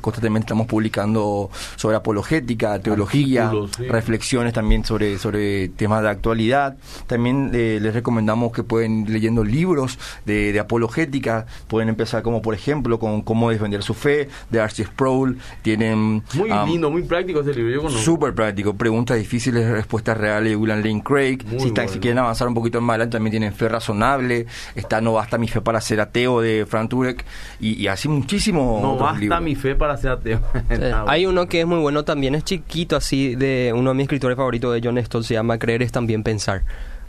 constantemente 0.00 0.46
estamos 0.46 0.66
publicando 0.66 1.50
sobre 1.76 1.96
apologética, 1.96 2.78
teología, 2.78 3.52
reflexiones 3.78 4.54
también 4.54 4.84
sobre, 4.84 5.18
sobre 5.18 5.68
temas 5.68 6.02
de 6.02 6.08
actualidad 6.08 6.75
también 7.06 7.50
eh, 7.54 7.78
les 7.80 7.94
recomendamos 7.94 8.52
que 8.52 8.62
pueden 8.62 9.00
ir 9.00 9.10
leyendo 9.10 9.44
libros 9.44 9.98
de, 10.24 10.58
apologética. 10.58 11.46
Pueden 11.68 11.88
empezar 11.88 12.22
como, 12.22 12.42
por 12.42 12.54
ejemplo, 12.54 12.98
con 12.98 13.22
Cómo 13.22 13.50
defender 13.50 13.82
su 13.82 13.94
fe, 13.94 14.28
de 14.50 14.60
Archie 14.60 14.84
Sproul. 14.84 15.38
Tienen... 15.62 16.22
Muy 16.34 16.50
lindo, 16.66 16.90
muy 16.90 17.02
práctico 17.02 17.40
ese 17.40 17.54
libro. 17.54 17.88
Súper 17.90 18.34
práctico. 18.34 18.74
Preguntas 18.74 19.18
difíciles, 19.18 19.68
respuestas 19.68 20.16
reales 20.16 20.50
de 20.50 20.56
William 20.56 20.82
Lane 20.82 21.02
Craig. 21.02 21.38
Si, 21.58 21.72
si, 21.88 21.98
quieren 21.98 22.18
avanzar 22.18 22.48
un 22.48 22.54
poquito 22.54 22.80
más 22.80 22.94
adelante, 22.94 23.16
también 23.16 23.32
tienen 23.32 23.52
Fe 23.52 23.68
Razonable. 23.68 24.46
Está 24.74 25.00
No 25.00 25.14
Basta 25.14 25.38
Mi 25.38 25.48
Fe 25.48 25.60
para 25.60 25.80
Ser 25.80 26.00
Ateo, 26.00 26.40
de 26.40 26.66
Frank 26.66 26.90
Turek. 26.90 27.24
Y, 27.60 27.86
así 27.86 28.08
muchísimo 28.08 28.78
No 28.82 28.96
Basta 28.96 29.40
Mi 29.40 29.54
Fe 29.54 29.74
para 29.74 29.96
Ser 29.96 30.12
Ateo. 30.12 30.40
Hay 31.06 31.26
uno 31.26 31.46
que 31.46 31.60
es 31.60 31.66
muy 31.66 31.78
bueno 31.78 32.04
también, 32.04 32.34
es 32.34 32.44
chiquito 32.44 32.96
así, 32.96 33.34
de 33.34 33.72
uno 33.74 33.90
de 33.90 33.94
mis 33.94 34.04
escritores 34.04 34.36
favoritos 34.36 34.72
de 34.74 34.80
John 34.82 34.98
Stoll, 34.98 35.24
se 35.24 35.34
llama 35.34 35.58
Creer 35.58 35.82
es 35.82 35.92
también 35.92 36.22
pensar. 36.22 36.62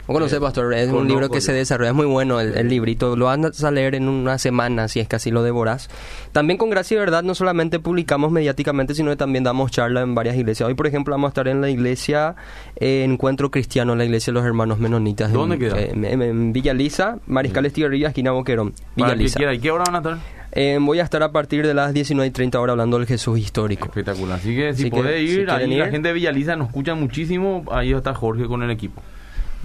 ¿No 0.08 0.14
conoces, 0.14 0.40
Pastor? 0.40 0.72
Es 0.72 0.90
un 0.90 1.06
libro 1.06 1.28
que 1.28 1.42
se 1.42 1.52
desarrolla, 1.52 1.90
es 1.90 1.94
muy 1.94 2.06
bueno 2.06 2.40
el, 2.40 2.66
librito. 2.66 3.14
Lo 3.14 3.26
vas 3.26 3.62
a 3.62 3.70
leer 3.70 3.94
en 3.94 4.08
una 4.08 4.38
semana, 4.38 4.88
si 4.88 5.00
es 5.00 5.06
que 5.06 5.16
así 5.16 5.30
lo 5.30 5.42
devoras. 5.42 5.90
También 6.32 6.56
con 6.56 6.70
Gracia 6.70 6.96
y 6.96 6.98
Verdad 6.98 7.22
no 7.22 7.34
solamente 7.34 7.78
publicamos 7.78 8.32
mediáticamente, 8.32 8.94
sino 8.94 9.10
que 9.10 9.16
también 9.16 9.44
damos 9.44 9.70
charla 9.70 10.00
en 10.00 10.14
varias 10.14 10.36
iglesias. 10.36 10.66
Hoy, 10.66 10.74
por 10.74 10.86
ejemplo, 10.86 11.12
vamos 11.12 11.28
a 11.28 11.32
estar 11.32 11.46
en 11.46 11.60
la 11.60 11.68
iglesia 11.68 12.36
eh, 12.76 13.04
Encuentro 13.04 13.50
Cristiano, 13.50 13.94
la 13.96 14.06
iglesia 14.06 14.32
de 14.32 14.40
los 14.40 14.46
hermanos 14.46 14.78
menonitas. 14.78 15.30
¿Dónde 15.30 15.56
en, 15.56 15.60
queda? 15.60 15.78
Eh, 15.78 15.92
en, 15.92 16.54
Villa 16.54 16.72
Lisa, 16.72 17.18
Mariscal 17.26 17.66
Estigarribia, 17.66 18.08
esquina 18.08 18.30
Boquerón. 18.30 18.72
Villa 18.96 19.14
Lisa. 19.14 19.52
¿Y 19.52 19.58
qué 19.58 19.70
hora 19.70 19.84
van 19.86 19.96
a 19.96 19.98
estar? 19.98 20.18
Eh, 20.52 20.78
voy 20.80 21.00
a 21.00 21.02
estar 21.02 21.22
a 21.22 21.32
partir 21.32 21.66
de 21.66 21.74
las 21.74 21.92
19 21.92 22.26
y 22.26 22.30
30 22.30 22.58
horas 22.58 22.72
hablando 22.72 22.96
del 22.96 23.06
Jesús 23.06 23.38
histórico. 23.38 23.84
Espectacular. 23.84 24.38
Así 24.38 24.56
que 24.56 24.72
si 24.72 24.88
puede 24.88 25.22
ir, 25.22 25.50
ahí 25.50 25.76
la 25.76 25.90
gente 25.90 26.08
de 26.08 26.14
Villaliza 26.14 26.56
nos 26.56 26.68
escucha 26.68 26.94
muchísimo. 26.94 27.64
Ahí 27.70 27.92
está 27.92 28.14
Jorge 28.14 28.46
con 28.46 28.62
el 28.62 28.70
equipo. 28.70 29.02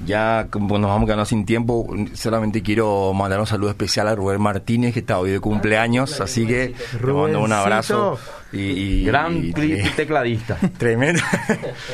Ya 0.06 0.48
como 0.50 0.78
nos 0.80 0.90
vamos 0.90 1.06
quedando 1.06 1.26
sin 1.26 1.46
tiempo, 1.46 1.88
solamente 2.14 2.62
quiero 2.62 3.14
mandar 3.14 3.40
un 3.40 3.48
saludo 3.48 3.70
especial 3.70 4.08
a 4.08 4.16
Rubén 4.16 4.42
Martínez, 4.42 4.94
que 4.94 5.00
está 5.00 5.20
hoy 5.20 5.32
de 5.32 5.40
cumpleaños, 5.40 6.20
así 6.20 6.46
que 6.46 6.74
te 7.00 7.14
mando 7.14 7.42
un 7.42 7.54
abrazo. 7.54 8.18
Y, 8.52 9.04
Gran 9.04 9.52
tecladista. 9.96 10.58
Tremendo. 10.78 11.22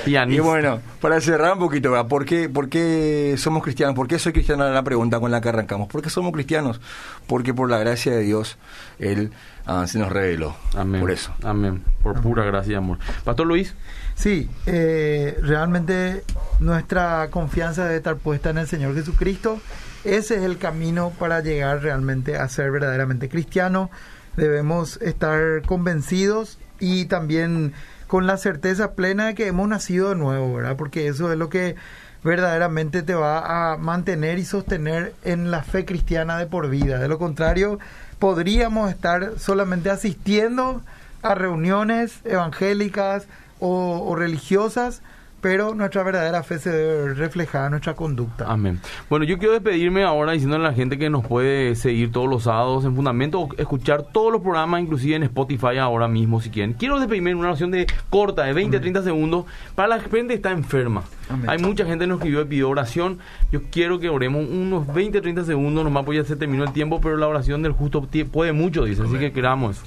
y 0.05 0.39
bueno, 0.39 0.81
para 0.99 1.21
cerrar 1.21 1.53
un 1.53 1.59
poquito, 1.59 2.07
¿por 2.07 2.25
qué, 2.25 2.49
¿por 2.49 2.67
qué 2.67 3.35
somos 3.37 3.63
cristianos? 3.63 3.95
¿Por 3.95 4.07
qué 4.07 4.19
soy 4.19 4.33
cristiano? 4.33 4.69
La 4.69 4.83
pregunta 4.83 5.19
con 5.19 5.31
la 5.31 5.39
que 5.39 5.49
arrancamos. 5.49 5.87
¿Por 5.87 6.01
qué 6.01 6.09
somos 6.09 6.33
cristianos? 6.33 6.81
Porque 7.27 7.53
por 7.53 7.69
la 7.69 7.77
gracia 7.77 8.11
de 8.11 8.21
Dios, 8.23 8.57
Él 8.97 9.31
ah, 9.65 9.87
se 9.87 9.99
nos 9.99 10.11
reveló. 10.11 10.55
Amén. 10.75 10.99
Por 10.99 11.11
eso. 11.11 11.33
Amén. 11.43 11.83
Por 12.03 12.21
pura 12.21 12.43
gracia 12.43 12.73
y 12.73 12.75
amor. 12.75 12.97
Pastor 13.23 13.47
Luis. 13.47 13.73
Sí, 14.19 14.49
eh, 14.65 15.39
realmente 15.41 16.25
nuestra 16.59 17.29
confianza 17.31 17.85
debe 17.85 17.95
estar 17.95 18.17
puesta 18.17 18.49
en 18.49 18.57
el 18.57 18.67
Señor 18.67 18.93
Jesucristo. 18.93 19.61
Ese 20.03 20.35
es 20.35 20.41
el 20.41 20.57
camino 20.57 21.13
para 21.17 21.39
llegar 21.39 21.81
realmente 21.83 22.35
a 22.35 22.49
ser 22.49 22.69
verdaderamente 22.69 23.29
cristiano. 23.29 23.89
Debemos 24.35 24.97
estar 25.01 25.61
convencidos 25.65 26.59
y 26.81 27.05
también 27.05 27.71
con 28.07 28.27
la 28.27 28.35
certeza 28.35 28.91
plena 28.91 29.27
de 29.27 29.35
que 29.35 29.47
hemos 29.47 29.69
nacido 29.69 30.09
de 30.09 30.15
nuevo, 30.15 30.53
¿verdad? 30.53 30.75
Porque 30.75 31.07
eso 31.07 31.31
es 31.31 31.37
lo 31.37 31.47
que 31.47 31.77
verdaderamente 32.21 33.03
te 33.03 33.13
va 33.13 33.71
a 33.71 33.77
mantener 33.77 34.37
y 34.37 34.43
sostener 34.43 35.13
en 35.23 35.49
la 35.49 35.63
fe 35.63 35.85
cristiana 35.85 36.37
de 36.37 36.45
por 36.45 36.69
vida. 36.69 36.99
De 36.99 37.07
lo 37.07 37.19
contrario, 37.19 37.79
podríamos 38.19 38.91
estar 38.91 39.39
solamente 39.39 39.89
asistiendo 39.89 40.81
a 41.21 41.35
reuniones 41.35 42.19
evangélicas 42.25 43.25
o, 43.59 44.05
o 44.07 44.15
religiosas, 44.15 45.01
pero 45.41 45.73
nuestra 45.73 46.03
verdadera 46.03 46.43
fe 46.43 46.59
se 46.59 46.69
debe 46.69 47.13
reflejar 47.13 47.65
en 47.65 47.71
nuestra 47.71 47.95
conducta. 47.95 48.45
Amén. 48.47 48.79
Bueno, 49.09 49.25
yo 49.25 49.37
quiero 49.37 49.53
despedirme 49.53 50.03
ahora 50.03 50.33
diciéndole 50.33 50.65
a 50.65 50.69
la 50.69 50.73
gente 50.73 50.97
que 50.97 51.09
nos 51.09 51.25
puede 51.25 51.75
seguir 51.75 52.11
todos 52.11 52.29
los 52.29 52.43
sábados 52.43 52.85
en 52.85 52.95
Fundamento 52.95 53.41
o 53.41 53.49
escuchar 53.57 54.03
todos 54.03 54.31
los 54.31 54.41
programas, 54.41 54.81
inclusive 54.81 55.15
en 55.15 55.23
Spotify 55.23 55.77
ahora 55.77 56.07
mismo 56.07 56.41
si 56.41 56.49
quieren. 56.49 56.73
Quiero 56.73 56.99
despedirme 56.99 57.31
en 57.31 57.37
una 57.37 57.49
oración 57.49 57.71
de 57.71 57.87
corta, 58.09 58.43
de 58.43 58.53
20, 58.53 58.79
30 58.79 59.03
segundos, 59.03 59.45
para 59.75 59.87
la 59.87 59.99
gente 59.99 60.27
que 60.27 60.33
está 60.35 60.51
enferma. 60.51 61.03
Amén. 61.29 61.49
Hay 61.49 61.59
mucha 61.59 61.85
gente 61.85 62.03
que 62.03 62.07
nos 62.07 62.17
escribió 62.17 62.41
y 62.41 62.45
pidió 62.45 62.69
oración. 62.69 63.19
Yo 63.51 63.61
quiero 63.71 63.99
que 63.99 64.09
oremos 64.09 64.45
unos 64.49 64.93
20, 64.93 65.21
30 65.21 65.45
segundos, 65.45 65.83
nomás 65.83 66.03
pues 66.05 66.17
ya 66.17 66.25
se 66.25 66.35
terminó 66.35 66.63
el 66.63 66.73
tiempo, 66.73 66.99
pero 67.01 67.17
la 67.17 67.27
oración 67.27 67.61
del 67.61 67.71
justo 67.71 68.07
puede 68.31 68.51
mucho, 68.51 68.83
dice. 68.83 69.03
Así 69.03 69.17
que 69.17 69.31
queramos 69.31 69.77
eso. 69.77 69.85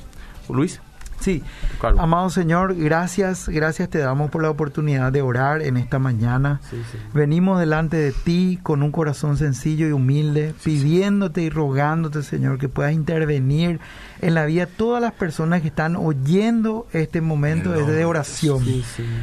Luis. 0.52 0.80
Sí, 1.22 1.42
amado 1.98 2.30
Señor, 2.30 2.74
gracias, 2.74 3.48
gracias 3.48 3.88
te 3.88 3.98
damos 3.98 4.30
por 4.30 4.42
la 4.42 4.50
oportunidad 4.50 5.12
de 5.12 5.22
orar 5.22 5.62
en 5.62 5.76
esta 5.76 5.98
mañana. 5.98 6.60
Venimos 7.14 7.58
delante 7.60 7.96
de 7.96 8.12
ti 8.12 8.58
con 8.62 8.82
un 8.82 8.90
corazón 8.92 9.36
sencillo 9.36 9.86
y 9.86 9.92
humilde, 9.92 10.54
pidiéndote 10.64 11.42
y 11.42 11.50
rogándote, 11.50 12.22
Señor, 12.22 12.58
que 12.58 12.68
puedas 12.68 12.92
intervenir 12.92 13.78
en 14.20 14.34
la 14.34 14.44
vida 14.46 14.66
de 14.66 14.72
todas 14.72 15.00
las 15.02 15.12
personas 15.12 15.62
que 15.62 15.68
están 15.68 15.96
oyendo 15.96 16.86
este 16.92 17.20
momento 17.20 17.70
de, 17.72 18.04
oración. 18.04 18.64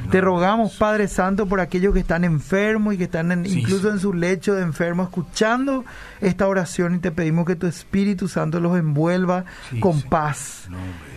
Te 0.09 0.21
rogamos, 0.21 0.75
Padre 0.77 1.07
Santo, 1.07 1.45
por 1.47 1.59
aquellos 1.59 1.93
que 1.93 1.99
están 1.99 2.23
enfermos 2.23 2.93
y 2.93 2.97
que 2.97 3.05
están 3.05 3.31
en- 3.31 3.45
incluso 3.45 3.89
en 3.89 3.99
su 3.99 4.13
lecho 4.13 4.53
de 4.55 4.61
enfermo 4.63 5.03
escuchando 5.03 5.85
esta 6.21 6.47
oración 6.47 6.95
y 6.95 6.99
te 6.99 7.11
pedimos 7.11 7.45
que 7.45 7.55
tu 7.55 7.67
Espíritu 7.67 8.27
Santo 8.27 8.59
los 8.59 8.77
envuelva 8.77 9.45
con 9.79 10.01
paz. 10.03 10.67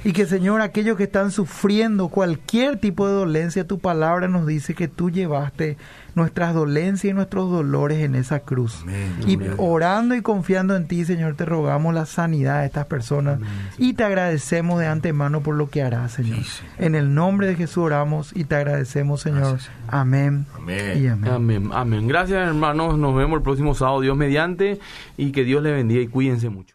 Y 0.05 0.13
que 0.13 0.27
Señor, 0.27 0.61
aquellos 0.61 0.97
que 0.97 1.05
están 1.05 1.31
sufriendo 1.31 2.09
cualquier 2.09 2.79
tipo 2.79 3.07
de 3.07 3.15
dolencia, 3.15 3.67
tu 3.67 3.79
palabra 3.79 4.27
nos 4.29 4.47
dice 4.47 4.75
que 4.75 4.89
tú 4.89 5.11
llevaste 5.11 5.77
nuestras 6.15 6.55
dolencias 6.55 7.11
y 7.11 7.15
nuestros 7.15 7.51
dolores 7.51 8.01
en 8.01 8.15
esa 8.15 8.41
cruz. 8.41 8.81
Amén. 8.83 9.15
Y 9.27 9.39
orando 9.59 10.15
y 10.15 10.23
confiando 10.23 10.77
en 10.77 10.87
ti, 10.87 11.05
Señor, 11.05 11.37
te 11.37 11.45
rogamos 11.45 11.95
la 11.95 12.07
sanidad 12.07 12.61
de 12.61 12.67
estas 12.67 12.87
personas 12.87 13.39
y 13.79 13.95
te 13.95 14.05
agradecemos 14.05 14.81
de 14.81 14.87
antemano 14.87 15.41
por 15.41 15.55
lo 15.55 15.71
que 15.71 15.83
harás, 15.83 16.13
Señor. 16.13 16.39
Sí, 16.39 16.45
Señor. 16.45 16.73
En 16.79 16.95
el 16.95 17.15
nombre 17.15 17.47
de 17.47 17.55
Jesús 17.55 17.79
oramos 17.79 18.33
y 18.35 18.45
te 18.45 18.57
agradecemos, 18.57 19.21
Señor. 19.21 19.41
Gracias, 19.41 19.63
Señor. 19.63 19.81
Amén. 19.89 20.47
Amén. 20.57 21.03
Y 21.03 21.07
amén. 21.07 21.31
Amén, 21.33 21.71
amén. 21.73 22.09
Gracias, 22.09 22.47
hermanos. 22.47 22.99
Nos 22.99 23.15
vemos 23.15 23.37
el 23.37 23.43
próximo 23.43 23.75
sábado, 23.75 24.01
Dios 24.01 24.17
mediante, 24.17 24.81
y 25.17 25.33
que 25.33 25.45
Dios 25.45 25.63
le 25.63 25.73
bendiga 25.73 26.03
y 26.03 26.09
cuídense 26.09 26.49
mucho. 26.49 26.75